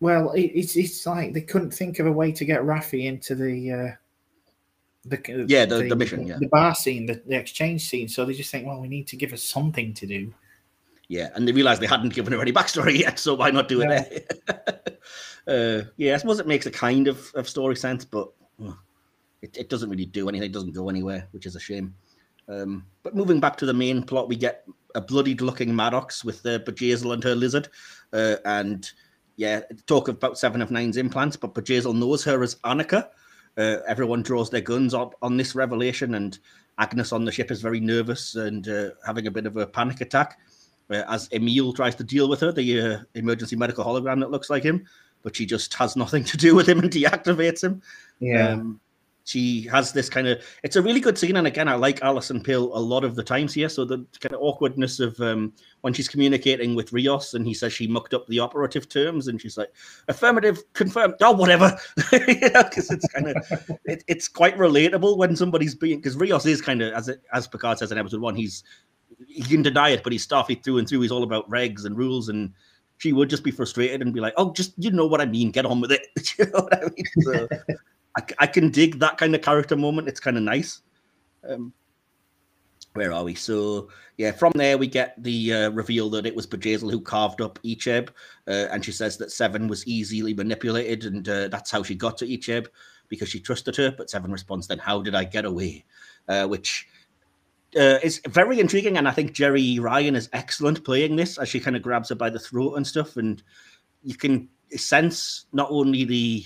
[0.00, 3.70] Well, it's it's like they couldn't think of a way to get Raffi into the
[3.70, 3.90] uh,
[5.04, 6.38] the Yeah, the- the mission, yeah.
[6.38, 8.08] the bar scene, the, the exchange scene.
[8.08, 10.32] So they just think, well, we need to give her something to do.
[11.08, 13.82] Yeah, and they realized they hadn't given her any backstory yet, so why not do
[13.82, 13.88] it
[14.46, 14.78] there?
[15.82, 18.28] uh, yeah, I suppose it makes a kind of, of story sense, but
[18.64, 18.72] uh,
[19.42, 20.46] it, it doesn't really do anything.
[20.48, 21.94] It doesn't go anywhere, which is a shame.
[22.48, 24.64] Um, but moving back to the main plot, we get
[24.94, 27.68] a bloodied looking Maddox with the Bjayzl and her lizard.
[28.12, 28.90] Uh, and
[29.36, 33.08] yeah, talk about Seven of Nine's implants, but Bjayzl knows her as Annika.
[33.56, 36.38] Uh, everyone draws their guns up on this revelation, and
[36.78, 40.00] Agnes on the ship is very nervous and uh, having a bit of a panic
[40.00, 40.38] attack
[40.92, 44.50] uh, as Emil tries to deal with her, the uh, emergency medical hologram that looks
[44.50, 44.86] like him,
[45.22, 47.82] but she just has nothing to do with him and deactivates him.
[48.20, 48.50] Yeah.
[48.50, 48.80] Um,
[49.24, 52.42] she has this kind of it's a really good scene and again i like alison
[52.42, 55.92] pill a lot of the times here so the kind of awkwardness of um, when
[55.92, 59.56] she's communicating with rios and he says she mucked up the operative terms and she's
[59.56, 59.72] like
[60.08, 61.76] affirmative confirmed oh whatever.
[62.12, 63.36] Because it's kind of
[63.84, 67.46] it, it's quite relatable when somebody's being because rios is kind of as it, as
[67.46, 68.64] picard says in episode one he's
[69.26, 71.00] he can deny it but he's starfleet through and through.
[71.00, 72.52] He's all about regs and rules and
[72.98, 75.50] she would just be frustrated and be like oh just you know what i mean
[75.50, 76.06] get on with it.
[76.38, 77.04] You know what i mean?
[77.22, 77.48] So,
[78.16, 80.08] I, I can dig that kind of character moment.
[80.08, 80.82] It's kind of nice.
[81.48, 81.72] Um,
[82.94, 83.34] where are we?
[83.34, 87.40] So yeah, from there we get the uh, reveal that it was Bjayzl who carved
[87.40, 88.10] up Icheb,
[88.46, 92.18] uh, and she says that Seven was easily manipulated, and uh, that's how she got
[92.18, 92.66] to Icheb
[93.08, 93.92] because she trusted her.
[93.96, 95.84] But Seven responds, "Then how did I get away?"
[96.28, 96.86] Uh, which
[97.76, 101.60] uh, is very intriguing, and I think Jeri Ryan is excellent playing this as she
[101.60, 103.42] kind of grabs her by the throat and stuff, and
[104.02, 106.44] you can sense not only the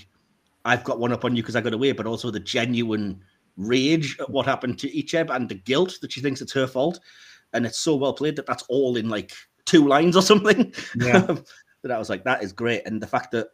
[0.67, 3.23] I've got one up on you because I got away, but also the genuine
[3.55, 6.99] rage at what happened to Icheb and the guilt that she thinks it's her fault.
[7.53, 9.31] And it's so well played that that's all in like
[9.65, 10.73] two lines or something.
[10.95, 11.25] Yeah.
[11.83, 12.81] that I was like, that is great.
[12.85, 13.47] And the fact that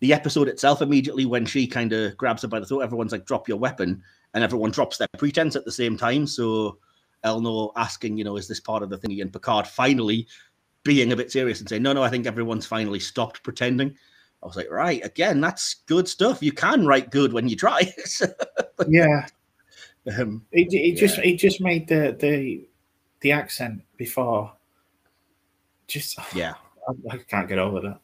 [0.00, 3.26] the episode itself, immediately when she kind of grabs her by the throat, everyone's like,
[3.26, 4.02] drop your weapon.
[4.34, 6.26] And everyone drops their pretense at the same time.
[6.26, 6.78] So
[7.24, 9.20] Elnor asking, you know, is this part of the thing?
[9.20, 10.26] And Picard finally
[10.82, 13.96] being a bit serious and saying, no, no, I think everyone's finally stopped pretending.
[14.42, 16.42] I was like, right, again, that's good stuff.
[16.42, 17.92] You can write good when you try.
[18.88, 19.26] yeah.
[20.18, 21.24] um, It, it just Yeah.
[21.24, 22.68] it just made the the
[23.20, 24.52] the accent before
[25.88, 26.54] just yeah.
[26.88, 28.00] I, I can't get over that.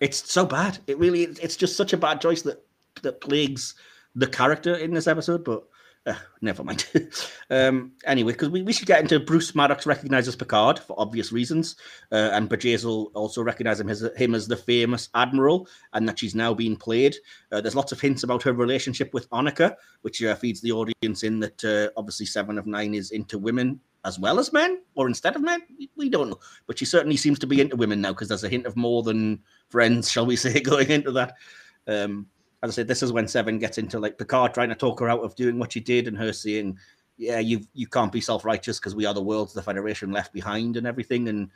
[0.00, 0.78] It's so bad.
[0.86, 2.64] It really it's just such a bad choice that
[3.02, 3.74] that plagues
[4.14, 5.64] the character in this episode, but
[6.06, 6.86] uh, never mind.
[7.50, 11.76] um, anyway, because we, we should get into Bruce Maddox recognizes Picard for obvious reasons,
[12.12, 16.34] uh, and Bjayzl also recognizes him as, him as the famous admiral, and that she's
[16.34, 17.16] now being played.
[17.52, 21.22] Uh, there's lots of hints about her relationship with Annika, which uh, feeds the audience
[21.22, 25.08] in that uh, obviously Seven of Nine is into women as well as men, or
[25.08, 25.62] instead of men.
[25.78, 28.44] We- We don't know, but she certainly seems to be into women now because there's
[28.44, 29.40] a hint of more than
[29.70, 31.34] friends, shall we say, going into that.
[31.86, 32.26] Um,
[32.64, 35.10] as I said, this is when Seven gets into like Picard trying to talk her
[35.10, 36.78] out of doing what she did, and her saying,
[37.18, 40.32] "Yeah, you you can't be self righteous because we are the worlds the Federation left
[40.32, 41.50] behind and everything," and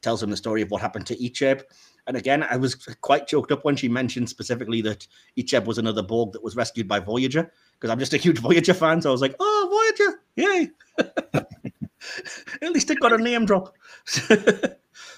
[0.00, 1.62] tells him the story of what happened to Icheb.
[2.06, 5.06] And again, I was quite choked up when she mentioned specifically that
[5.38, 8.74] Icheb was another Borg that was rescued by Voyager because I'm just a huge Voyager
[8.74, 9.02] fan.
[9.02, 10.70] So I was like, "Oh, Voyager, yay!"
[12.62, 13.74] At least it got a name drop.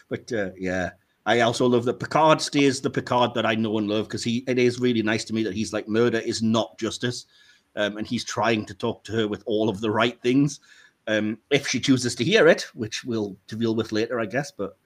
[0.09, 0.91] but uh, yeah,
[1.27, 4.45] I also love that Picard stays the Picard that I know and love because he
[4.47, 7.27] it is really nice to me that he's like murder is not justice,
[7.75, 10.61] um, and he's trying to talk to her with all of the right things.
[11.09, 14.53] Um, if she chooses to hear it, which we'll deal with later, I guess.
[14.53, 14.77] But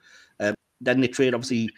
[0.41, 1.71] um, then they trade obviously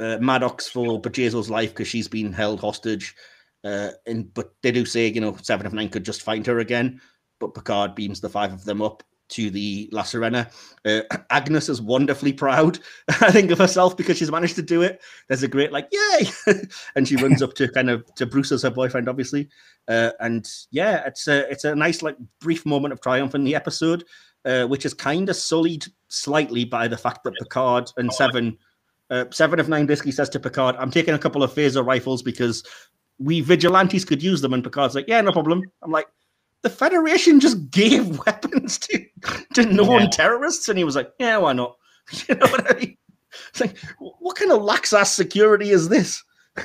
[0.00, 3.14] uh, Maddox for Bjayzl's life because she's been held hostage.
[3.62, 6.60] Uh, and but they do say you know Seven of Nine could just find her
[6.60, 6.98] again,
[7.38, 9.02] but Picard beams the five of them up
[9.32, 10.50] to the La Sirena.
[10.84, 12.78] Uh, Agnes is wonderfully proud,
[13.08, 15.00] I think, of herself because she's managed to do it.
[15.28, 16.26] There's a great like, yay!
[16.96, 19.48] and she runs up to kind of to Bruce as her boyfriend, obviously.
[19.88, 23.54] Uh, and yeah, it's a it's a nice like brief moment of triumph in the
[23.54, 24.04] episode,
[24.44, 28.58] uh, which is kind of sullied slightly by the fact that Picard and Seven.
[29.10, 32.22] Uh, seven of nine basically says to Picard, "I'm taking a couple of phaser rifles
[32.22, 32.64] because
[33.18, 36.06] we vigilantes could use them." And Picard's like, "Yeah, no problem." I'm like,
[36.62, 39.04] "The Federation just gave weapons to
[39.54, 40.08] to known Yeah.
[40.08, 41.76] terrorists," and he was like, "Yeah, why not?"
[42.28, 42.96] You know what I mean?
[43.48, 46.22] It's like, what kind of lax ass security is this?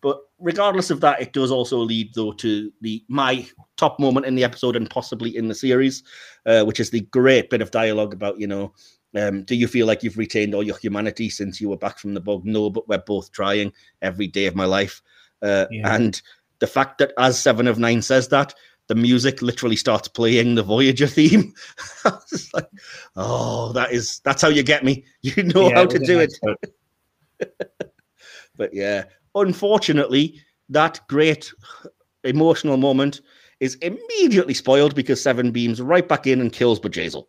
[0.00, 3.46] but regardless of that, it does also lead though to the my
[3.76, 6.02] top moment in the episode and possibly in the series,
[6.46, 8.72] uh, which is the great bit of dialogue about you know,
[9.14, 12.14] um, do you feel like you've retained all your humanity since you were back from
[12.14, 12.44] the bug?
[12.44, 13.72] No, but we're both trying
[14.02, 15.02] every day of my life,
[15.42, 15.94] uh, Yeah.
[15.94, 16.20] and
[16.58, 18.54] the fact that as Seven of Nine says that.
[18.88, 21.52] The music literally starts playing the Voyager theme.
[22.04, 22.68] I was just like,
[23.16, 25.04] "Oh, that is that's how you get me.
[25.22, 26.32] You know Yeah, how to do it."
[28.56, 29.04] But yeah,
[29.34, 31.52] unfortunately, that great
[32.24, 33.20] emotional moment
[33.60, 37.24] is immediately spoiled because Seven beams right back in and kills Bjayzl.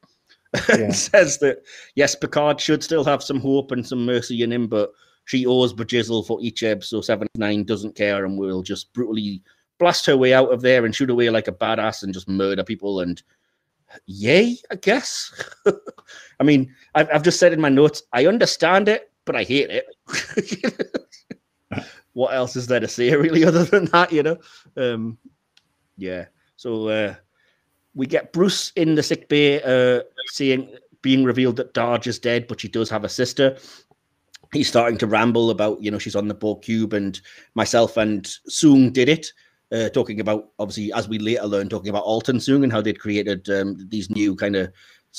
[0.69, 0.75] Yeah.
[0.75, 1.63] and says that
[1.95, 4.91] yes, Picard should still have some hope and some mercy in him, but
[5.27, 9.43] she owes Bjayzl for Icheb, so Seven Nine doesn't care and will just brutally
[9.77, 12.63] blast her way out of there and shoot away like a badass and just murder
[12.63, 13.21] people and
[14.05, 15.33] yay, I guess.
[16.39, 19.69] I mean, I've, I've just said in my notes, I understand it, but I hate
[19.69, 19.85] it.
[22.13, 24.37] what else is there to say, really, other than that, you know?
[24.77, 25.17] Um,
[25.97, 26.27] yeah.
[26.55, 27.15] So uh,
[27.95, 32.47] we get Bruce in the sick bay, uh, seeing being revealed that Dahj is dead,
[32.47, 33.57] but she does have a sister.
[34.53, 37.19] He's starting to ramble about, you know, she's on the Borg cube, and
[37.55, 39.31] myself and Soong did it
[39.71, 42.99] uh, talking about obviously as we later learned talking about Altan Soong and how they'd
[42.99, 44.71] created um, these new kind of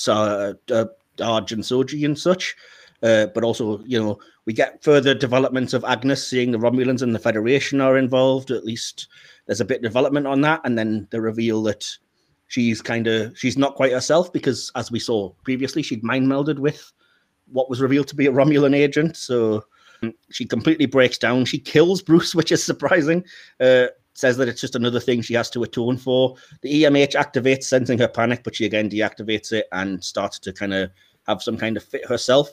[0.06, 0.84] uh, uh,
[1.16, 2.56] Dahj and Soji and such.
[3.02, 7.14] Uh, but also, you know, we get further developments of Agnes seeing the Romulans and
[7.14, 8.50] the Federation are involved.
[8.50, 9.06] At least
[9.46, 11.86] there's a bit of development on that, and then the reveal that
[12.48, 16.58] she's kind of she's not quite herself because, as we saw previously, she'd mind melded
[16.58, 16.92] with
[17.50, 19.16] what was revealed to be a Romulan agent.
[19.16, 19.64] So
[20.30, 21.44] she completely breaks down.
[21.44, 23.24] She kills Bruce, which is surprising.
[23.60, 26.34] Uh, says that it's just another thing she has to atone for.
[26.62, 30.74] The EMH activates, sensing her panic, but she again deactivates it and starts to kind
[30.74, 30.90] of
[31.28, 32.50] have some kind of fit herself.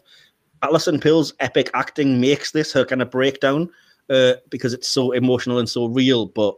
[0.61, 3.69] Alison Pill's epic acting makes this her kind of breakdown
[4.09, 6.27] uh, because it's so emotional and so real.
[6.27, 6.55] But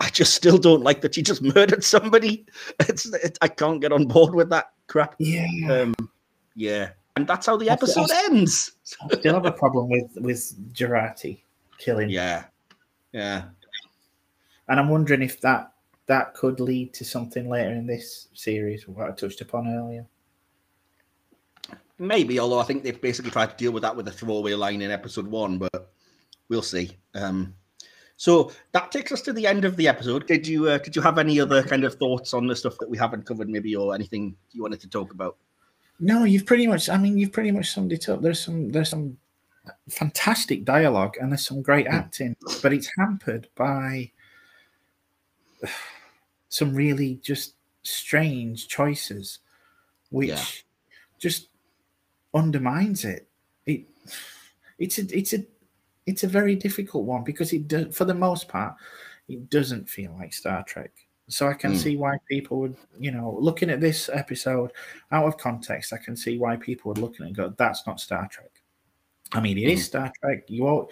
[0.00, 2.46] I just still don't like that she just murdered somebody.
[2.80, 5.16] It's it, I can't get on board with that crap.
[5.18, 5.94] Yeah, um,
[6.54, 8.72] yeah, and that's how the episode I- ends.
[9.02, 11.40] I still have a problem with with Jurati
[11.78, 12.10] killing.
[12.10, 12.44] Yeah,
[13.12, 13.44] yeah.
[14.68, 15.72] and I'm wondering if that
[16.06, 20.06] that could lead to something later in this series, what I touched upon earlier.
[21.98, 24.82] Maybe, although I think they've basically tried to deal with that with a throwaway line
[24.82, 25.92] in episode one, but
[26.48, 26.90] we'll see.
[27.14, 27.54] Um,
[28.16, 30.26] so that takes us to the end of the episode.
[30.26, 32.90] Did you uh, did you have any other kind of thoughts on the stuff that
[32.90, 35.36] we haven't covered, maybe, or anything you wanted to talk about?
[36.00, 36.88] No, you've pretty much.
[36.88, 38.20] I mean, you've pretty much summed it up.
[38.22, 38.70] There's some.
[38.70, 39.16] There's some
[39.88, 44.10] fantastic dialogue and there's some great acting, but it's hampered by
[46.50, 49.38] some really just strange choices,
[50.10, 50.44] which Yeah.
[51.18, 51.48] just
[52.34, 53.26] undermines it.
[53.66, 53.86] It
[54.78, 55.46] it's a it's a
[56.06, 58.74] it's a very difficult one because it does, for the most part,
[59.28, 61.03] it doesn't feel like Star Trek.
[61.28, 61.76] So I can Mm.
[61.82, 64.72] see why people would, you know, looking at this episode
[65.10, 67.86] out of context, I can see why people would look at it and go, "That's
[67.86, 68.50] not Star Trek."
[69.32, 70.44] I mean, it is Star Trek.
[70.48, 70.90] You all,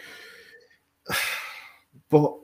[2.08, 2.34] but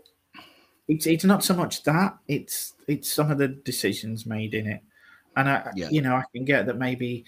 [0.86, 4.82] it's it's not so much that it's it's some of the decisions made in it,
[5.36, 5.88] and I, Yeah.
[5.90, 7.24] you know, I can get that maybe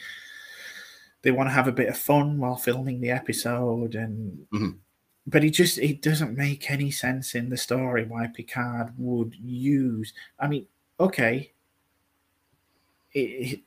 [1.22, 4.78] they want to have a bit of fun while filming the episode, and Mhm.
[5.26, 10.12] But it just it doesn't make any sense in the story why Picard would use.
[10.38, 10.66] I mean,
[10.98, 11.52] okay,
[13.12, 13.60] it,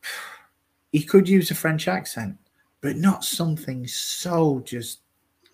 [0.92, 2.38] he could use a French accent,
[2.82, 5.00] but not something so just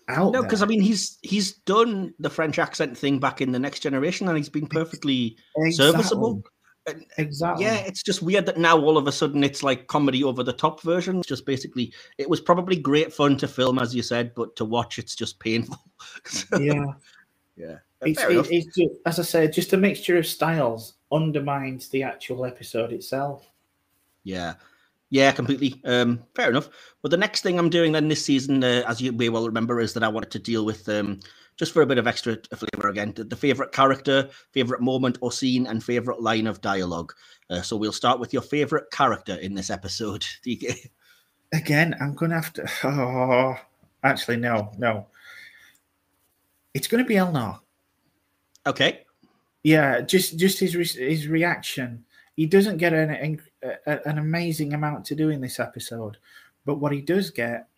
[0.08, 3.58] out No, because I mean he's he's done the French accent thing back in the
[3.58, 5.36] Next Generation, and he's been perfectly
[5.70, 6.42] serviceable.
[7.18, 7.64] Exactly.
[7.64, 10.52] Yeah, it's just weird that now all of a sudden it's like comedy over the
[10.52, 11.18] top version.
[11.18, 14.64] It's just basically it was probably great fun to film, as you said, but to
[14.64, 15.78] watch it's just painful.
[16.58, 16.86] yeah.
[17.56, 17.76] yeah.
[18.02, 22.46] It's, it, it's ju- as I said, just a mixture of styles undermines the actual
[22.46, 23.46] episode itself.
[24.24, 24.54] Yeah.
[25.10, 25.80] Yeah, completely.
[25.84, 26.70] Um, fair enough.
[27.02, 29.80] But the next thing I'm doing then this season, uh, as you may well remember,
[29.80, 31.20] is that I wanted to deal with um,
[31.60, 35.30] just for a bit of extra flavor again, the, the favorite character, favorite moment or
[35.30, 37.12] scene, and favorite line of dialogue.
[37.50, 40.22] Uh, so we'll start with your favorite character in this episode.
[40.46, 40.88] DK.
[41.52, 42.66] Again, I'm going to have to.
[42.88, 43.56] Oh,
[44.02, 45.06] actually, no, no.
[46.72, 47.60] It's going to be Elnor.
[48.66, 49.02] Okay.
[49.62, 52.06] Yeah, just just his re- his reaction.
[52.36, 56.16] He doesn't get an an- an amazing amount to do in this episode,
[56.64, 57.68] but what he does get,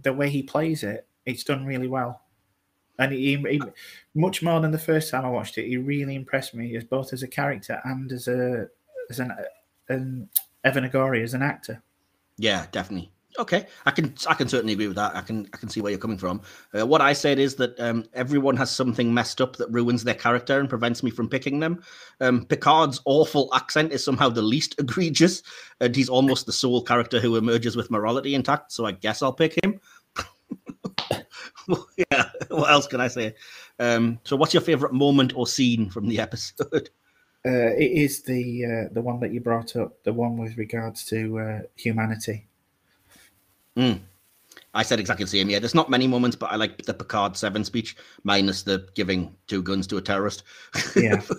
[0.00, 2.22] the way he plays it, it's done really well.
[2.98, 3.60] And he, he
[4.14, 7.12] much more than the first time I watched it, he really impressed me as both
[7.12, 8.68] as a character and as a
[9.10, 9.32] as an
[9.88, 10.28] an
[10.64, 11.82] Evan Agori as an actor.
[12.38, 13.12] Yeah, definitely.
[13.38, 15.16] Okay, I can I can certainly agree with that.
[15.16, 16.42] I can I can see where you're coming from.
[16.78, 20.14] Uh, what I said is that um, everyone has something messed up that ruins their
[20.14, 21.82] character and prevents me from picking them.
[22.20, 25.42] Um, Picard's awful accent is somehow the least egregious,
[25.80, 28.70] and he's almost the sole character who emerges with morality intact.
[28.70, 29.80] So I guess I'll pick him.
[31.96, 32.30] yeah.
[32.48, 33.34] What else can I say?
[33.78, 36.90] Um, so, what's your favorite moment or scene from the episode?
[37.44, 41.04] Uh, it is the uh, the one that you brought up, the one with regards
[41.04, 42.46] to uh, humanity.
[44.74, 45.50] I said exactly the same.
[45.50, 49.34] Yeah, there's not many moments, but I like the Picard Seven speech, minus the giving
[49.46, 50.44] two guns to a terrorist.
[50.96, 51.20] Yeah.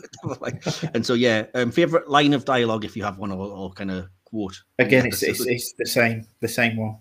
[0.93, 3.91] And so, yeah, um, favorite line of dialogue if you have one, or, or kind
[3.91, 4.61] of quote.
[4.79, 6.97] Again, it's, it's it's the same the same one.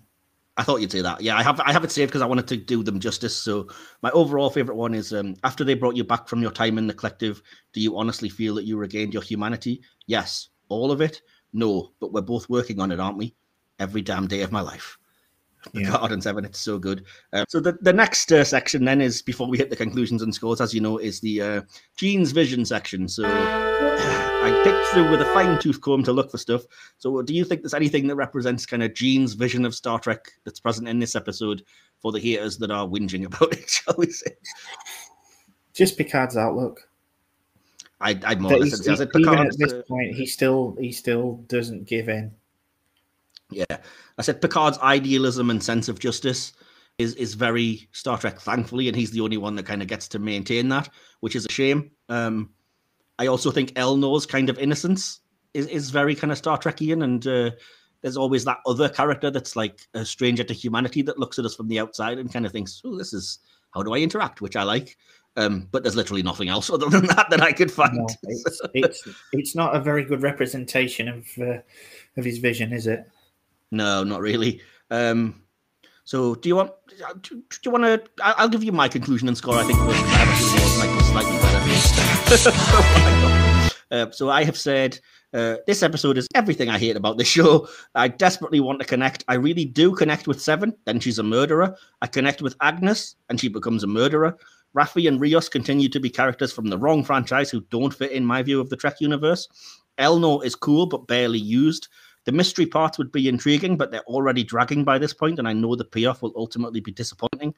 [0.55, 1.21] I thought you'd say that.
[1.21, 3.35] Yeah, I have I have it saved because I wanted to do them justice.
[3.35, 3.67] So
[4.03, 6.85] my overall favorite one is um, after they brought you back from your time in
[6.85, 7.41] the collective,
[7.73, 9.81] do you honestly feel that you regained your humanity?
[10.05, 10.49] Yes.
[10.69, 11.21] All of it?
[11.53, 11.93] No.
[11.99, 13.35] But we're both working on it, aren't we?
[13.79, 14.97] Every damn day of my life.
[15.73, 15.89] Yeah.
[15.89, 17.05] God and Seven, it's so good.
[17.31, 20.33] Um, so the, the next uh, section then is before we hit the conclusions and
[20.33, 21.61] scores, as you know, is the uh,
[21.97, 23.07] Gene's vision section.
[23.07, 26.63] So I picked through with a fine tooth comb to look for stuff.
[26.97, 30.31] So do you think there's anything that represents kind of Gene's vision of Star Trek
[30.43, 31.63] that's present in this episode
[31.99, 33.69] for the haters that are whinging about it?
[33.69, 34.35] Shall we say?
[35.73, 36.87] Just Picard's outlook.
[38.01, 40.75] I, I'd more or less he's- say, as even at this uh, point, he still
[40.79, 42.33] he still doesn't give in.
[43.55, 43.77] Yeah,
[44.17, 46.53] I said Picard's idealism and sense of justice
[46.97, 50.07] is is very Star Trek, thankfully, and he's the only one that kind of gets
[50.09, 50.89] to maintain that,
[51.21, 51.91] which is a shame.
[52.09, 52.51] Um,
[53.19, 55.19] I also think Elnor's kind of innocence
[55.53, 57.51] is, is very kind of Star Trekian, and uh,
[58.01, 61.55] there's always that other character that's like a stranger to humanity that looks at us
[61.55, 63.39] from the outside and kind of thinks, "Oh, this is
[63.73, 64.97] how do I interact?" Which I like.
[65.35, 67.95] Um, but there's literally nothing else other than that that I could find.
[67.95, 71.59] No, it's, it's it's not a very good representation of uh,
[72.17, 73.09] of his vision, is it?
[73.73, 74.61] No, not really.
[74.91, 75.41] Um,
[76.03, 76.71] so, do you want?
[77.23, 78.03] Do, do you want to?
[78.21, 79.55] I'll give you my conclusion and score.
[79.57, 79.79] I think
[81.09, 82.51] slightly better.
[83.91, 84.99] uh, so, I have said
[85.33, 87.67] uh, this episode is everything I hate about this show.
[87.95, 89.25] I desperately want to connect.
[89.27, 90.75] I really do connect with Seven.
[90.85, 91.75] Then she's a murderer.
[92.03, 94.37] I connect with Agnes, and she becomes a murderer.
[94.77, 98.23] Raffi and Rios continue to be characters from the wrong franchise who don't fit in
[98.23, 99.47] my view of the Trek universe.
[99.97, 101.87] Elnor is cool but barely used.
[102.25, 105.53] The mystery parts would be intriguing, but they're already dragging by this point, and I
[105.53, 107.53] know the payoff will ultimately be disappointing.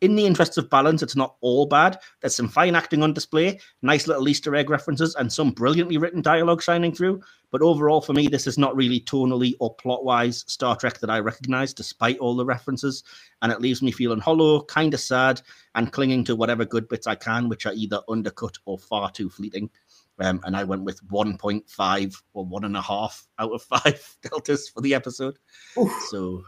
[0.00, 1.98] In the interests of balance, it's not all bad.
[2.20, 6.20] There's some fine acting on display, nice little Easter egg references, and some brilliantly written
[6.20, 7.22] dialogue shining through.
[7.50, 11.08] But overall, for me, this is not really tonally or plot wise Star Trek that
[11.08, 13.04] I recognize, despite all the references.
[13.40, 15.40] And it leaves me feeling hollow, kind of sad,
[15.74, 19.30] and clinging to whatever good bits I can, which are either undercut or far too
[19.30, 19.70] fleeting.
[20.20, 24.68] Um, and I went with 1.5 or one and a half out of five deltas
[24.68, 25.38] for the episode.
[26.08, 26.42] So,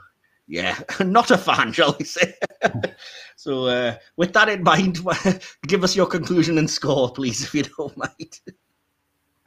[0.47, 2.35] yeah, not a fan, shall we say?
[3.37, 5.01] so, uh, with that in mind,
[5.67, 8.41] give us your conclusion and score, please, if you don't mind.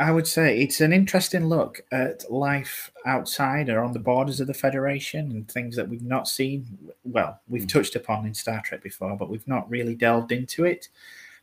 [0.02, 4.48] I would say it's an interesting look at life outside or on the borders of
[4.48, 6.66] the Federation and things that we've not seen.
[7.04, 10.88] Well, we've touched upon in Star Trek before, but we've not really delved into it.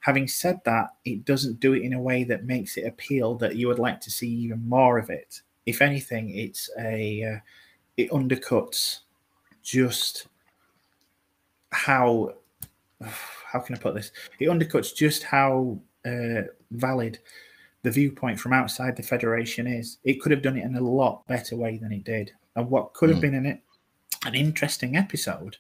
[0.00, 3.56] Having said that, it doesn't do it in a way that makes it appeal that
[3.56, 5.40] you would like to see even more of it.
[5.66, 7.38] If anything, it's a uh,
[7.96, 9.00] it undercuts
[9.62, 10.26] just
[11.72, 12.34] how
[13.02, 14.12] how can I put this?
[14.38, 17.18] It undercuts just how uh, valid
[17.82, 19.98] the viewpoint from outside the federation is.
[20.04, 22.94] It could have done it in a lot better way than it did, and what
[22.94, 23.22] could have Mm.
[23.22, 23.60] been in it
[24.24, 25.56] an interesting episode.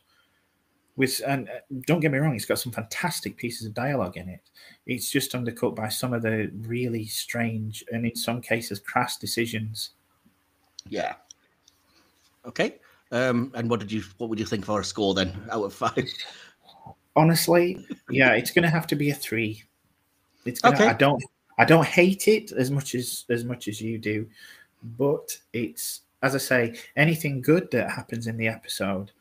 [0.96, 4.28] With and uh, don't get me wrong, it's got some fantastic pieces of dialogue in
[4.28, 4.40] it.
[4.86, 9.90] It's just undercut by some of the really strange and in some cases crass decisions.
[10.88, 11.14] Yeah.
[12.46, 12.76] Okay.
[13.12, 15.74] Um, and what did you what would you think for a score then out of
[15.74, 16.08] five?
[17.16, 19.62] honestly, yeah, it's going to have to be a three.
[20.44, 20.86] It's gonna, Okay.
[20.86, 21.22] I don't
[21.58, 24.28] I don't hate it as much as as much as you do,
[24.98, 29.12] but it's as I say, anything good that happens in the episode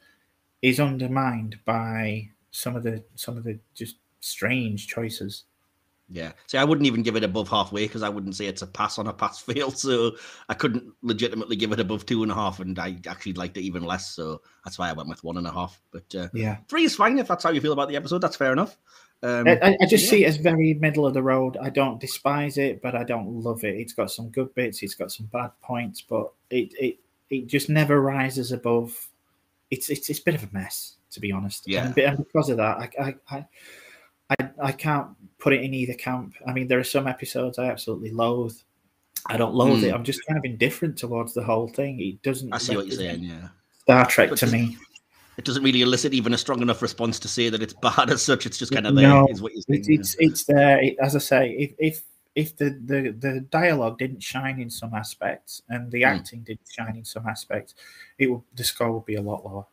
[0.66, 5.44] is undermined by some of the some of the just strange choices.
[6.10, 6.32] Yeah.
[6.48, 8.98] See, I wouldn't even give it above halfway because I wouldn't say it's a pass
[8.98, 9.70] on a pass fail.
[9.70, 10.16] So
[10.50, 13.62] I couldn't legitimately give it above two and a half, and I actually liked it
[13.62, 14.10] even less.
[14.10, 15.80] So that's why I went with one and a half.
[15.92, 18.20] But uh, Yeah, three is fine if that's how you feel about the episode.
[18.20, 18.76] That's fair enough.
[19.22, 20.10] Um, I, I- just yeah.
[20.10, 21.58] see it as very middle of the road.
[21.62, 23.76] I don't despise it, but I don't love it.
[23.76, 26.98] It's got some good bits, it's got some bad points, but it it
[27.30, 29.08] it just never rises above.
[29.76, 31.68] It's it's it's a bit of a mess, to be honest.
[31.68, 31.94] Yeah.
[31.98, 33.46] and, because of that, I I, I
[34.30, 36.34] I I can't put it in either camp.
[36.48, 38.56] I mean, there are some episodes I absolutely loathe.
[39.28, 39.90] I don't loathe it.
[39.90, 39.96] Hmm.
[39.96, 42.00] I'm just kind of indifferent towards the whole thing.
[42.00, 42.54] It doesn't.
[42.54, 43.24] I see what you're saying.
[43.24, 43.50] Yeah.
[43.82, 44.78] Star Trek But to me.
[45.38, 48.22] It doesn't really elicit even a strong enough response to say that it's bad as
[48.22, 48.46] such.
[48.46, 49.84] It's just kind of there, No, is what you're saying.
[49.88, 50.82] It's it's, it's there.
[50.82, 52.02] It, as I say, if if
[52.36, 56.08] if the, the the dialogue didn't shine in some aspects and the Hmm.
[56.10, 57.76] acting didn't shine in some aspects,
[58.18, 59.66] it would the score would be a lot lower.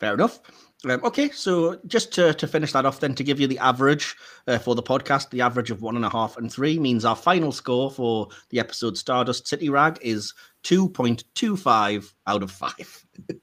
[0.00, 0.40] Fair enough.
[0.84, 4.16] Um, okay, so just to, to finish that off, then to give you the average
[4.48, 7.16] uh, for the podcast, the average of one and a half and three means our
[7.16, 10.34] final score for the episode Stardust City Rag is
[10.64, 13.06] 2.25 out of five.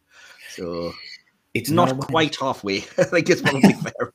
[0.50, 0.92] so
[1.54, 2.78] It's not quite halfway.
[2.98, 4.14] I think it's probably fair,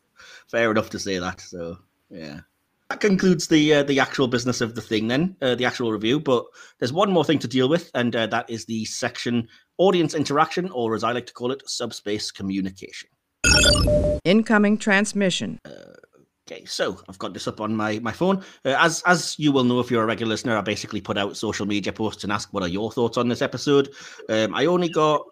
[0.49, 1.41] fair enough to say that.
[1.41, 1.79] So,
[2.11, 2.41] yeah.
[2.89, 5.09] That concludes the uh, the actual business of the thing.
[5.09, 6.45] Then uh, the actual review, but
[6.79, 9.49] there's one more thing to deal with, and uh, that is the section
[9.79, 13.09] audience interaction, or as I like to call it, subspace communication.
[14.25, 15.61] Incoming transmission.
[16.49, 18.39] Okay, so I've got this up on my my phone.
[18.65, 21.37] Uh, as as you will know if you're a regular listener, I basically put out
[21.37, 23.89] social media posts and ask what are your thoughts on this episode.
[24.29, 25.27] Um, I only got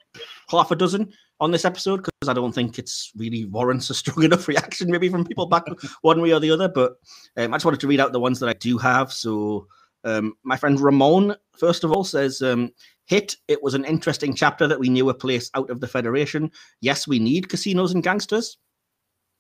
[0.49, 4.23] half a dozen on this episode because I don't think it's really warrants a strong
[4.25, 5.65] enough reaction maybe from people back
[6.03, 6.69] one way or the other.
[6.69, 6.95] But
[7.37, 9.13] um, I just wanted to read out the ones that I do have.
[9.13, 9.67] So
[10.05, 12.43] um, my friend Ramon, first of all, says.
[12.43, 12.71] Um,
[13.07, 16.51] Hit, it was an interesting chapter that we knew a place out of the Federation.
[16.81, 18.57] Yes, we need casinos and gangsters.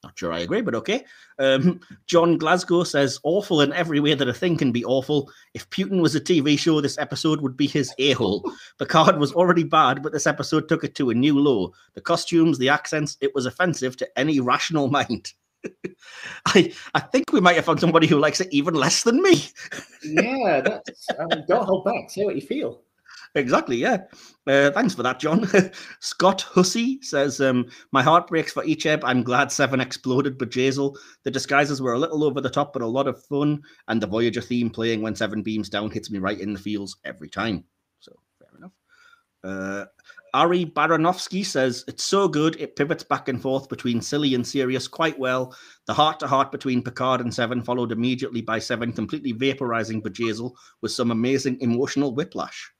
[0.04, 1.02] Not sure I agree, but okay.
[1.38, 5.30] Um, John Glasgow says, awful in every way that a thing can be awful.
[5.54, 8.44] If Putin was a TV show, this episode would be his a hole.
[8.78, 11.72] Picard was already bad, but this episode took it to a new low.
[11.94, 15.32] The costumes, the accents, it was offensive to any rational mind.
[16.46, 19.42] I I think we might have found somebody who likes it even less than me.
[20.04, 21.06] yeah, that's.
[21.18, 22.10] I mean, don't hold back.
[22.10, 22.82] Say what you feel.
[23.36, 23.98] Exactly, yeah.
[24.46, 25.48] Uh, thanks for that, John.
[26.00, 29.00] Scott Hussey says, um, My heart breaks for Icheb.
[29.02, 30.94] I'm glad Seven exploded, Bjayzl.
[31.24, 33.60] The disguises were a little over the top, but a lot of fun.
[33.88, 36.96] And the Voyager theme playing when Seven beams down hits me right in the feels
[37.04, 37.64] every time.
[37.98, 38.72] So, fair enough.
[39.42, 39.86] Uh,
[40.32, 42.54] Ari Baranovsky says, It's so good.
[42.60, 45.56] It pivots back and forth between silly and serious quite well.
[45.86, 50.52] The heart to heart between Picard and Seven, followed immediately by Seven completely vaporizing Bjayzl
[50.82, 52.70] with some amazing emotional whiplash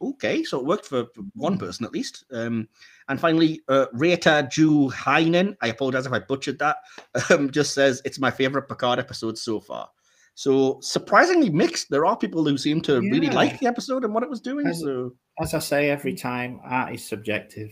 [0.00, 2.24] okay, so it worked for one person at least.
[2.32, 2.68] Um,
[3.08, 6.76] and finally, uh, Reta Ju Heinen, I apologize if I butchered that,
[7.30, 9.88] um, just says it's my favorite Picard episode so far.
[10.34, 11.90] So surprisingly mixed.
[11.90, 13.10] There are people who seem to yeah.
[13.10, 14.66] really like the episode and what it was doing.
[14.66, 17.70] As, so as I say every time, art is subjective.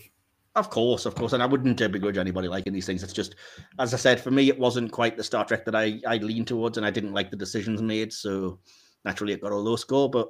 [0.54, 3.02] Of course, of course, and I wouldn't uh, begrudge anybody liking these things.
[3.02, 3.36] It's just,
[3.78, 6.46] as I said, for me, it wasn't quite the Star Trek that I I leaned
[6.46, 8.12] towards, and I didn't like the decisions made.
[8.12, 8.60] So
[9.04, 10.10] naturally, it got a low score.
[10.10, 10.28] But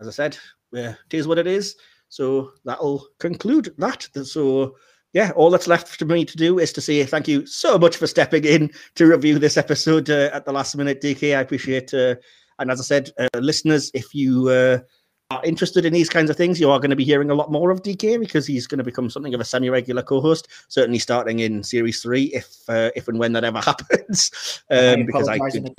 [0.00, 0.38] as I said,
[0.76, 1.76] yeah, it is what it is.
[2.08, 4.08] So that'll conclude that.
[4.24, 4.76] So
[5.12, 7.96] yeah, all that's left for me to do is to say thank you so much
[7.96, 11.36] for stepping in to review this episode uh, at the last minute, DK.
[11.36, 11.94] I appreciate.
[11.94, 12.16] Uh,
[12.58, 14.78] and as I said, uh, listeners, if you uh,
[15.30, 17.50] are interested in these kinds of things, you are going to be hearing a lot
[17.50, 20.48] more of DK because he's going to become something of a semi-regular co-host.
[20.68, 24.62] Certainly, starting in series three, if uh, if and when that ever happens.
[24.70, 25.70] Um, because I could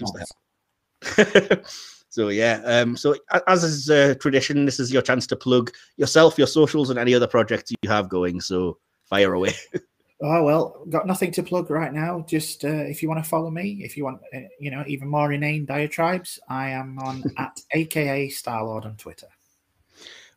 [2.18, 3.16] So yeah, um, so
[3.46, 7.14] as is uh, tradition, this is your chance to plug yourself, your socials, and any
[7.14, 8.42] other projects you have going.
[8.42, 9.54] So fire away.
[10.24, 12.26] oh well, got nothing to plug right now.
[12.28, 15.08] Just uh, if you want to follow me, if you want, uh, you know, even
[15.08, 19.28] more inane diatribes, I am on at AKA Starlord on Twitter.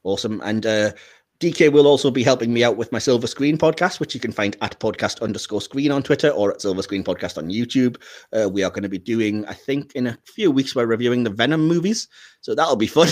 [0.05, 0.93] Awesome, and uh,
[1.41, 4.31] DK will also be helping me out with my Silver Screen podcast, which you can
[4.31, 7.97] find at podcast underscore screen on Twitter or at Silver Screen Podcast on YouTube.
[8.31, 11.25] Uh, we are going to be doing, I think, in a few weeks, we're reviewing
[11.25, 12.09] the Venom movies.
[12.43, 13.09] So that'll be fun.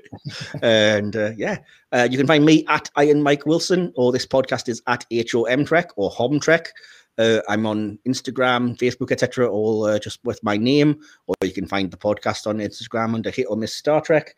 [0.62, 1.56] and uh, yeah,
[1.90, 5.64] uh, you can find me at Iron Mike Wilson, or this podcast is at HOM
[5.64, 6.70] Trek or Hom Trek.
[7.16, 11.66] Uh, I'm on Instagram, Facebook, etc., all uh, just with my name, or you can
[11.66, 14.34] find the podcast on Instagram under Hit or Miss Star Trek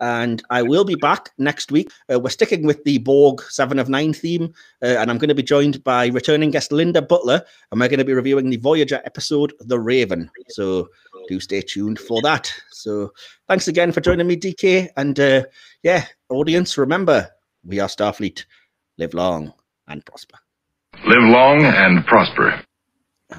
[0.00, 1.90] and I will be back next week.
[2.12, 4.52] Uh, we're sticking with the Borg Seven of Nine theme,
[4.82, 7.98] uh, and I'm going to be joined by returning guest Linda Butler, and we're going
[7.98, 10.30] to be reviewing the Voyager episode The Raven.
[10.48, 10.88] So
[11.28, 12.52] do stay tuned for that.
[12.70, 13.12] So
[13.48, 15.44] thanks again for joining me, DK, and uh,
[15.82, 17.28] yeah, audience, remember
[17.64, 18.44] we are Starfleet.
[18.98, 19.52] Live long
[19.88, 20.38] and prosper.
[21.06, 22.62] Live long and prosper.